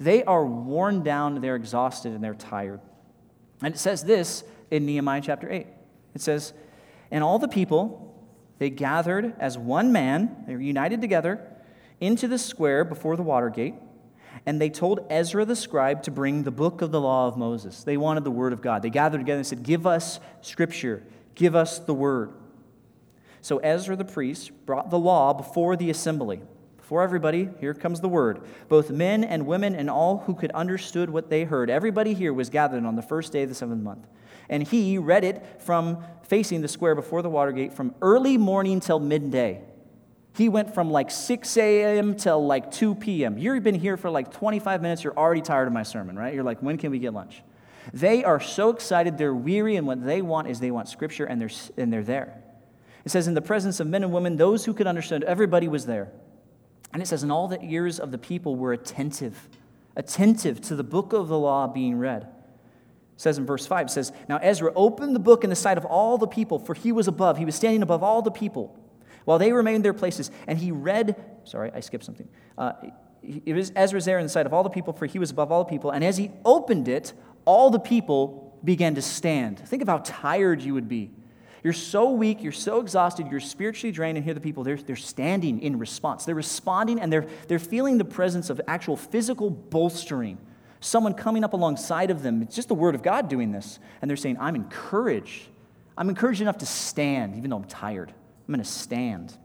They 0.00 0.24
are 0.24 0.46
worn 0.46 1.02
down, 1.02 1.40
they're 1.40 1.56
exhausted, 1.56 2.12
and 2.12 2.22
they're 2.22 2.34
tired. 2.34 2.80
And 3.62 3.74
it 3.74 3.78
says 3.78 4.04
this 4.04 4.44
in 4.70 4.86
Nehemiah 4.86 5.20
chapter 5.20 5.50
8. 5.50 5.66
It 6.14 6.20
says, 6.20 6.52
And 7.10 7.24
all 7.24 7.38
the 7.38 7.48
people 7.48 8.07
they 8.58 8.70
gathered 8.70 9.34
as 9.38 9.56
one 9.56 9.92
man, 9.92 10.44
they 10.46 10.54
were 10.54 10.60
united 10.60 11.00
together, 11.00 11.40
into 12.00 12.28
the 12.28 12.38
square 12.38 12.84
before 12.84 13.16
the 13.16 13.22
water 13.22 13.50
gate, 13.50 13.74
and 14.46 14.60
they 14.60 14.70
told 14.70 15.06
Ezra 15.10 15.44
the 15.44 15.56
scribe 15.56 16.02
to 16.04 16.10
bring 16.10 16.42
the 16.42 16.50
book 16.50 16.82
of 16.82 16.90
the 16.90 17.00
law 17.00 17.26
of 17.26 17.36
Moses. 17.36 17.82
They 17.84 17.96
wanted 17.96 18.24
the 18.24 18.30
word 18.30 18.52
of 18.52 18.60
God. 18.60 18.82
They 18.82 18.90
gathered 18.90 19.18
together 19.18 19.38
and 19.38 19.46
said, 19.46 19.62
Give 19.62 19.86
us 19.86 20.20
scripture, 20.42 21.02
give 21.34 21.54
us 21.54 21.78
the 21.78 21.94
word. 21.94 22.32
So 23.40 23.58
Ezra 23.58 23.96
the 23.96 24.04
priest 24.04 24.50
brought 24.66 24.90
the 24.90 24.98
law 24.98 25.32
before 25.32 25.76
the 25.76 25.90
assembly, 25.90 26.40
For 26.78 27.02
everybody, 27.02 27.48
here 27.60 27.74
comes 27.74 28.00
the 28.00 28.08
word. 28.08 28.42
Both 28.68 28.90
men 28.90 29.24
and 29.24 29.46
women 29.46 29.74
and 29.74 29.88
all 29.88 30.18
who 30.18 30.34
could 30.34 30.50
understood 30.52 31.10
what 31.10 31.30
they 31.30 31.44
heard. 31.44 31.70
Everybody 31.70 32.14
here 32.14 32.32
was 32.32 32.50
gathered 32.50 32.84
on 32.84 32.96
the 32.96 33.02
first 33.02 33.32
day 33.32 33.42
of 33.44 33.48
the 33.48 33.54
seventh 33.54 33.82
month. 33.82 34.06
And 34.48 34.62
he 34.62 34.98
read 34.98 35.24
it 35.24 35.44
from 35.60 36.04
facing 36.22 36.60
the 36.60 36.68
square 36.68 36.94
before 36.94 37.22
the 37.22 37.30
water 37.30 37.52
gate 37.52 37.72
from 37.72 37.94
early 38.00 38.38
morning 38.38 38.80
till 38.80 39.00
midday. 39.00 39.62
He 40.34 40.48
went 40.48 40.72
from 40.72 40.90
like 40.90 41.10
6 41.10 41.56
a.m. 41.56 42.14
till 42.14 42.46
like 42.46 42.70
2 42.70 42.94
p.m. 42.94 43.38
You've 43.38 43.64
been 43.64 43.74
here 43.74 43.96
for 43.96 44.08
like 44.08 44.32
25 44.32 44.82
minutes. 44.82 45.02
You're 45.02 45.18
already 45.18 45.42
tired 45.42 45.66
of 45.66 45.72
my 45.72 45.82
sermon, 45.82 46.16
right? 46.16 46.32
You're 46.32 46.44
like, 46.44 46.62
when 46.62 46.78
can 46.78 46.92
we 46.92 47.00
get 47.00 47.12
lunch? 47.12 47.42
They 47.92 48.22
are 48.22 48.38
so 48.38 48.70
excited. 48.70 49.18
They're 49.18 49.34
weary, 49.34 49.76
and 49.76 49.86
what 49.86 50.04
they 50.04 50.22
want 50.22 50.48
is 50.48 50.60
they 50.60 50.70
want 50.70 50.88
scripture, 50.88 51.24
and 51.24 51.40
they're, 51.40 51.50
and 51.76 51.92
they're 51.92 52.04
there. 52.04 52.40
It 53.04 53.10
says, 53.10 53.26
in 53.26 53.34
the 53.34 53.42
presence 53.42 53.80
of 53.80 53.86
men 53.86 54.04
and 54.04 54.12
women, 54.12 54.36
those 54.36 54.64
who 54.64 54.74
could 54.74 54.86
understand, 54.86 55.24
everybody 55.24 55.66
was 55.66 55.86
there. 55.86 56.12
And 56.92 57.02
it 57.02 57.06
says, 57.06 57.22
and 57.22 57.32
all 57.32 57.48
the 57.48 57.62
ears 57.62 57.98
of 57.98 58.12
the 58.12 58.18
people 58.18 58.56
were 58.56 58.72
attentive, 58.72 59.48
attentive 59.96 60.60
to 60.62 60.76
the 60.76 60.84
book 60.84 61.12
of 61.12 61.28
the 61.28 61.38
law 61.38 61.66
being 61.66 61.98
read. 61.98 62.28
Says 63.18 63.36
in 63.36 63.44
verse 63.44 63.66
5, 63.66 63.86
it 63.86 63.90
says, 63.90 64.12
Now 64.28 64.38
Ezra 64.38 64.72
opened 64.74 65.14
the 65.14 65.20
book 65.20 65.44
in 65.44 65.50
the 65.50 65.56
sight 65.56 65.76
of 65.76 65.84
all 65.84 66.16
the 66.16 66.26
people, 66.26 66.58
for 66.58 66.72
he 66.72 66.92
was 66.92 67.06
above. 67.06 67.36
He 67.36 67.44
was 67.44 67.54
standing 67.54 67.82
above 67.82 68.02
all 68.02 68.22
the 68.22 68.30
people 68.30 68.74
while 69.26 69.38
they 69.38 69.52
remained 69.52 69.76
in 69.76 69.82
their 69.82 69.92
places. 69.92 70.30
And 70.46 70.58
he 70.58 70.72
read, 70.72 71.16
sorry, 71.44 71.70
I 71.74 71.80
skipped 71.80 72.04
something. 72.04 72.28
Uh, 72.56 72.72
it 73.22 73.54
was 73.54 73.72
Ezra's 73.76 74.06
there 74.06 74.18
in 74.18 74.24
the 74.24 74.30
sight 74.30 74.46
of 74.46 74.54
all 74.54 74.62
the 74.62 74.70
people, 74.70 74.94
for 74.94 75.04
he 75.04 75.18
was 75.18 75.30
above 75.30 75.52
all 75.52 75.64
the 75.64 75.68
people. 75.68 75.90
And 75.90 76.02
as 76.02 76.16
he 76.16 76.30
opened 76.44 76.88
it, 76.88 77.12
all 77.44 77.68
the 77.70 77.80
people 77.80 78.56
began 78.64 78.94
to 78.94 79.02
stand. 79.02 79.58
Think 79.58 79.82
of 79.82 79.88
how 79.88 79.98
tired 79.98 80.62
you 80.62 80.74
would 80.74 80.88
be 80.88 81.10
you're 81.62 81.72
so 81.72 82.12
weak, 82.12 82.42
you're 82.42 82.52
so 82.52 82.80
exhausted, 82.80 83.26
you're 83.30 83.40
spiritually 83.40 83.92
drained, 83.92 84.16
and 84.16 84.24
here 84.24 84.34
the 84.34 84.40
people, 84.40 84.62
they're, 84.62 84.76
they're 84.76 84.96
standing 84.96 85.60
in 85.60 85.78
response. 85.78 86.24
They're 86.24 86.34
responding 86.34 87.00
and 87.00 87.12
they're, 87.12 87.26
they're 87.48 87.58
feeling 87.58 87.98
the 87.98 88.04
presence 88.04 88.48
of 88.48 88.60
actual 88.68 88.96
physical 88.96 89.50
bolstering. 89.50 90.38
Someone 90.80 91.14
coming 91.14 91.44
up 91.44 91.52
alongside 91.52 92.10
of 92.10 92.22
them. 92.22 92.42
It's 92.42 92.54
just 92.54 92.68
the 92.68 92.74
word 92.74 92.94
of 92.94 93.02
God 93.02 93.28
doing 93.28 93.52
this. 93.52 93.78
And 94.00 94.08
they're 94.08 94.16
saying, 94.16 94.36
I'm 94.40 94.54
encouraged. 94.54 95.48
I'm 95.96 96.08
encouraged 96.08 96.40
enough 96.40 96.58
to 96.58 96.66
stand, 96.66 97.36
even 97.36 97.50
though 97.50 97.56
I'm 97.56 97.64
tired. 97.64 98.10
I'm 98.10 98.54
going 98.54 98.64
to 98.64 98.70
stand. 98.70 99.36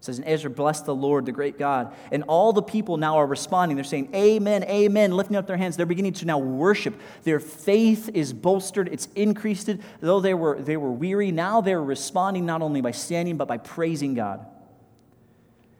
It 0.00 0.04
says, 0.04 0.18
And 0.18 0.26
Ezra 0.26 0.50
blessed 0.50 0.86
the 0.86 0.94
Lord, 0.94 1.26
the 1.26 1.32
great 1.32 1.58
God. 1.58 1.94
And 2.10 2.24
all 2.26 2.54
the 2.54 2.62
people 2.62 2.96
now 2.96 3.18
are 3.18 3.26
responding. 3.26 3.76
They're 3.76 3.84
saying, 3.84 4.14
Amen, 4.14 4.64
Amen, 4.64 5.12
lifting 5.12 5.36
up 5.36 5.46
their 5.46 5.58
hands. 5.58 5.76
They're 5.76 5.84
beginning 5.84 6.14
to 6.14 6.24
now 6.24 6.38
worship. 6.38 6.98
Their 7.24 7.38
faith 7.38 8.08
is 8.14 8.32
bolstered, 8.32 8.88
it's 8.88 9.08
increased. 9.14 9.68
Though 10.00 10.20
they 10.20 10.32
were, 10.32 10.58
they 10.58 10.78
were 10.78 10.90
weary, 10.90 11.30
now 11.30 11.60
they're 11.60 11.82
responding 11.82 12.46
not 12.46 12.62
only 12.62 12.80
by 12.80 12.92
standing, 12.92 13.36
but 13.36 13.46
by 13.46 13.58
praising 13.58 14.14
God. 14.14 14.46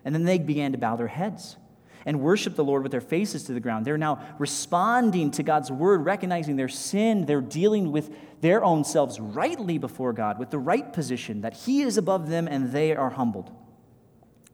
And 0.05 0.15
then 0.15 0.25
they 0.25 0.39
began 0.39 0.73
to 0.73 0.79
bow 0.79 0.97
their 0.97 1.09
heads 1.09 1.57
and 2.05 2.21
worship 2.21 2.57
the 2.57 2.65
Lord 2.65 2.83
with 2.83 2.93
their 2.93 3.01
faces 3.01 3.45
to 3.45 3.53
the 3.53 3.61
ground. 3.61 3.85
They're 3.85 3.99
now 3.99 4.23
responding 4.39 5.31
to 5.33 5.43
God's 5.43 5.71
word, 5.71 6.05
recognizing 6.05 6.57
their 6.57 6.69
sin. 6.69 7.27
They're 7.27 7.41
dealing 7.41 7.93
with 7.93 8.11
their 8.41 8.65
own 8.65 8.85
selves 8.85 9.21
rightly 9.21 9.79
before 9.79 10.13
God, 10.13 10.39
with 10.39 10.51
the 10.51 10.59
right 10.59 10.93
position, 10.93 11.43
that 11.43 11.55
He 11.55 11.83
is 11.83 11.99
above 11.99 12.29
them 12.29 12.49
and 12.49 12.73
they 12.73 12.95
are 12.95 13.11
humbled. 13.11 13.51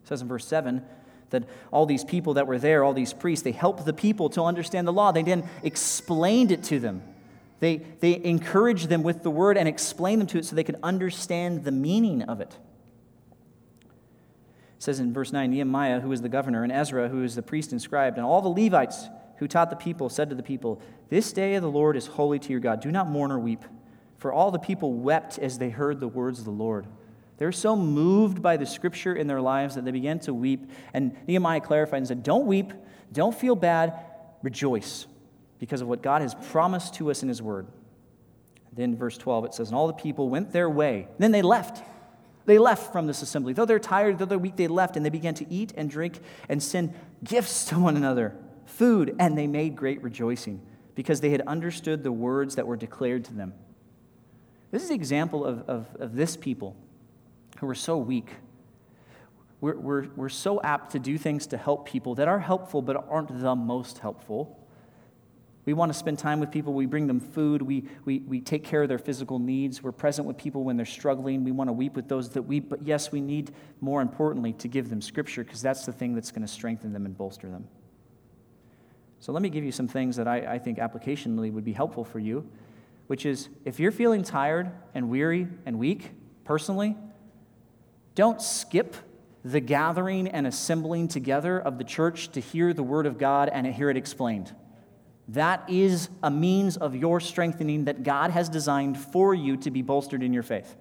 It 0.03 0.09
says 0.09 0.23
in 0.23 0.29
verse 0.29 0.47
7 0.47 0.83
that 1.31 1.45
all 1.73 1.87
these 1.87 2.05
people 2.05 2.35
that 2.35 2.47
were 2.47 2.59
there, 2.59 2.85
all 2.85 2.95
these 2.95 3.13
priests, 3.13 3.43
they 3.43 3.53
helped 3.53 3.85
the 3.85 3.93
people 3.93 4.29
to 4.31 4.43
understand 4.43 4.87
the 4.87 4.93
law. 4.93 5.13
They 5.13 5.23
then 5.23 5.49
explained 5.63 6.53
it 6.53 6.63
to 6.65 6.79
them. 6.79 7.03
They, 7.59 7.79
they 8.01 8.23
encouraged 8.23 8.89
them 8.89 9.03
with 9.03 9.23
the 9.23 9.31
word 9.31 9.57
and 9.57 9.69
explained 9.69 10.21
them 10.21 10.29
to 10.29 10.39
it 10.39 10.45
so 10.45 10.55
they 10.55 10.65
could 10.65 10.79
understand 10.83 11.65
the 11.65 11.73
meaning 11.73 12.23
of 12.23 12.41
it. 12.41 12.57
It 14.77 14.83
says 14.83 15.01
in 15.01 15.13
verse 15.13 15.33
9 15.33 15.51
Nehemiah, 15.51 16.01
who 16.01 16.09
was 16.09 16.23
the 16.23 16.29
governor, 16.29 16.63
and 16.63 16.73
Ezra, 16.73 17.09
who 17.09 17.23
was 17.23 17.35
the 17.35 17.43
priest 17.43 17.73
and 17.73 17.81
scribe, 17.81 18.17
and 18.17 18.25
all 18.25 18.43
the 18.43 18.49
Levites 18.49 19.09
who 19.39 19.49
taught 19.49 19.71
the 19.71 19.77
people 19.77 20.09
said 20.09 20.31
to 20.31 20.37
the 20.37 20.43
people, 20.43 20.81
This 21.09 21.33
day 21.33 21.55
of 21.55 21.63
the 21.63 21.71
Lord 21.71 21.97
is 21.97 22.07
holy 22.07 22.39
to 22.39 22.51
your 22.51 22.61
God. 22.61 22.81
Do 22.81 22.91
not 22.91 23.09
mourn 23.09 23.31
or 23.31 23.39
weep. 23.39 23.65
For 24.19 24.33
all 24.33 24.51
the 24.51 24.59
people 24.59 24.95
wept 24.95 25.39
as 25.39 25.59
they 25.59 25.71
heard 25.71 26.01
the 26.01 26.09
words 26.09 26.39
of 26.39 26.45
the 26.45 26.51
Lord. 26.51 26.87
They 27.39 27.45
were 27.45 27.53
so 27.53 27.77
moved 27.77 28.41
by 28.41 28.57
the 28.57 28.65
scripture 28.65 29.15
in 29.15 29.27
their 29.27 29.43
lives 29.43 29.75
that 29.75 29.85
they 29.85 29.91
began 29.91 30.19
to 30.21 30.33
weep. 30.33 30.71
And 30.95 31.15
Nehemiah 31.27 31.61
clarified 31.61 31.99
and 31.99 32.09
said, 32.09 32.23
Don't 32.23 32.47
weep, 32.47 32.73
don't 33.13 33.35
feel 33.35 33.55
bad, 33.55 33.93
rejoice 34.43 35.07
because 35.59 35.81
of 35.81 35.89
what 35.89 36.03
God 36.03 36.23
has 36.23 36.35
promised 36.35 36.95
to 36.95 37.11
us 37.11 37.23
in 37.23 37.29
his 37.29 37.43
word. 37.43 37.67
Then, 38.73 38.97
verse 38.97 39.17
12, 39.17 39.47
it 39.47 39.55
says, 39.55 39.69
And 39.69 39.77
all 39.77 39.87
the 39.87 39.93
people 39.93 40.29
went 40.29 40.53
their 40.53 40.69
way. 40.69 41.09
Then 41.19 41.33
they 41.33 41.43
left. 41.43 41.83
They 42.47 42.59
left 42.59 42.93
from 42.93 43.07
this 43.07 43.23
assembly. 43.23 43.53
Though 43.53 43.65
they're 43.65 43.79
tired, 43.79 44.19
though 44.19 44.25
they're 44.25 44.39
weak, 44.39 44.57
they 44.57 44.69
left 44.69 44.97
and 44.97 45.05
they 45.05 45.11
began 45.11 45.35
to 45.35 45.53
eat 45.53 45.73
and 45.77 45.91
drink 45.91 46.21
and 46.49 46.63
send 46.63 46.95
gifts 47.23 47.65
to 47.67 47.79
one 47.79 47.97
another, 47.97 48.37
food, 48.65 49.17
and 49.19 49.37
they 49.37 49.49
made 49.49 49.77
great 49.77 50.03
rejoicing 50.03 50.65
because 50.95 51.21
they 51.21 51.31
had 51.31 51.43
understood 51.43 52.03
the 52.03 52.13
words 52.13 52.55
that 52.55 52.67
were 52.67 52.77
declared 52.77 53.25
to 53.27 53.35
them. 53.35 53.53
This 54.71 54.83
is 54.83 54.91
an 54.91 54.97
example 54.97 55.45
of, 55.45 55.69
of, 55.69 55.87
of 55.99 56.15
this 56.15 56.37
people 56.37 56.77
who 57.59 57.67
were 57.67 57.75
so 57.75 57.97
weak. 57.97 58.31
We're, 59.61 59.77
we're, 59.77 60.07
we're 60.15 60.29
so 60.29 60.61
apt 60.63 60.93
to 60.93 60.99
do 60.99 61.19
things 61.19 61.47
to 61.49 61.57
help 61.57 61.87
people 61.87 62.15
that 62.17 62.29
are 62.29 62.39
helpful 62.39 62.81
but 62.83 63.07
aren't 63.09 63.41
the 63.41 63.57
most 63.57 63.99
helpful. 63.99 64.66
We 65.67 65.73
want 65.73 65.93
to 65.93 65.99
spend 65.99 66.21
time 66.21 66.39
with 66.39 66.53
people. 66.53 66.73
We 66.73 66.87
bring 66.87 67.09
them 67.09 67.19
food. 67.19 67.61
We, 67.61 67.85
we, 68.05 68.21
we 68.21 68.41
take 68.41 68.63
care 68.63 68.85
of 68.85 68.89
their 68.89 69.01
physical 69.01 69.41
needs. 69.41 69.83
We're 69.83 69.91
present 69.91 70.27
with 70.27 70.39
people 70.39 70.63
when 70.63 70.77
they're 70.77 70.87
struggling. 70.87 71.43
We 71.43 71.51
want 71.51 71.69
to 71.69 71.73
weep 71.73 71.97
with 71.97 72.09
those 72.09 72.31
that 72.31 72.43
weep. 72.43 72.69
But 72.69 72.87
yes, 72.87 73.11
we 73.11 73.21
need, 73.21 73.51
more 73.81 74.01
importantly, 74.01 74.53
to 74.55 74.69
give 74.69 74.89
them 74.89 75.03
scripture 75.03 75.43
because 75.43 75.61
that's 75.61 75.85
the 75.85 75.93
thing 75.93 76.15
that's 76.15 76.31
going 76.31 76.47
to 76.47 76.49
strengthen 76.49 76.93
them 76.93 77.05
and 77.05 77.19
bolster 77.19 77.51
them. 77.51 77.67
So 79.19 79.33
let 79.33 79.43
me 79.43 79.49
give 79.49 79.65
you 79.65 79.73
some 79.73 79.89
things 79.89 80.15
that 80.17 80.29
I, 80.29 80.55
I 80.55 80.59
think 80.61 80.79
applicationally 80.79 81.53
would 81.53 81.65
be 81.65 81.73
helpful 81.73 82.05
for 82.05 82.21
you, 82.21 82.49
which 83.09 83.27
is 83.27 83.49
if 83.65 83.81
you're 83.81 83.91
feeling 83.91 84.23
tired 84.23 84.71
and 84.95 85.11
weary 85.11 85.49
and 85.67 85.81
weak 85.81 86.13
personally, 86.45 86.97
don't 88.15 88.41
skip 88.41 88.95
the 89.45 89.59
gathering 89.59 90.29
and 90.29 90.47
assembling 90.47 91.09
together 91.09 91.59
of 91.59 91.79
the 91.79 91.85
church 91.85 92.31
to 92.33 92.41
hear 92.41 92.73
the 92.73 92.85
word 92.85 93.07
of 93.07 93.19
God 93.19 93.49
and 93.49 93.67
hear 93.67 93.91
it 93.91 93.97
explained. 93.97 94.55
That 95.29 95.69
is 95.69 96.09
a 96.23 96.31
means 96.31 96.77
of 96.77 96.95
your 96.95 97.21
strengthening 97.21 97.85
that 97.85 98.03
God 98.03 98.31
has 98.31 98.49
designed 98.49 98.99
for 98.99 99.35
you 99.35 99.57
to 99.59 99.71
be 99.71 99.83
bolstered 99.83 100.23
in 100.23 100.33
your 100.33 100.45
faith. 100.45 100.77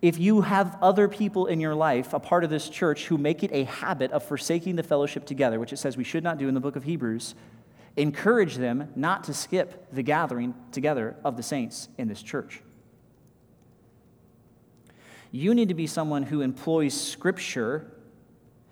If 0.00 0.18
you 0.18 0.42
have 0.42 0.78
other 0.80 1.08
people 1.08 1.46
in 1.46 1.58
your 1.58 1.74
life, 1.74 2.14
a 2.14 2.20
part 2.20 2.44
of 2.44 2.50
this 2.50 2.68
church, 2.68 3.06
who 3.06 3.18
make 3.18 3.42
it 3.42 3.50
a 3.52 3.64
habit 3.64 4.12
of 4.12 4.22
forsaking 4.22 4.76
the 4.76 4.84
fellowship 4.84 5.24
together, 5.24 5.58
which 5.58 5.72
it 5.72 5.78
says 5.78 5.96
we 5.96 6.04
should 6.04 6.22
not 6.22 6.38
do 6.38 6.46
in 6.46 6.54
the 6.54 6.60
book 6.60 6.76
of 6.76 6.84
Hebrews, 6.84 7.34
encourage 7.96 8.54
them 8.54 8.92
not 8.94 9.24
to 9.24 9.34
skip 9.34 9.92
the 9.92 10.04
gathering 10.04 10.54
together 10.70 11.16
of 11.24 11.36
the 11.36 11.42
saints 11.42 11.88
in 11.98 12.06
this 12.06 12.22
church. 12.22 12.62
You 15.32 15.52
need 15.52 15.68
to 15.68 15.74
be 15.74 15.88
someone 15.88 16.22
who 16.22 16.42
employs 16.42 16.98
Scripture 16.98 17.92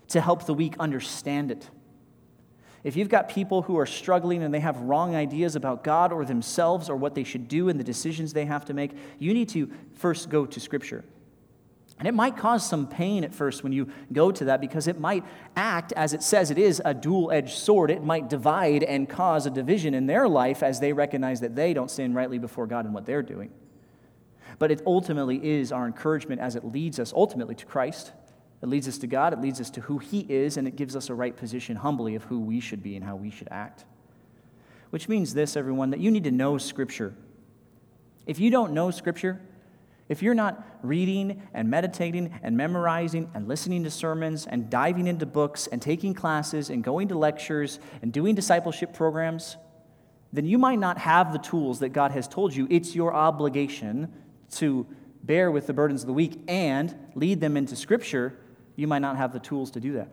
to 0.08 0.20
help 0.20 0.46
the 0.46 0.54
weak 0.54 0.76
understand 0.78 1.50
it. 1.50 1.68
If 2.87 2.95
you've 2.95 3.09
got 3.09 3.28
people 3.28 3.62
who 3.62 3.76
are 3.80 3.84
struggling 3.84 4.45
and 4.45 4.55
they 4.55 4.61
have 4.61 4.78
wrong 4.78 5.16
ideas 5.16 5.57
about 5.57 5.82
God 5.82 6.12
or 6.12 6.24
themselves 6.24 6.89
or 6.89 6.95
what 6.95 7.16
they 7.16 7.24
should 7.24 7.49
do 7.49 7.68
and 7.68 7.80
the 7.80 7.84
decisions 7.84 8.32
they 8.32 8.45
have 8.45 8.64
to 8.66 8.74
make, 8.74 8.93
you 9.18 9.34
need 9.34 9.49
to 9.49 9.68
first 9.95 10.30
go 10.30 10.47
to 10.47 10.61
Scripture. 10.61 11.05
And 11.99 12.07
it 12.07 12.14
might 12.14 12.37
cause 12.37 12.64
some 12.64 12.87
pain 12.87 13.24
at 13.24 13.34
first 13.34 13.64
when 13.64 13.72
you 13.72 13.91
go 14.12 14.30
to 14.30 14.45
that 14.45 14.61
because 14.61 14.87
it 14.87 15.01
might 15.01 15.24
act, 15.57 15.95
as 15.95 16.14
it 16.14 16.22
says 16.22 16.53
it 16.53 16.59
is, 16.59 16.80
a 16.84 16.95
dual 16.95 17.32
edged 17.32 17.59
sword. 17.59 17.91
It 17.91 18.05
might 18.05 18.30
divide 18.30 18.84
and 18.84 19.09
cause 19.09 19.47
a 19.47 19.51
division 19.51 19.93
in 19.93 20.07
their 20.07 20.28
life 20.28 20.62
as 20.62 20.78
they 20.78 20.93
recognize 20.93 21.41
that 21.41 21.57
they 21.57 21.74
don't 21.74 21.91
stand 21.91 22.14
rightly 22.14 22.39
before 22.39 22.68
God 22.68 22.87
in 22.87 22.93
what 22.93 23.05
they're 23.05 23.20
doing. 23.20 23.51
But 24.61 24.70
it 24.70 24.80
ultimately 24.87 25.45
is 25.45 25.72
our 25.72 25.89
encouragement 25.89 26.41
as 26.41 26.55
it 26.55 26.64
leads 26.64 27.01
us 27.01 27.12
ultimately 27.12 27.57
to 27.57 27.66
Christ. 27.66 28.12
It 28.62 28.68
leads 28.68 28.88
us 28.88 28.98
to 28.98 29.07
God, 29.07 29.32
it 29.32 29.40
leads 29.40 29.61
us 29.61 29.70
to 29.70 29.82
who 29.82 29.98
He 29.98 30.20
is, 30.20 30.57
and 30.57 30.66
it 30.66 30.76
gives 30.76 30.96
us 30.96 31.11
a 31.11 31.14
right 31.14 31.36
position 31.36 31.76
humbly 31.76 32.14
of 32.14 32.24
who 32.24 32.40
we 32.40 32.61
should 32.61 32.82
be 32.82 32.96
and 32.96 33.04
how 33.04 33.16
we 33.16 33.30
should 33.30 33.48
act. 33.50 33.84
Which 34.90 35.09
means 35.09 35.34
this, 35.34 35.57
everyone, 35.57 35.90
that 35.90 36.00
you 36.00 36.11
need 36.11 36.24
to 36.24 36.30
know 36.30 36.59
Scripture. 36.59 37.14
If 38.26 38.40
you 38.40 38.50
don't 38.50 38.72
know 38.72 38.90
Scripture, 38.90 39.40
if 40.09 40.22
you're 40.22 40.34
not 40.34 40.64
reading 40.82 41.42
and 41.52 41.68
meditating 41.68 42.38
and 42.42 42.57
memorizing 42.57 43.30
and 43.34 43.48
listening 43.48 43.84
to 43.84 43.90
sermons 43.90 44.46
and 44.46 44.70
diving 44.70 45.07
into 45.07 45.26
books 45.26 45.66
and 45.66 45.82
taking 45.82 46.14
classes 46.14 46.70
and 46.70 46.82
going 46.82 47.09
to 47.09 47.18
lectures 47.18 47.80
and 48.02 48.12
doing 48.12 48.34
discipleship 48.34 48.94
programs, 48.94 49.57
then 50.32 50.44
you 50.46 50.59
might 50.59 50.78
not 50.78 50.98
have 50.98 51.32
the 51.32 51.38
tools 51.38 51.80
that 51.80 51.88
God 51.90 52.12
has 52.12 52.28
told 52.28 52.54
you 52.54 52.68
it's 52.70 52.94
your 52.94 53.14
obligation 53.14 54.12
to 54.52 54.86
bear 55.24 55.50
with 55.50 55.66
the 55.66 55.72
burdens 55.72 56.02
of 56.02 56.07
the 56.07 56.12
weak 56.12 56.40
and 56.46 56.94
lead 57.16 57.40
them 57.40 57.57
into 57.57 57.74
Scripture, 57.74 58.38
you 58.76 58.86
might 58.86 59.00
not 59.00 59.16
have 59.16 59.32
the 59.32 59.40
tools 59.40 59.70
to 59.72 59.80
do 59.80 59.92
that. 59.94 60.08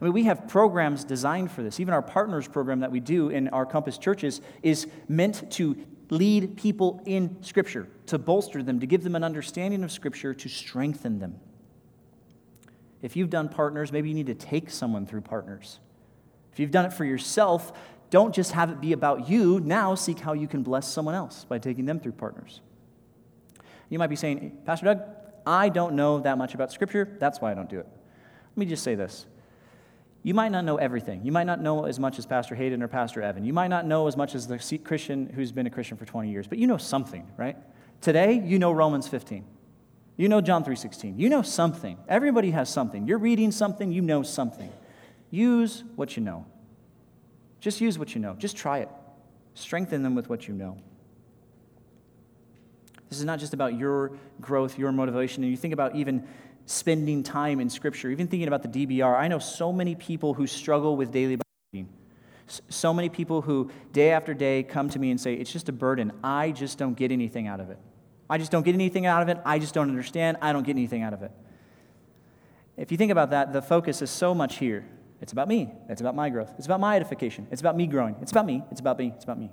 I 0.00 0.04
mean, 0.04 0.12
we 0.12 0.24
have 0.24 0.48
programs 0.48 1.04
designed 1.04 1.52
for 1.52 1.62
this. 1.62 1.78
Even 1.78 1.94
our 1.94 2.02
partners 2.02 2.48
program 2.48 2.80
that 2.80 2.90
we 2.90 2.98
do 2.98 3.28
in 3.28 3.48
our 3.48 3.64
campus 3.64 3.98
churches 3.98 4.40
is 4.62 4.88
meant 5.08 5.50
to 5.52 5.76
lead 6.10 6.56
people 6.56 7.00
in 7.06 7.42
Scripture, 7.42 7.88
to 8.06 8.18
bolster 8.18 8.62
them, 8.62 8.80
to 8.80 8.86
give 8.86 9.04
them 9.04 9.14
an 9.14 9.22
understanding 9.22 9.84
of 9.84 9.92
Scripture, 9.92 10.34
to 10.34 10.48
strengthen 10.48 11.20
them. 11.20 11.38
If 13.00 13.16
you've 13.16 13.30
done 13.30 13.48
partners, 13.48 13.92
maybe 13.92 14.08
you 14.08 14.14
need 14.14 14.26
to 14.26 14.34
take 14.34 14.70
someone 14.70 15.06
through 15.06 15.22
partners. 15.22 15.78
If 16.52 16.60
you've 16.60 16.70
done 16.70 16.84
it 16.84 16.92
for 16.92 17.04
yourself, 17.04 17.72
don't 18.10 18.34
just 18.34 18.52
have 18.52 18.70
it 18.70 18.80
be 18.80 18.92
about 18.92 19.28
you. 19.28 19.60
Now 19.60 19.94
seek 19.94 20.18
how 20.18 20.34
you 20.34 20.46
can 20.46 20.62
bless 20.62 20.86
someone 20.86 21.14
else 21.14 21.44
by 21.44 21.58
taking 21.58 21.86
them 21.86 21.98
through 21.98 22.12
partners. 22.12 22.60
You 23.88 23.98
might 23.98 24.08
be 24.08 24.16
saying, 24.16 24.58
Pastor 24.66 24.86
Doug, 24.86 25.02
I 25.46 25.68
don't 25.68 25.94
know 25.94 26.20
that 26.20 26.38
much 26.38 26.54
about 26.54 26.72
Scripture. 26.72 27.08
That's 27.18 27.40
why 27.40 27.50
I 27.50 27.54
don't 27.54 27.68
do 27.68 27.78
it. 27.78 27.86
Let 27.86 28.56
me 28.56 28.66
just 28.66 28.82
say 28.82 28.94
this. 28.94 29.26
You 30.22 30.34
might 30.34 30.50
not 30.50 30.64
know 30.64 30.76
everything. 30.76 31.24
You 31.24 31.32
might 31.32 31.46
not 31.46 31.60
know 31.60 31.84
as 31.84 31.98
much 31.98 32.18
as 32.18 32.26
Pastor 32.26 32.54
Hayden 32.54 32.82
or 32.82 32.88
Pastor 32.88 33.22
Evan. 33.22 33.44
You 33.44 33.52
might 33.52 33.68
not 33.68 33.86
know 33.86 34.06
as 34.06 34.16
much 34.16 34.34
as 34.34 34.46
the 34.46 34.58
Christian 34.78 35.26
who's 35.26 35.50
been 35.50 35.66
a 35.66 35.70
Christian 35.70 35.96
for 35.96 36.04
20 36.04 36.30
years, 36.30 36.46
but 36.46 36.58
you 36.58 36.66
know 36.66 36.76
something, 36.76 37.26
right? 37.36 37.56
Today, 38.00 38.40
you 38.44 38.58
know 38.58 38.70
Romans 38.70 39.08
15. 39.08 39.44
You 40.16 40.28
know 40.28 40.40
John 40.40 40.62
3:16. 40.62 41.18
You 41.18 41.28
know 41.28 41.42
something. 41.42 41.98
Everybody 42.08 42.50
has 42.50 42.68
something. 42.68 43.06
You're 43.08 43.18
reading 43.18 43.50
something, 43.50 43.90
you 43.90 44.02
know 44.02 44.22
something. 44.22 44.70
Use 45.30 45.82
what 45.96 46.16
you 46.16 46.22
know. 46.22 46.44
Just 47.60 47.80
use 47.80 47.98
what 47.98 48.14
you 48.14 48.20
know. 48.20 48.34
Just 48.34 48.56
try 48.56 48.78
it. 48.78 48.88
Strengthen 49.54 50.02
them 50.02 50.14
with 50.14 50.28
what 50.28 50.46
you 50.46 50.54
know. 50.54 50.78
This 53.12 53.18
is 53.18 53.26
not 53.26 53.40
just 53.40 53.52
about 53.52 53.78
your 53.78 54.12
growth, 54.40 54.78
your 54.78 54.90
motivation. 54.90 55.42
And 55.42 55.50
you 55.50 55.56
think 55.58 55.74
about 55.74 55.94
even 55.94 56.26
spending 56.64 57.22
time 57.22 57.60
in 57.60 57.68
Scripture, 57.68 58.08
even 58.08 58.26
thinking 58.26 58.48
about 58.48 58.62
the 58.62 58.86
DBR. 58.86 59.14
I 59.14 59.28
know 59.28 59.38
so 59.38 59.70
many 59.70 59.94
people 59.94 60.32
who 60.32 60.46
struggle 60.46 60.96
with 60.96 61.12
daily 61.12 61.36
Bible 61.36 61.44
reading. 61.74 61.92
So 62.70 62.94
many 62.94 63.10
people 63.10 63.42
who 63.42 63.70
day 63.92 64.12
after 64.12 64.32
day 64.32 64.62
come 64.62 64.88
to 64.88 64.98
me 64.98 65.10
and 65.10 65.20
say, 65.20 65.34
It's 65.34 65.52
just 65.52 65.68
a 65.68 65.72
burden. 65.72 66.10
I 66.24 66.52
just 66.52 66.78
don't 66.78 66.94
get 66.94 67.12
anything 67.12 67.48
out 67.48 67.60
of 67.60 67.68
it. 67.68 67.76
I 68.30 68.38
just 68.38 68.50
don't 68.50 68.62
get 68.62 68.74
anything 68.74 69.04
out 69.04 69.20
of 69.20 69.28
it. 69.28 69.36
I 69.44 69.58
just 69.58 69.74
don't 69.74 69.90
understand. 69.90 70.38
I 70.40 70.54
don't 70.54 70.64
get 70.64 70.74
anything 70.76 71.02
out 71.02 71.12
of 71.12 71.20
it. 71.22 71.32
If 72.78 72.90
you 72.90 72.96
think 72.96 73.12
about 73.12 73.28
that, 73.32 73.52
the 73.52 73.60
focus 73.60 74.00
is 74.00 74.10
so 74.10 74.34
much 74.34 74.56
here. 74.56 74.86
It's 75.20 75.32
about 75.32 75.48
me. 75.48 75.70
It's 75.90 76.00
about 76.00 76.14
my 76.14 76.30
growth. 76.30 76.54
It's 76.56 76.66
about 76.66 76.80
my 76.80 76.96
edification. 76.96 77.46
It's 77.50 77.60
about 77.60 77.76
me 77.76 77.86
growing. 77.86 78.16
It's 78.22 78.30
about 78.30 78.46
me. 78.46 78.62
It's 78.70 78.80
about 78.80 78.98
me. 78.98 79.12
It's 79.14 79.24
about 79.24 79.38
me. 79.38 79.50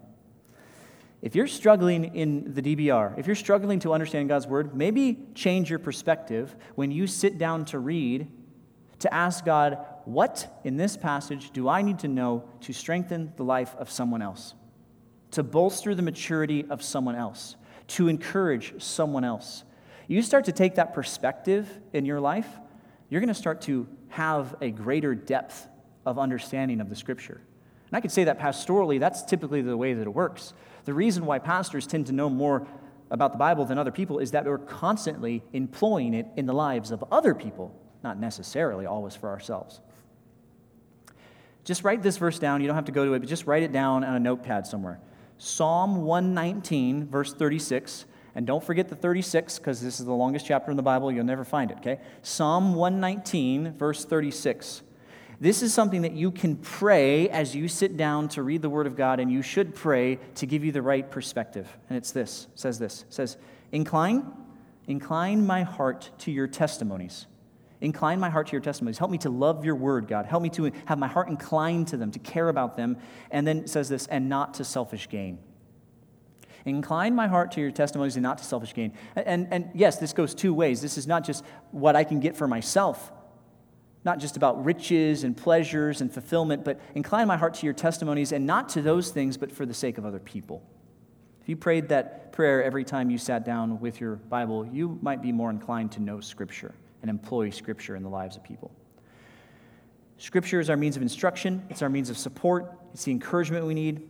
If 1.21 1.35
you're 1.35 1.47
struggling 1.47 2.15
in 2.15 2.53
the 2.53 2.61
DBR, 2.61 3.19
if 3.19 3.27
you're 3.27 3.35
struggling 3.35 3.79
to 3.79 3.93
understand 3.93 4.29
God's 4.29 4.47
word, 4.47 4.73
maybe 4.75 5.19
change 5.35 5.69
your 5.69 5.79
perspective 5.79 6.55
when 6.75 6.91
you 6.91 7.07
sit 7.07 7.37
down 7.37 7.65
to 7.65 7.79
read 7.79 8.27
to 8.99 9.13
ask 9.13 9.45
God, 9.45 9.85
what 10.05 10.59
in 10.63 10.77
this 10.77 10.97
passage 10.97 11.51
do 11.51 11.67
I 11.67 11.81
need 11.81 11.99
to 11.99 12.07
know 12.07 12.43
to 12.61 12.73
strengthen 12.73 13.33
the 13.37 13.43
life 13.43 13.75
of 13.77 13.89
someone 13.89 14.21
else? 14.21 14.53
To 15.31 15.43
bolster 15.43 15.95
the 15.95 16.01
maturity 16.01 16.65
of 16.69 16.83
someone 16.83 17.15
else? 17.15 17.55
To 17.89 18.07
encourage 18.07 18.81
someone 18.81 19.23
else? 19.23 19.63
You 20.07 20.21
start 20.21 20.45
to 20.45 20.51
take 20.51 20.75
that 20.75 20.93
perspective 20.93 21.69
in 21.93 22.05
your 22.05 22.19
life, 22.19 22.47
you're 23.09 23.21
going 23.21 23.29
to 23.29 23.33
start 23.33 23.61
to 23.61 23.87
have 24.09 24.55
a 24.61 24.69
greater 24.69 25.15
depth 25.15 25.67
of 26.05 26.19
understanding 26.19 26.81
of 26.81 26.89
the 26.89 26.95
scripture. 26.95 27.41
And 27.87 27.97
I 27.97 28.01
could 28.01 28.11
say 28.11 28.25
that 28.25 28.39
pastorally, 28.39 28.99
that's 28.99 29.23
typically 29.23 29.61
the 29.61 29.77
way 29.77 29.93
that 29.93 30.01
it 30.01 30.13
works. 30.13 30.53
The 30.89 30.95
reason 30.95 31.27
why 31.27 31.37
pastors 31.37 31.85
tend 31.85 32.07
to 32.07 32.13
know 32.13 32.31
more 32.31 32.65
about 33.11 33.31
the 33.31 33.37
Bible 33.37 33.63
than 33.63 33.77
other 33.77 33.91
people 33.91 34.17
is 34.17 34.31
that 34.31 34.45
we're 34.45 34.57
constantly 34.57 35.43
employing 35.53 36.15
it 36.15 36.25
in 36.35 36.47
the 36.47 36.53
lives 36.53 36.89
of 36.89 37.03
other 37.11 37.35
people, 37.35 37.79
not 38.03 38.17
necessarily 38.17 38.87
always 38.87 39.15
for 39.15 39.29
ourselves. 39.29 39.81
Just 41.63 41.83
write 41.83 42.01
this 42.01 42.17
verse 42.17 42.39
down. 42.39 42.61
You 42.61 42.65
don't 42.65 42.75
have 42.75 42.85
to 42.85 42.91
go 42.91 43.05
to 43.05 43.13
it, 43.13 43.19
but 43.19 43.29
just 43.29 43.45
write 43.45 43.61
it 43.61 43.71
down 43.71 44.03
on 44.03 44.15
a 44.15 44.19
notepad 44.19 44.65
somewhere. 44.65 44.99
Psalm 45.37 46.05
119, 46.05 47.05
verse 47.05 47.35
36. 47.35 48.05
And 48.33 48.47
don't 48.47 48.63
forget 48.63 48.89
the 48.89 48.95
36, 48.95 49.59
because 49.59 49.83
this 49.83 49.99
is 49.99 50.07
the 50.07 50.11
longest 50.11 50.47
chapter 50.47 50.71
in 50.71 50.77
the 50.77 50.81
Bible. 50.81 51.11
You'll 51.11 51.23
never 51.23 51.45
find 51.45 51.69
it, 51.69 51.77
okay? 51.77 51.99
Psalm 52.23 52.73
119, 52.73 53.73
verse 53.73 54.05
36. 54.05 54.81
This 55.41 55.63
is 55.63 55.73
something 55.73 56.01
that 56.01 56.11
you 56.11 56.31
can 56.31 56.57
pray 56.57 57.29
as 57.29 57.55
you 57.55 57.69
sit 57.69 57.95
down 57.95 58.27
to 58.29 58.43
read 58.43 58.61
the 58.61 58.69
Word 58.69 58.87
of 58.87 58.97
God, 58.97 59.21
and 59.21 59.31
you 59.31 59.41
should 59.41 59.73
pray 59.73 60.19
to 60.35 60.45
give 60.45 60.65
you 60.65 60.71
the 60.71 60.81
right 60.81 61.09
perspective. 61.09 61.69
And 61.89 61.97
it's 61.97 62.11
this 62.11 62.47
it 62.53 62.59
says 62.59 62.77
this 62.77 63.03
it 63.03 63.13
says, 63.13 63.37
Incline, 63.71 64.25
incline 64.87 65.45
my 65.45 65.63
heart 65.63 66.09
to 66.19 66.31
your 66.31 66.47
testimonies. 66.47 67.27
Incline 67.81 68.19
my 68.19 68.29
heart 68.29 68.47
to 68.47 68.51
your 68.51 68.61
testimonies. 68.61 68.97
Help 68.97 69.11
me 69.11 69.17
to 69.19 69.29
love 69.29 69.63
your 69.63 69.75
word, 69.75 70.09
God. 70.09 70.25
Help 70.25 70.43
me 70.43 70.49
to 70.49 70.71
have 70.85 70.99
my 70.99 71.07
heart 71.07 71.29
inclined 71.29 71.87
to 71.89 71.97
them, 71.97 72.11
to 72.11 72.19
care 72.19 72.49
about 72.49 72.75
them. 72.75 72.97
And 73.31 73.47
then 73.47 73.59
it 73.59 73.69
says 73.69 73.87
this, 73.87 74.05
and 74.07 74.27
not 74.27 74.55
to 74.55 74.65
selfish 74.65 75.07
gain. 75.07 75.39
Incline 76.65 77.15
my 77.15 77.27
heart 77.27 77.53
to 77.53 77.61
your 77.61 77.71
testimonies 77.71 78.17
and 78.17 78.23
not 78.23 78.39
to 78.39 78.43
selfish 78.43 78.73
gain. 78.73 78.91
And, 79.15 79.25
and, 79.25 79.47
and 79.51 79.69
yes, 79.73 79.97
this 79.97 80.11
goes 80.11 80.35
two 80.35 80.53
ways. 80.53 80.81
This 80.81 80.97
is 80.97 81.07
not 81.07 81.23
just 81.23 81.45
what 81.71 81.95
I 81.95 82.03
can 82.03 82.19
get 82.19 82.35
for 82.35 82.49
myself, 82.49 83.13
not 84.05 84.19
just 84.19 84.37
about 84.37 84.63
riches 84.63 85.23
and 85.23 85.35
pleasures 85.35 86.01
and 86.01 86.11
fulfillment, 86.11 86.63
but 86.63 86.79
incline 86.95 87.27
my 87.27 87.37
heart 87.37 87.53
to 87.55 87.65
your 87.65 87.73
testimonies 87.73 88.31
and 88.31 88.45
not 88.45 88.69
to 88.69 88.81
those 88.81 89.11
things, 89.11 89.37
but 89.37 89.51
for 89.51 89.65
the 89.65 89.73
sake 89.73 89.97
of 89.97 90.05
other 90.05 90.19
people. 90.19 90.63
If 91.41 91.49
you 91.49 91.55
prayed 91.55 91.89
that 91.89 92.31
prayer 92.31 92.63
every 92.63 92.83
time 92.83 93.09
you 93.09 93.17
sat 93.17 93.43
down 93.43 93.79
with 93.79 93.99
your 93.99 94.15
Bible, 94.15 94.65
you 94.65 94.97
might 95.01 95.21
be 95.21 95.31
more 95.31 95.49
inclined 95.49 95.91
to 95.93 96.01
know 96.01 96.19
Scripture 96.19 96.73
and 97.01 97.09
employ 97.09 97.49
Scripture 97.49 97.95
in 97.95 98.03
the 98.03 98.09
lives 98.09 98.37
of 98.37 98.43
people. 98.43 98.71
Scripture 100.17 100.59
is 100.59 100.69
our 100.69 100.77
means 100.77 100.95
of 100.95 101.01
instruction, 101.01 101.65
it's 101.69 101.81
our 101.81 101.89
means 101.89 102.09
of 102.09 102.17
support, 102.17 102.73
it's 102.93 103.03
the 103.03 103.11
encouragement 103.11 103.65
we 103.65 103.73
need. 103.73 104.07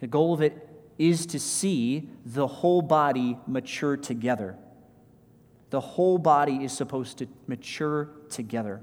The 0.00 0.06
goal 0.06 0.32
of 0.32 0.40
it 0.40 0.66
is 0.98 1.26
to 1.26 1.38
see 1.38 2.08
the 2.24 2.46
whole 2.46 2.82
body 2.82 3.38
mature 3.46 3.96
together. 3.96 4.56
The 5.70 5.80
whole 5.80 6.18
body 6.18 6.64
is 6.64 6.72
supposed 6.72 7.18
to 7.18 7.26
mature 7.46 8.10
together. 8.30 8.80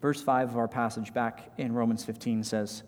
Verse 0.00 0.22
5 0.22 0.50
of 0.50 0.56
our 0.56 0.68
passage 0.68 1.12
back 1.12 1.52
in 1.58 1.72
Romans 1.72 2.04
15 2.04 2.44
says 2.44 2.82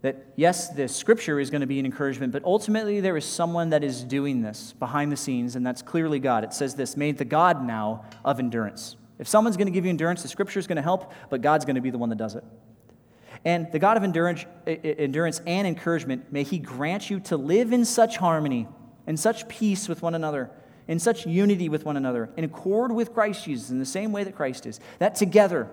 that 0.00 0.26
yes, 0.36 0.70
the 0.70 0.88
scripture 0.88 1.40
is 1.40 1.50
going 1.50 1.60
to 1.60 1.66
be 1.66 1.78
an 1.78 1.84
encouragement, 1.84 2.32
but 2.32 2.44
ultimately 2.44 3.00
there 3.00 3.16
is 3.16 3.24
someone 3.24 3.70
that 3.70 3.82
is 3.82 4.04
doing 4.04 4.42
this 4.42 4.72
behind 4.78 5.10
the 5.10 5.16
scenes, 5.16 5.56
and 5.56 5.66
that's 5.66 5.82
clearly 5.82 6.18
God. 6.18 6.44
It 6.44 6.52
says 6.52 6.74
this 6.74 6.96
made 6.96 7.18
the 7.18 7.24
God 7.24 7.64
now 7.64 8.04
of 8.24 8.38
endurance. 8.38 8.96
If 9.18 9.26
someone's 9.26 9.56
going 9.56 9.66
to 9.66 9.72
give 9.72 9.84
you 9.84 9.90
endurance, 9.90 10.22
the 10.22 10.28
scripture 10.28 10.60
is 10.60 10.66
going 10.66 10.76
to 10.76 10.82
help, 10.82 11.12
but 11.28 11.42
God's 11.42 11.64
going 11.64 11.74
to 11.74 11.82
be 11.82 11.90
the 11.90 11.98
one 11.98 12.08
that 12.10 12.18
does 12.18 12.36
it. 12.36 12.44
And 13.44 13.70
the 13.72 13.78
God 13.78 13.96
of 13.96 14.04
endurance, 14.04 14.44
endurance 14.66 15.40
and 15.46 15.66
encouragement, 15.66 16.32
may 16.32 16.44
He 16.44 16.58
grant 16.58 17.10
you 17.10 17.20
to 17.20 17.36
live 17.36 17.72
in 17.72 17.84
such 17.84 18.16
harmony 18.16 18.68
and 19.06 19.18
such 19.18 19.48
peace 19.48 19.88
with 19.88 20.02
one 20.02 20.14
another, 20.14 20.50
in 20.88 20.98
such 20.98 21.26
unity 21.26 21.68
with 21.68 21.84
one 21.84 21.96
another, 21.96 22.30
in 22.36 22.44
accord 22.44 22.90
with 22.90 23.12
Christ 23.12 23.44
Jesus, 23.44 23.70
in 23.70 23.78
the 23.78 23.84
same 23.84 24.10
way 24.10 24.24
that 24.24 24.34
Christ 24.34 24.66
is, 24.66 24.80
that 24.98 25.14
together, 25.14 25.70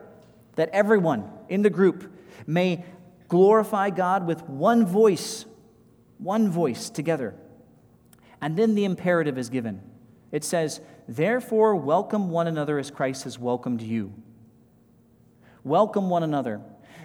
that 0.56 0.70
everyone 0.70 1.30
in 1.50 1.62
the 1.62 1.70
group 1.70 2.14
may 2.46 2.84
glorify 3.30 3.90
God 3.90 4.28
with 4.28 4.44
one 4.44 4.86
voice, 4.86 5.46
one 6.18 6.50
voice 6.50 6.90
together. 6.90 7.34
And 8.42 8.58
then 8.58 8.76
the 8.76 8.84
imperative 8.84 9.38
is 9.38 9.50
given. 9.50 9.82
It 10.32 10.44
says, 10.44 10.82
Therefore, 11.08 11.76
welcome 11.76 12.30
one 12.30 12.48
another 12.48 12.78
as 12.78 12.92
Christ 12.92 13.24
has 13.24 13.40
welcomed 13.40 13.82
you. 13.82 14.14
Welcome 15.64 16.10
one 16.10 16.24
another. 16.24 16.62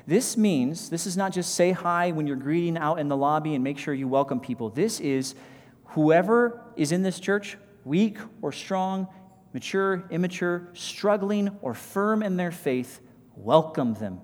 This 0.06 0.36
means, 0.36 0.90
this 0.90 1.06
is 1.06 1.16
not 1.16 1.32
just 1.32 1.54
say 1.54 1.70
hi 1.70 2.10
when 2.10 2.26
you're 2.26 2.36
greeting 2.36 2.76
out 2.76 2.98
in 2.98 3.08
the 3.08 3.16
lobby 3.16 3.54
and 3.54 3.62
make 3.62 3.78
sure 3.78 3.94
you 3.94 4.08
welcome 4.08 4.40
people. 4.40 4.68
This 4.68 4.98
is 4.98 5.34
whoever 5.86 6.60
is 6.76 6.90
in 6.90 7.02
this 7.02 7.20
church, 7.20 7.56
weak 7.84 8.18
or 8.42 8.52
strong, 8.52 9.08
mature, 9.52 10.04
immature, 10.10 10.68
struggling 10.74 11.50
or 11.62 11.74
firm 11.74 12.22
in 12.22 12.36
their 12.36 12.52
faith, 12.52 13.00
welcome 13.36 13.94
them. 13.94 14.20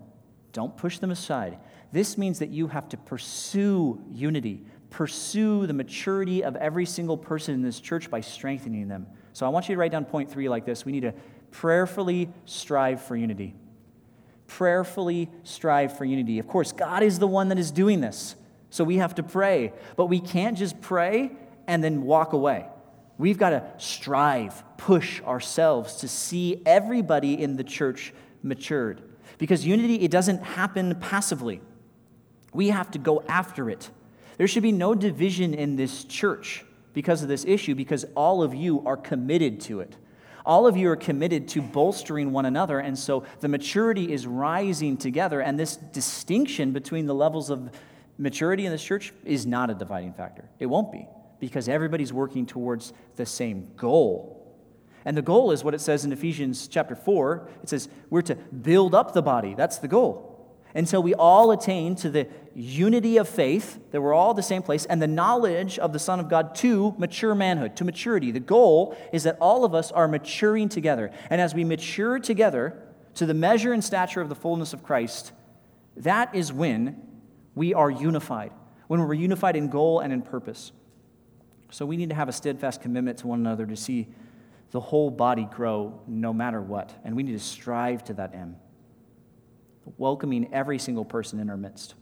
Don't 0.53 0.77
push 0.77 0.99
them 0.99 1.11
aside. 1.11 1.59
This 1.93 2.19
means 2.19 2.39
that 2.39 2.51
you 2.51 2.69
have 2.69 2.89
to 2.91 2.97
pursue 2.97 4.03
unity, 4.13 4.65
pursue 4.91 5.67
the 5.67 5.73
maturity 5.73 6.43
of 6.43 6.57
every 6.57 6.87
single 6.87 7.17
person 7.17 7.55
in 7.55 7.63
this 7.63 7.81
church 7.81 8.11
by 8.11 8.21
strengthening 8.21 8.89
them. 8.89 9.07
So 9.33 9.47
I 9.47 9.49
want 9.51 9.69
you 9.69 9.75
to 9.75 9.79
write 9.79 9.93
down 9.93 10.05
point 10.05 10.31
three 10.31 10.49
like 10.49 10.65
this 10.65 10.85
we 10.85 10.93
need 10.93 11.03
to 11.03 11.15
prayerfully 11.51 12.31
strive 12.45 13.03
for 13.03 13.17
unity 13.17 13.55
prayerfully 14.47 15.29
strive 15.43 15.97
for 15.97 16.05
unity. 16.05 16.39
Of 16.39 16.49
course, 16.49 16.73
God 16.73 17.03
is 17.03 17.19
the 17.19 17.27
one 17.27 17.49
that 17.49 17.59
is 17.59 17.71
doing 17.71 18.01
this, 18.01 18.37
so 18.71 18.85
we 18.85 18.97
have 18.97 19.15
to 19.17 19.23
pray. 19.23 19.73
But 19.97 20.07
we 20.07 20.21
can't 20.21 20.57
just 20.57 20.81
pray 20.81 21.33
and 21.67 21.83
then 21.83 22.03
walk 22.03 22.33
away. 22.33 22.67
We've 23.19 23.39
got 23.39 23.51
to 23.51 23.65
strive, 23.79 24.63
push 24.77 25.23
ourselves 25.23 25.97
to 25.97 26.09
see 26.09 26.63
everybody 26.67 27.41
in 27.41 27.57
the 27.57 27.65
church 27.65 28.13
matured. 28.43 29.03
Because 29.39 29.67
unity, 29.67 29.97
it 29.97 30.11
doesn't 30.11 30.43
happen 30.43 30.95
passively. 30.97 31.61
We 32.53 32.69
have 32.69 32.91
to 32.93 32.99
go 32.99 33.23
after 33.29 33.71
it. 33.71 33.91
There 34.37 34.47
should 34.47 34.63
be 34.63 34.73
no 34.73 34.95
division 34.95 35.55
in 35.55 35.77
this 35.77 36.05
church 36.05 36.65
because 36.93 37.23
of 37.23 37.29
this 37.29 37.45
issue, 37.45 37.75
because 37.75 38.05
all 38.15 38.43
of 38.43 38.55
you 38.55 38.83
are 38.87 38.97
committed 38.97 39.61
to 39.63 39.81
it. 39.81 39.97
All 40.45 40.67
of 40.67 40.77
you 40.77 40.89
are 40.91 40.97
committed 40.97 41.49
to 41.49 41.63
bolstering 41.63 42.33
one 42.33 42.47
another, 42.47 42.79
and 42.79 42.99
so 42.99 43.25
the 43.41 43.49
maturity 43.49 44.13
is 44.13 44.27
rising 44.27 44.97
together, 44.97 45.41
and 45.41 45.59
this 45.59 45.77
distinction 45.77 46.73
between 46.73 47.07
the 47.07 47.15
levels 47.15 47.51
of 47.51 47.71
maturity 48.17 48.65
in 48.65 48.73
this 48.73 48.85
church 48.85 49.13
is 49.25 49.45
not 49.45 49.71
a 49.71 49.75
dividing 49.75 50.13
factor. 50.13 50.49
It 50.59 50.67
won't 50.67 50.93
be, 50.93 51.07
because 51.39 51.69
everybody's 51.69 52.13
working 52.13 52.47
towards 52.47 52.93
the 53.17 53.27
same 53.27 53.71
goal. 53.77 54.37
And 55.05 55.17
the 55.17 55.23
goal 55.23 55.53
is 55.53 55.63
what 55.63 55.75
it 55.75 55.81
says 55.81 56.05
in 56.05 56.13
Ephesians 56.13 56.67
chapter 56.67 56.97
4. 56.97 57.49
It 57.63 57.69
says, 57.69 57.89
we're 58.11 58.23
to 58.23 58.35
build 58.35 58.95
up 58.95 59.13
the 59.13 59.23
body. 59.23 59.55
That's 59.55 59.79
the 59.79 59.89
goal. 59.89 60.33
Until 60.75 61.03
we 61.03 61.15
all 61.15 61.53
attain 61.53 61.95
to 61.97 62.11
the 62.11 62.29
unity 62.55 63.17
of 63.17 63.29
faith, 63.29 63.79
that 63.93 64.01
we're 64.01 64.13
all 64.13 64.35
the 64.35 64.43
same 64.43 64.63
place, 64.63 64.85
and 64.85 65.01
the 65.01 65.07
knowledge 65.07 65.79
of 65.79 65.93
the 65.93 65.99
Son 65.99 66.21
of 66.21 66.29
God 66.29 66.55
to 66.57 66.95
mature 66.99 67.35
manhood, 67.35 67.77
to 67.77 67.85
maturity. 67.85 68.31
The 68.31 68.41
goal 68.41 68.97
is 69.13 69.23
that 69.23 69.39
all 69.41 69.65
of 69.65 69.75
us 69.75 69.93
are 69.93 70.09
maturing 70.09 70.69
together. 70.69 71.13
And 71.31 71.41
as 71.41 71.55
we 71.55 71.65
mature 71.65 72.19
together 72.19 72.83
to 73.15 73.27
the 73.27 73.33
measure 73.33 73.73
and 73.73 73.83
stature 73.83 74.21
of 74.21 74.29
the 74.29 74.35
fullness 74.35 74.73
of 74.73 74.83
Christ, 74.83 75.33
that 75.97 76.35
is 76.35 76.53
when 76.53 77.01
we 77.55 77.73
are 77.73 77.91
unified, 77.91 78.53
when 78.89 79.01
we're 79.01 79.15
unified 79.15 79.57
in 79.57 79.69
goal 79.69 80.01
and 80.01 80.13
in 80.13 80.21
purpose. 80.21 80.73
So 81.71 81.85
we 81.85 81.97
need 81.97 82.09
to 82.11 82.15
have 82.15 82.29
a 82.29 82.33
steadfast 82.33 82.81
commitment 82.81 83.19
to 83.19 83.27
one 83.27 83.41
another 83.41 83.67
to 83.67 83.77
see 83.77 84.09
the 84.71 84.81
whole 84.81 85.11
body 85.11 85.49
grow 85.53 86.01
no 86.07 86.33
matter 86.33 86.61
what. 86.61 86.93
And 87.05 87.17
we 87.17 87.23
need 87.23 87.33
to 87.33 87.39
strive 87.39 88.05
to 88.05 88.15
that 88.15 88.35
end, 88.35 88.57
welcoming 89.97 90.53
every 90.53 90.79
single 90.79 91.05
person 91.05 91.39
in 91.41 91.51
our 91.51 91.57
midst. 91.57 91.95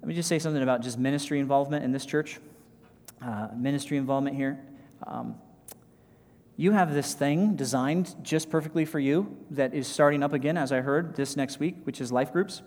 Let 0.00 0.08
me 0.08 0.14
just 0.14 0.28
say 0.28 0.38
something 0.38 0.62
about 0.62 0.82
just 0.82 0.98
ministry 0.98 1.38
involvement 1.38 1.84
in 1.84 1.92
this 1.92 2.04
church. 2.04 2.40
Uh, 3.20 3.48
ministry 3.56 3.96
involvement 3.96 4.34
here. 4.34 4.58
Um, 5.06 5.36
you 6.56 6.72
have 6.72 6.92
this 6.92 7.14
thing 7.14 7.54
designed 7.54 8.14
just 8.22 8.50
perfectly 8.50 8.84
for 8.84 8.98
you 8.98 9.36
that 9.50 9.74
is 9.74 9.86
starting 9.86 10.22
up 10.22 10.32
again, 10.32 10.56
as 10.56 10.72
I 10.72 10.80
heard, 10.80 11.16
this 11.16 11.36
next 11.36 11.58
week, 11.58 11.76
which 11.84 12.00
is 12.00 12.12
life 12.12 12.32
groups. 12.32 12.62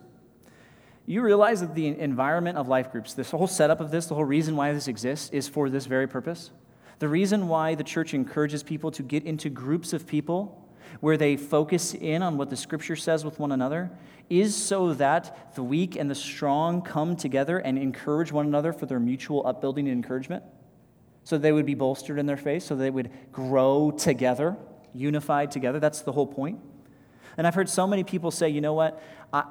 You 1.08 1.22
realize 1.22 1.62
that 1.62 1.76
the 1.76 1.88
environment 1.88 2.58
of 2.58 2.68
life 2.68 2.92
groups, 2.92 3.14
this 3.14 3.32
whole 3.32 3.48
setup 3.48 3.80
of 3.80 3.92
this, 3.92 4.08
the 4.08 4.16
whole 4.16 4.26
reason 4.26 4.56
why 4.56 4.74
this 4.74 4.88
exists, 4.88 5.30
is 5.30 5.48
for 5.48 5.70
this 5.70 5.86
very 5.86 6.08
purpose. 6.08 6.52
The 7.00 7.08
reason 7.08 7.48
why 7.48 7.76
the 7.76 7.84
church 7.84 8.14
encourages 8.14 8.64
people 8.64 8.90
to 8.92 9.04
get 9.04 9.24
into 9.24 9.50
groups 9.50 9.94
of 9.94 10.08
people 10.08 10.62
where 11.02 11.18
they 11.18 11.36
focus 11.36 11.94
in 11.94 12.22
on 12.22 12.38
what 12.38 12.50
the 12.50 12.56
scripture 12.56 12.96
says 12.96 13.26
with 13.26 13.40
one 13.40 13.52
another 13.52 13.92
is 14.30 14.56
so 14.56 14.94
that 14.94 15.54
the 15.56 15.64
weak 15.64 15.96
and 15.96 16.10
the 16.10 16.16
strong 16.16 16.82
come 16.82 17.16
together 17.16 17.60
and 17.60 17.78
encourage 17.78 18.32
one 18.32 18.48
another 18.48 18.74
for 18.74 18.86
their 18.86 19.00
mutual 19.00 19.46
upbuilding 19.46 19.88
and 19.88 19.96
encouragement. 19.96 20.44
So 21.24 21.38
they 21.38 21.52
would 21.52 21.66
be 21.66 21.76
bolstered 21.76 22.18
in 22.18 22.26
their 22.26 22.38
faith, 22.38 22.64
so 22.64 22.76
they 22.76 22.90
would 22.90 23.12
grow 23.32 23.92
together, 23.92 24.56
unified 24.94 25.52
together. 25.52 25.80
That's 25.80 26.02
the 26.02 26.12
whole 26.12 26.28
point. 26.28 26.60
And 27.38 27.46
I've 27.46 27.56
heard 27.56 27.70
so 27.70 27.86
many 27.86 28.04
people 28.04 28.32
say, 28.32 28.50
you 28.50 28.62
know 28.62 28.74
what? 28.74 29.02
I, 29.34 29.44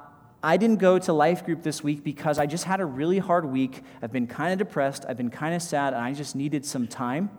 I 0.45 0.57
didn't 0.57 0.77
go 0.77 0.99
to 0.99 1.11
life 1.11 1.43
group 1.43 1.63
this 1.63 1.83
week 1.83 2.03
because 2.03 2.37
I 2.37 2.45
just 2.45 2.65
had 2.65 2.79
a 2.79 2.85
really 2.85 3.17
hard 3.17 3.45
week. 3.45 3.81
I've 4.03 4.11
been 4.11 4.27
kind 4.27 4.53
of 4.53 4.59
depressed. 4.59 5.03
I've 5.09 5.17
been 5.17 5.31
kind 5.31 5.55
of 5.55 5.61
sad, 5.63 5.93
and 5.93 6.03
I 6.03 6.13
just 6.13 6.35
needed 6.35 6.63
some 6.63 6.85
time. 6.87 7.31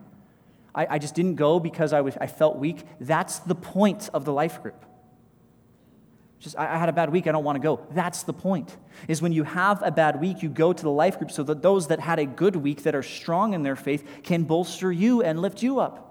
I, 0.74 0.88
I 0.90 0.98
just 0.98 1.14
didn't 1.14 1.36
go 1.36 1.60
because 1.60 1.92
I, 1.92 2.00
was, 2.00 2.16
I 2.20 2.26
felt 2.26 2.56
weak. 2.56 2.82
That's 2.98 3.38
the 3.38 3.54
point 3.54 4.10
of 4.12 4.24
the 4.24 4.32
life 4.32 4.60
group. 4.60 4.84
Just, 6.40 6.58
I, 6.58 6.74
I 6.74 6.78
had 6.78 6.88
a 6.88 6.92
bad 6.92 7.10
week. 7.12 7.28
I 7.28 7.32
don't 7.32 7.44
want 7.44 7.54
to 7.54 7.62
go. 7.62 7.86
That's 7.92 8.24
the 8.24 8.32
point. 8.32 8.76
Is 9.06 9.22
when 9.22 9.30
you 9.30 9.44
have 9.44 9.84
a 9.84 9.92
bad 9.92 10.20
week, 10.20 10.42
you 10.42 10.48
go 10.48 10.72
to 10.72 10.82
the 10.82 10.90
life 10.90 11.18
group 11.18 11.30
so 11.30 11.44
that 11.44 11.62
those 11.62 11.86
that 11.86 12.00
had 12.00 12.18
a 12.18 12.26
good 12.26 12.56
week, 12.56 12.82
that 12.82 12.96
are 12.96 13.04
strong 13.04 13.54
in 13.54 13.62
their 13.62 13.76
faith, 13.76 14.04
can 14.24 14.42
bolster 14.42 14.90
you 14.90 15.22
and 15.22 15.40
lift 15.40 15.62
you 15.62 15.78
up. 15.78 16.05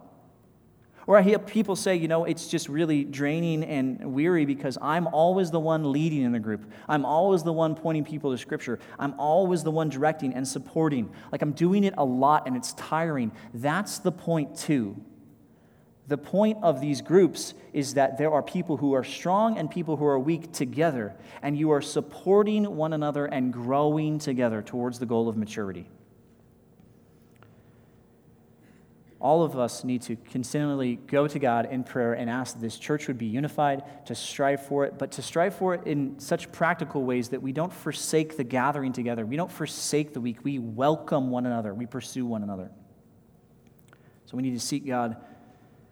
Or 1.08 1.18
I 1.18 1.22
hear 1.22 1.38
people 1.38 1.76
say, 1.76 1.95
you 1.95 2.08
know, 2.08 2.26
it's 2.26 2.47
just 2.47 2.68
really 2.68 3.03
draining 3.03 3.64
and 3.64 4.14
weary 4.14 4.45
because 4.45 4.78
I'm 4.82 5.06
always 5.08 5.51
the 5.51 5.60
one 5.60 5.91
leading 5.91 6.24
in 6.24 6.32
the 6.32 6.39
group. 6.39 6.72
I'm 6.88 7.06
always 7.06 7.43
the 7.43 7.53
one 7.53 7.76
pointing 7.76 8.03
people 8.03 8.32
to 8.32 8.38
Scripture. 8.38 8.80
I'm 8.97 9.14
always 9.20 9.64
the 9.64 9.70
one 9.70 9.89
directing 9.89 10.34
and 10.34 10.47
supporting. 10.47 11.12
Like 11.32 11.43
I'm 11.43 11.51
doing 11.51 11.84
it 11.84 11.93
a 11.97 12.03
lot 12.03 12.47
and 12.47 12.58
it's 12.58 12.74
tiring. 12.74 13.32
That's 13.53 13.99
the 13.99 14.12
point, 14.12 14.58
too. 14.58 14.99
The 16.08 16.18
point 16.18 16.60
of 16.62 16.82
these 16.82 17.01
groups 17.01 17.56
is 17.74 17.95
that 17.95 18.18
there 18.18 18.32
are 18.32 18.43
people 18.43 18.78
who 18.78 18.93
are 18.93 19.03
strong 19.03 19.58
and 19.58 19.70
people 19.70 19.97
who 19.97 20.06
are 20.06 20.20
weak 20.20 20.51
together, 20.51 21.16
and 21.41 21.58
you 21.58 21.72
are 21.72 21.82
supporting 21.82 22.76
one 22.76 22.93
another 22.93 23.26
and 23.26 23.51
growing 23.51 24.20
together 24.20 24.62
towards 24.62 24.99
the 24.99 25.08
goal 25.08 25.28
of 25.28 25.36
maturity. 25.36 25.89
All 29.26 29.41
of 29.41 29.57
us 29.57 29.84
need 29.84 30.03
to 30.03 30.17
continually 30.17 30.97
go 31.07 31.28
to 31.28 31.39
God 31.39 31.69
in 31.71 31.84
prayer 31.84 32.13
and 32.13 32.30
ask 32.30 32.53
that 32.53 32.61
this 32.61 32.78
church 32.78 33.07
would 33.07 33.17
be 33.17 33.26
unified, 33.26 34.05
to 34.05 34.13
strive 34.13 34.63
for 34.63 34.86
it, 34.86 34.99
but 34.99 35.13
to 35.13 35.23
strive 35.23 35.55
for 35.55 35.73
it 35.73 35.88
in 35.88 36.19
such 36.19 36.51
practical 36.51 37.03
ways 37.03 37.30
that 37.30 37.41
we 37.41 37.51
don't 37.51 37.73
forsake 37.73 38.38
the 38.38 38.43
gathering 38.43 38.93
together. 38.93 39.26
We 39.26 39.36
don't 39.36 39.51
forsake 39.51 40.13
the 40.13 40.21
weak. 40.21 40.43
We 40.43 40.59
welcome 40.59 41.32
one 41.32 41.47
another. 41.47 41.73
We 41.73 41.88
pursue 41.88 42.23
one 42.23 42.43
another. 42.43 42.69
So 44.26 44.38
we 44.38 44.43
need 44.43 44.53
to 44.53 44.59
seek 44.59 44.86
God 44.86 45.17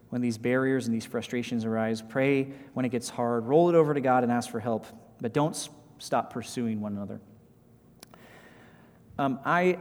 when 0.09 0.21
these 0.21 0.37
barriers 0.37 0.85
and 0.85 0.93
these 0.93 1.05
frustrations 1.05 1.65
arise. 1.65 2.03
Pray 2.03 2.51
when 2.75 2.85
it 2.85 2.89
gets 2.89 3.09
hard. 3.09 3.47
Roll 3.47 3.67
it 3.67 3.73
over 3.73 3.95
to 3.95 4.01
God 4.01 4.21
and 4.21 4.31
ask 4.31 4.51
for 4.51 4.59
help, 4.59 4.85
but 5.19 5.33
don't 5.33 5.57
stop 5.97 6.31
pursuing 6.31 6.81
one 6.81 6.95
another. 6.95 7.19
Um, 9.17 9.39
I 9.43 9.79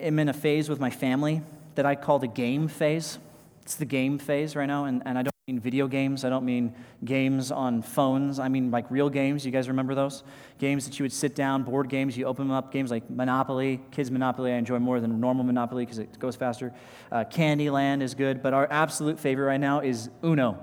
am 0.00 0.18
in 0.18 0.30
a 0.30 0.32
phase 0.32 0.70
with 0.70 0.80
my 0.80 0.88
family 0.88 1.42
that 1.74 1.86
I 1.86 1.94
call 1.94 2.18
the 2.18 2.28
game 2.28 2.68
phase. 2.68 3.18
It's 3.62 3.76
the 3.76 3.84
game 3.84 4.18
phase 4.18 4.56
right 4.56 4.66
now, 4.66 4.86
and, 4.86 5.02
and 5.06 5.16
I 5.16 5.22
don't 5.22 5.32
mean 5.46 5.60
video 5.60 5.86
games. 5.86 6.24
I 6.24 6.30
don't 6.30 6.44
mean 6.44 6.74
games 7.04 7.50
on 7.52 7.82
phones. 7.82 8.38
I 8.38 8.48
mean 8.48 8.70
like 8.70 8.90
real 8.90 9.08
games. 9.08 9.46
You 9.46 9.52
guys 9.52 9.68
remember 9.68 9.94
those? 9.94 10.24
Games 10.58 10.84
that 10.84 10.98
you 10.98 11.04
would 11.04 11.12
sit 11.12 11.34
down, 11.34 11.62
board 11.62 11.88
games, 11.88 12.16
you 12.16 12.26
open 12.26 12.48
them 12.48 12.56
up. 12.56 12.72
Games 12.72 12.90
like 12.90 13.08
Monopoly, 13.08 13.80
Kids 13.90 14.10
Monopoly, 14.10 14.52
I 14.52 14.56
enjoy 14.56 14.78
more 14.78 15.00
than 15.00 15.20
normal 15.20 15.44
Monopoly 15.44 15.84
because 15.84 15.98
it 15.98 16.18
goes 16.18 16.36
faster. 16.36 16.72
Uh, 17.10 17.24
Candyland 17.24 18.02
is 18.02 18.14
good, 18.14 18.42
but 18.42 18.52
our 18.52 18.68
absolute 18.70 19.18
favorite 19.18 19.46
right 19.46 19.60
now 19.60 19.80
is 19.80 20.10
Uno. 20.24 20.58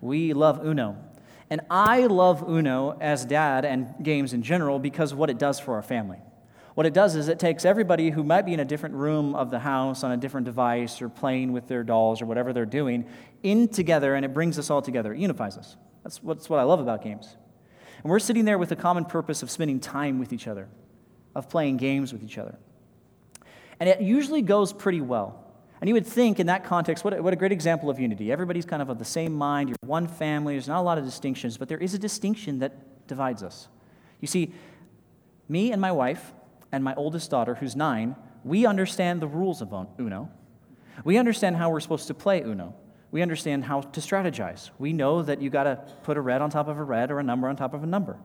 We 0.00 0.32
love 0.32 0.64
Uno. 0.64 0.96
And 1.48 1.60
I 1.70 2.06
love 2.06 2.42
Uno 2.48 2.96
as 3.00 3.24
dad 3.24 3.64
and 3.64 3.94
games 4.02 4.32
in 4.32 4.42
general 4.42 4.78
because 4.78 5.12
of 5.12 5.18
what 5.18 5.30
it 5.30 5.38
does 5.38 5.60
for 5.60 5.74
our 5.74 5.82
family. 5.82 6.18
What 6.76 6.84
it 6.84 6.92
does 6.92 7.16
is 7.16 7.28
it 7.28 7.38
takes 7.38 7.64
everybody 7.64 8.10
who 8.10 8.22
might 8.22 8.42
be 8.42 8.52
in 8.52 8.60
a 8.60 8.64
different 8.66 8.96
room 8.96 9.34
of 9.34 9.50
the 9.50 9.60
house 9.60 10.04
on 10.04 10.12
a 10.12 10.16
different 10.18 10.44
device 10.44 11.00
or 11.00 11.08
playing 11.08 11.52
with 11.52 11.68
their 11.68 11.82
dolls 11.82 12.20
or 12.20 12.26
whatever 12.26 12.52
they're 12.52 12.66
doing 12.66 13.06
in 13.42 13.68
together 13.68 14.14
and 14.14 14.26
it 14.26 14.34
brings 14.34 14.58
us 14.58 14.68
all 14.68 14.82
together. 14.82 15.14
It 15.14 15.18
unifies 15.18 15.56
us. 15.56 15.78
That's 16.04 16.22
what's 16.22 16.50
what 16.50 16.60
I 16.60 16.64
love 16.64 16.78
about 16.78 17.02
games. 17.02 17.34
And 18.02 18.10
we're 18.10 18.18
sitting 18.18 18.44
there 18.44 18.58
with 18.58 18.68
the 18.68 18.76
common 18.76 19.06
purpose 19.06 19.42
of 19.42 19.50
spending 19.50 19.80
time 19.80 20.18
with 20.18 20.34
each 20.34 20.46
other, 20.46 20.68
of 21.34 21.48
playing 21.48 21.78
games 21.78 22.12
with 22.12 22.22
each 22.22 22.36
other. 22.36 22.58
And 23.80 23.88
it 23.88 24.02
usually 24.02 24.42
goes 24.42 24.74
pretty 24.74 25.00
well. 25.00 25.46
And 25.80 25.88
you 25.88 25.94
would 25.94 26.06
think 26.06 26.38
in 26.38 26.48
that 26.48 26.62
context, 26.64 27.04
what 27.04 27.14
a, 27.14 27.22
what 27.22 27.32
a 27.32 27.36
great 27.36 27.52
example 27.52 27.88
of 27.88 27.98
unity. 27.98 28.30
Everybody's 28.30 28.66
kind 28.66 28.82
of 28.82 28.90
of 28.90 28.98
the 28.98 29.04
same 29.06 29.32
mind, 29.32 29.70
you're 29.70 29.76
one 29.86 30.08
family, 30.08 30.52
there's 30.52 30.68
not 30.68 30.80
a 30.80 30.82
lot 30.82 30.98
of 30.98 31.06
distinctions, 31.06 31.56
but 31.56 31.70
there 31.70 31.78
is 31.78 31.94
a 31.94 31.98
distinction 31.98 32.58
that 32.58 33.06
divides 33.08 33.42
us. 33.42 33.68
You 34.20 34.28
see, 34.28 34.52
me 35.48 35.72
and 35.72 35.80
my 35.80 35.90
wife, 35.90 36.34
and 36.72 36.82
my 36.82 36.94
oldest 36.94 37.30
daughter, 37.30 37.54
who's 37.54 37.76
nine, 37.76 38.16
we 38.44 38.66
understand 38.66 39.20
the 39.20 39.26
rules 39.26 39.60
of 39.60 39.72
Uno. 39.98 40.30
We 41.04 41.18
understand 41.18 41.56
how 41.56 41.70
we're 41.70 41.80
supposed 41.80 42.06
to 42.08 42.14
play 42.14 42.42
Uno. 42.42 42.74
We 43.10 43.22
understand 43.22 43.64
how 43.64 43.80
to 43.80 44.00
strategize. 44.00 44.70
We 44.78 44.92
know 44.92 45.22
that 45.22 45.40
you 45.40 45.50
got 45.50 45.64
to 45.64 45.76
put 46.02 46.16
a 46.16 46.20
red 46.20 46.42
on 46.42 46.50
top 46.50 46.68
of 46.68 46.78
a 46.78 46.84
red 46.84 47.10
or 47.10 47.18
a 47.18 47.22
number 47.22 47.48
on 47.48 47.56
top 47.56 47.74
of 47.74 47.82
a 47.82 47.86
number. 47.86 48.18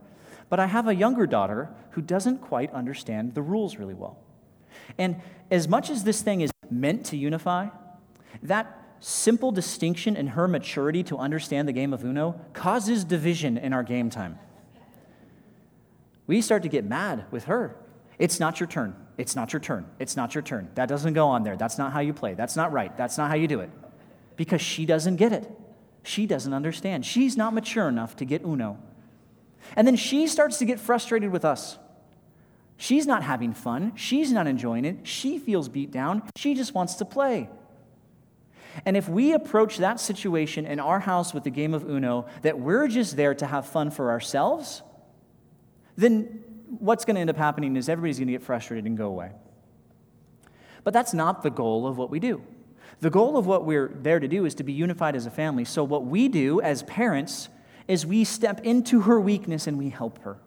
But 0.49 0.59
I 0.59 0.67
have 0.67 0.87
a 0.87 0.95
younger 0.95 1.25
daughter 1.25 1.69
who 1.91 2.01
doesn't 2.01 2.39
quite 2.39 2.73
understand 2.73 3.35
the 3.35 3.41
rules 3.41 3.77
really 3.77 3.93
well. 3.93 4.19
And 4.97 5.21
as 5.49 5.67
much 5.67 5.89
as 5.89 6.03
this 6.03 6.21
thing 6.21 6.41
is 6.41 6.51
meant 6.69 7.05
to 7.07 7.17
unify, 7.17 7.69
that 8.43 8.77
simple 8.99 9.51
distinction 9.51 10.15
in 10.15 10.27
her 10.27 10.47
maturity 10.47 11.03
to 11.03 11.17
understand 11.17 11.67
the 11.67 11.73
game 11.73 11.93
of 11.93 12.03
Uno 12.03 12.39
causes 12.53 13.03
division 13.03 13.57
in 13.57 13.73
our 13.73 13.83
game 13.83 14.09
time. 14.09 14.37
We 16.27 16.41
start 16.41 16.63
to 16.63 16.69
get 16.69 16.85
mad 16.85 17.25
with 17.31 17.45
her 17.45 17.75
it's 18.22 18.39
not 18.39 18.59
your 18.59 18.67
turn. 18.67 18.95
It's 19.17 19.36
not 19.36 19.51
your 19.51 19.59
turn. 19.59 19.88
It's 19.97 20.15
not 20.15 20.36
your 20.36 20.43
turn. 20.43 20.69
That 20.76 20.88
doesn't 20.88 21.13
go 21.13 21.30
on 21.30 21.41
there. 21.41 21.57
That's 21.57 21.80
not 21.80 21.91
how 21.91 22.01
you 22.01 22.13
play. 22.13 22.36
That's 22.36 22.55
not 22.55 22.72
right. 22.72 22.95
That's 22.95 23.17
not 23.17 23.32
how 23.32 23.36
you 23.36 23.47
do 23.47 23.61
it. 23.61 23.72
Because 24.36 24.61
she 24.61 24.86
doesn't 24.86 25.15
get 25.15 25.34
it. 25.34 25.49
She 26.03 26.28
doesn't 26.28 26.53
understand. 26.53 27.03
She's 27.03 27.36
not 27.36 27.51
mature 27.51 27.89
enough 27.89 28.15
to 28.17 28.26
get 28.26 28.43
Uno. 28.43 28.78
And 29.76 29.88
then 29.88 29.95
she 29.95 30.28
starts 30.28 30.59
to 30.59 30.65
get 30.65 30.80
frustrated 30.80 31.32
with 31.32 31.43
us. 31.43 31.80
She's 32.78 33.07
not 33.07 33.24
having 33.24 33.53
fun. 33.53 33.93
She's 33.95 34.32
not 34.32 34.45
enjoying 34.45 34.86
it. 34.86 35.07
She 35.07 35.39
feels 35.39 35.67
beat 35.67 35.89
down. 35.89 36.22
She 36.36 36.53
just 36.53 36.76
wants 36.76 36.93
to 36.95 37.05
play. 37.05 37.49
And 38.86 38.95
if 38.95 39.09
we 39.09 39.34
approach 39.34 39.78
that 39.78 39.99
situation 39.99 40.67
in 40.67 40.80
our 40.80 40.99
house 40.99 41.34
with 41.34 41.43
the 41.43 41.49
game 41.49 41.74
of 41.74 41.89
Uno, 41.89 42.28
that 42.43 42.59
we're 42.59 42.88
just 42.88 43.17
there 43.17 43.34
to 43.34 43.47
have 43.47 43.65
fun 43.65 43.89
for 43.89 44.11
ourselves, 44.11 44.84
then 45.95 46.43
what's 46.80 47.05
going 47.05 47.15
to 47.15 47.22
end 47.22 47.30
up 47.30 47.38
happening 47.38 47.76
is 47.76 47.89
everybody's 47.89 48.17
going 48.17 48.28
to 48.28 48.34
get 48.34 48.43
frustrated 48.43 48.86
and 48.86 48.97
go 48.97 49.07
away. 49.07 49.32
But 50.84 50.93
that's 50.93 51.13
not 51.13 51.43
the 51.43 51.49
goal 51.49 51.88
of 51.88 51.97
what 51.97 52.09
we 52.09 52.19
do. 52.19 52.41
The 53.01 53.09
goal 53.09 53.38
of 53.38 53.45
what 53.45 53.65
we're 53.65 53.88
there 53.88 54.19
to 54.19 54.28
do 54.28 54.45
is 54.45 54.55
to 54.55 54.63
be 54.63 54.74
unified 54.74 55.15
as 55.15 55.26
a 55.26 55.32
family. 55.32 55.65
So, 55.65 55.84
what 55.84 56.05
we 56.05 56.28
do 56.28 56.61
as 56.61 56.84
parents 56.84 57.49
is 57.88 58.05
we 58.05 58.24
step 58.24 58.61
into 58.61 59.01
her 59.01 59.19
weakness 59.19 59.67
and 59.67 59.78
we 59.78 59.89
help 59.89 60.19
her. 60.24 60.38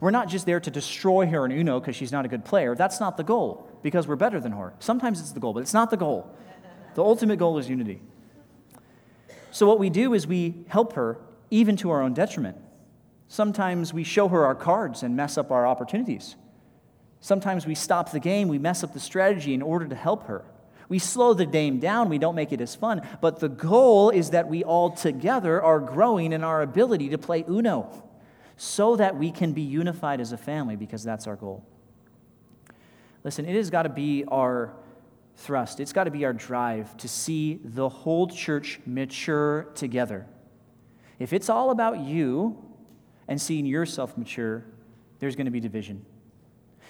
We're 0.00 0.10
not 0.10 0.28
just 0.28 0.46
there 0.46 0.60
to 0.60 0.70
destroy 0.70 1.26
her 1.26 1.44
in 1.44 1.52
Uno 1.52 1.80
because 1.80 1.96
she's 1.96 2.12
not 2.12 2.24
a 2.24 2.28
good 2.28 2.44
player. 2.44 2.74
That's 2.74 3.00
not 3.00 3.16
the 3.16 3.24
goal 3.24 3.68
because 3.82 4.06
we're 4.06 4.16
better 4.16 4.40
than 4.40 4.52
her. 4.52 4.74
Sometimes 4.78 5.20
it's 5.20 5.32
the 5.32 5.40
goal, 5.40 5.52
but 5.52 5.60
it's 5.60 5.74
not 5.74 5.90
the 5.90 5.96
goal. 5.96 6.34
The 6.94 7.02
ultimate 7.02 7.38
goal 7.38 7.58
is 7.58 7.68
unity. 7.68 8.02
So, 9.50 9.66
what 9.66 9.78
we 9.78 9.90
do 9.90 10.14
is 10.14 10.26
we 10.26 10.64
help 10.68 10.94
her 10.94 11.18
even 11.50 11.76
to 11.76 11.90
our 11.90 12.02
own 12.02 12.14
detriment. 12.14 12.56
Sometimes 13.32 13.94
we 13.94 14.04
show 14.04 14.28
her 14.28 14.44
our 14.44 14.54
cards 14.54 15.02
and 15.02 15.16
mess 15.16 15.38
up 15.38 15.50
our 15.50 15.66
opportunities. 15.66 16.36
Sometimes 17.20 17.66
we 17.66 17.74
stop 17.74 18.12
the 18.12 18.20
game, 18.20 18.46
we 18.46 18.58
mess 18.58 18.84
up 18.84 18.92
the 18.92 19.00
strategy 19.00 19.54
in 19.54 19.62
order 19.62 19.88
to 19.88 19.94
help 19.94 20.26
her. 20.26 20.44
We 20.90 20.98
slow 20.98 21.32
the 21.32 21.46
game 21.46 21.78
down, 21.78 22.10
we 22.10 22.18
don't 22.18 22.34
make 22.34 22.52
it 22.52 22.60
as 22.60 22.74
fun, 22.74 23.00
but 23.22 23.40
the 23.40 23.48
goal 23.48 24.10
is 24.10 24.32
that 24.32 24.48
we 24.48 24.62
all 24.64 24.90
together 24.90 25.62
are 25.62 25.80
growing 25.80 26.34
in 26.34 26.44
our 26.44 26.60
ability 26.60 27.08
to 27.08 27.16
play 27.16 27.42
Uno 27.48 27.90
so 28.58 28.96
that 28.96 29.16
we 29.16 29.30
can 29.30 29.54
be 29.54 29.62
unified 29.62 30.20
as 30.20 30.32
a 30.32 30.36
family 30.36 30.76
because 30.76 31.02
that's 31.02 31.26
our 31.26 31.36
goal. 31.36 31.64
Listen, 33.24 33.46
it 33.46 33.56
has 33.56 33.70
got 33.70 33.84
to 33.84 33.88
be 33.88 34.26
our 34.28 34.74
thrust, 35.36 35.80
it's 35.80 35.94
got 35.94 36.04
to 36.04 36.10
be 36.10 36.26
our 36.26 36.34
drive 36.34 36.94
to 36.98 37.08
see 37.08 37.60
the 37.64 37.88
whole 37.88 38.26
church 38.26 38.78
mature 38.84 39.68
together. 39.74 40.26
If 41.18 41.32
it's 41.32 41.48
all 41.48 41.70
about 41.70 42.00
you 42.00 42.68
and 43.28 43.40
seeing 43.40 43.66
yourself 43.66 44.16
mature, 44.16 44.64
there's 45.18 45.36
going 45.36 45.46
to 45.46 45.52
be 45.52 45.60
division. 45.60 46.04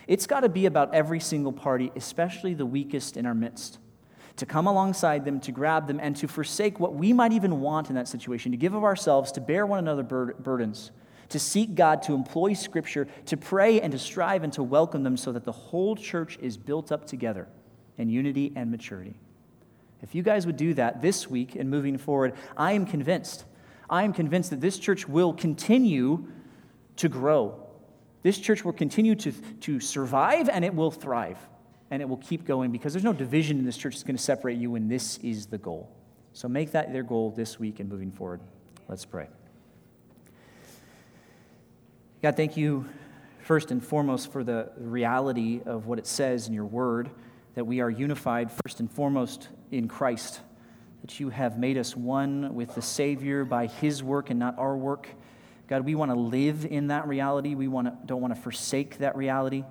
It's 0.09 0.27
got 0.27 0.41
to 0.41 0.49
be 0.49 0.67
about 0.67 0.95
every 0.95 1.21
single 1.21 1.53
party, 1.53 1.93
especially 1.95 2.55
the 2.55 2.67
weakest 2.67 3.17
in 3.17 3.27
our 3.27 3.35
midst, 3.35 3.79
to 4.37 4.47
come 4.47 4.67
alongside 4.67 5.25
them, 5.25 5.39
to 5.41 5.53
grab 5.53 5.87
them, 5.87 6.01
and 6.01 6.17
to 6.17 6.27
forsake 6.27 6.81
what 6.81 6.95
we 6.95 7.13
might 7.13 7.33
even 7.33 7.61
want 7.61 7.89
in 7.89 7.95
that 7.95 8.09
situation, 8.09 8.51
to 8.51 8.57
give 8.57 8.75
of 8.75 8.85
ourselves, 8.85 9.31
to 9.33 9.41
bear 9.41 9.67
one 9.67 9.79
another 9.79 10.03
bur- 10.03 10.35
burdens, 10.35 10.91
to 11.29 11.39
seek 11.39 11.75
God, 11.75 12.03
to 12.03 12.15
employ 12.15 12.53
Scripture, 12.55 13.07
to 13.27 13.37
pray 13.37 13.81
and 13.81 13.93
to 13.93 13.99
strive 13.99 14.43
and 14.43 14.53
to 14.55 14.63
welcome 14.63 15.03
them 15.03 15.17
so 15.17 15.33
that 15.33 15.45
the 15.45 15.53
whole 15.53 15.95
church 15.95 16.39
is 16.41 16.57
built 16.57 16.91
up 16.91 17.07
together 17.07 17.49
in 17.97 18.09
unity 18.09 18.53
and 18.57 18.71
maturity. 18.71 19.15
If 20.03 20.15
you 20.15 20.23
guys 20.23 20.47
would 20.47 20.57
do 20.57 20.75
that 20.75 21.01
this 21.01 21.31
week 21.31 21.55
and 21.55 21.71
moving 21.71 21.97
forward, 21.97 22.35
I 22.57 22.73
am 22.73 22.87
convinced. 22.87 23.45
I 23.93 24.03
am 24.03 24.13
convinced 24.13 24.51
that 24.51 24.61
this 24.61 24.79
church 24.79 25.07
will 25.07 25.33
continue 25.33 26.27
to 26.97 27.09
grow 27.09 27.63
this 28.23 28.39
church 28.39 28.65
will 28.65 28.73
continue 28.73 29.15
to, 29.17 29.33
to 29.33 29.81
survive 29.81 30.49
and 30.49 30.65
it 30.65 30.75
will 30.75 30.91
thrive 30.91 31.39
and 31.91 32.01
it 32.01 32.09
will 32.09 32.19
keep 32.19 32.47
going 32.47 32.71
because 32.71 32.93
there's 32.93 33.05
no 33.05 33.13
division 33.13 33.59
in 33.59 33.65
this 33.65 33.77
church 33.77 33.95
that's 33.95 34.05
going 34.05 34.17
to 34.17 34.23
separate 34.23 34.57
you, 34.57 34.77
and 34.77 34.91
this 34.91 35.19
is 35.19 35.47
the 35.47 35.59
goal. 35.59 35.95
So 36.33 36.49
make 36.49 36.73
that 36.73 36.91
their 36.93 37.03
goal 37.03 37.35
this 37.37 37.59
week 37.61 37.81
and 37.81 37.91
moving 37.91 38.11
forward. 38.11 38.41
Let's 38.89 39.05
pray. 39.05 39.29
God, 42.23 42.37
thank 42.37 42.57
you 42.57 42.89
first 43.41 43.71
and 43.73 43.85
foremost 43.85 44.33
for 44.33 44.43
the 44.43 44.71
reality 44.79 45.61
of 45.67 45.87
what 45.87 45.99
it 45.99 46.07
says 46.07 46.49
in 46.49 46.55
your 46.55 46.65
word 46.65 47.11
that 47.57 47.65
we 47.65 47.81
are 47.81 47.91
unified 47.91 48.51
first 48.65 48.81
and 48.81 48.91
foremost 48.91 49.49
in 49.71 49.89
Christ, 49.89 50.41
that 51.03 51.21
you 51.21 51.29
have 51.29 51.59
made 51.59 51.77
us 51.77 51.97
one 51.97 52.55
with 52.55 52.75
the 52.75 52.83
Savior 52.83 53.45
by 53.45 53.67
his 53.67 54.03
work 54.03 54.31
and 54.31 54.39
not 54.39 54.59
our 54.59 54.77
work 54.77 55.09
God, 55.73 55.87
we 55.87 55.95
want 55.95 56.11
to 56.11 56.19
live 56.19 56.67
in 56.67 56.89
that 56.89 57.09
reality. 57.09 57.55
We 57.55 57.67
want 57.67 57.87
to, 57.87 57.97
don't 58.05 58.21
want 58.21 58.35
to 58.35 58.41
forsake 58.41 58.99
that 58.99 59.17
reality. 59.17 59.65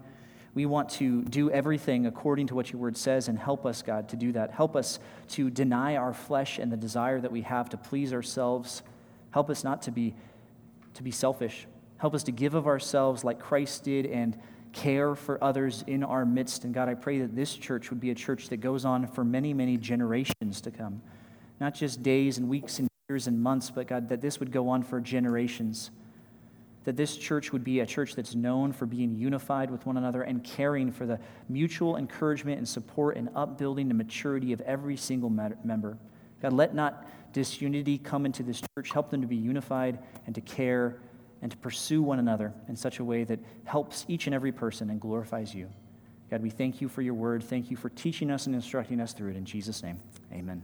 We 0.55 0.65
want 0.65 0.89
to 0.93 1.21
do 1.21 1.51
everything 1.51 2.07
according 2.07 2.47
to 2.47 2.55
what 2.55 2.71
your 2.71 2.82
word 2.82 2.97
says 2.97 3.27
and 3.27 3.38
help 3.38 3.67
us, 3.67 3.84
God, 3.84 4.09
to 4.09 4.15
do 4.15 4.32
that. 4.32 4.49
Help 4.49 4.75
us 4.75 4.97
to 5.29 5.51
deny 5.51 5.97
our 5.97 6.11
flesh 6.11 6.57
and 6.57 6.71
the 6.71 6.77
desire 6.77 7.21
that 7.21 7.32
we 7.32 7.41
have 7.43 7.69
to 7.69 7.77
please 7.77 8.13
ourselves. 8.13 8.82
Help 9.29 9.51
us 9.51 9.63
not 9.63 9.84
to 9.84 9.91
be, 9.91 10.15
to 10.95 11.03
be 11.03 11.11
selfish. 11.11 11.67
Help 11.97 12.15
us 12.15 12.23
to 12.23 12.32
give 12.32 12.55
of 12.55 12.65
ourselves 12.65 13.23
like 13.23 13.39
Christ 13.39 13.84
did 13.84 14.07
and 14.07 14.36
care 14.73 15.13
for 15.13 15.41
others 15.43 15.84
in 15.86 16.03
our 16.03 16.25
midst. 16.25 16.63
And 16.63 16.73
God, 16.73 16.89
I 16.89 16.95
pray 16.95 17.19
that 17.19 17.36
this 17.36 17.53
church 17.53 17.91
would 17.91 17.99
be 17.99 18.09
a 18.09 18.15
church 18.15 18.49
that 18.49 18.57
goes 18.57 18.86
on 18.86 19.05
for 19.05 19.23
many, 19.23 19.53
many 19.53 19.77
generations 19.77 20.61
to 20.61 20.71
come, 20.71 21.03
not 21.62 21.76
just 21.76 22.01
days 22.01 22.39
and 22.39 22.49
weeks 22.49 22.80
and 22.80 22.89
years 23.07 23.28
and 23.28 23.39
months, 23.39 23.70
but 23.70 23.88
God, 23.88 24.09
that 24.09 24.20
this 24.20 24.39
would 24.39 24.51
go 24.51 24.68
on 24.68 24.82
for 24.82 24.99
generations. 24.99 25.91
That 26.86 26.97
this 26.97 27.16
church 27.16 27.53
would 27.53 27.64
be 27.64 27.82
a 27.82 27.86
church 27.86 28.16
that's 28.16 28.34
known 28.34 28.74
for 28.74 28.88
being 28.88 29.16
unified 29.16 29.70
with 29.70 29.86
one 29.86 29.95
another 29.95 30.24
and 30.24 30.43
caring 30.43 30.91
for 30.91 31.05
the 31.05 31.20
mutual 31.47 31.97
encouragement 31.97 32.57
and 32.57 32.68
support 32.68 33.16
and 33.16 33.30
upbuilding 33.36 33.89
and 33.89 33.97
maturity 33.97 34.53
of 34.53 34.62
every 34.62 34.97
single 34.97 35.30
member. 35.30 35.99
God, 36.41 36.53
let 36.53 36.74
not 36.74 37.07
disunity 37.32 37.99
come 37.99 38.26
into 38.26 38.41
this 38.41 38.64
church. 38.76 38.91
Help 38.91 39.12
them 39.12 39.22
to 39.22 39.28
be 39.28 39.36
unified 39.36 39.99
and 40.26 40.34
to 40.34 40.41
care 40.41 40.97
and 41.43 41.51
to 41.51 41.57
pursue 41.57 42.01
one 42.01 42.18
another 42.18 42.53
in 42.70 42.76
such 42.76 42.97
a 42.97 43.03
way 43.03 43.24
that 43.24 43.39
helps 43.66 44.03
each 44.07 44.26
and 44.26 44.34
every 44.34 44.51
person 44.51 44.89
and 44.89 44.99
glorifies 44.99 45.53
you. 45.53 45.70
God, 46.32 46.41
we 46.41 46.49
thank 46.49 46.82
you 46.82 46.89
for 46.89 47.03
your 47.03 47.14
word. 47.14 47.43
Thank 47.43 47.70
you 47.70 47.78
for 47.78 47.89
teaching 47.89 48.32
us 48.32 48.47
and 48.47 48.55
instructing 48.55 48.99
us 48.99 49.14
through 49.14 49.30
it. 49.30 49.38
In 49.38 49.45
Jesus' 49.45 49.84
name, 49.84 49.99
amen. 50.34 50.64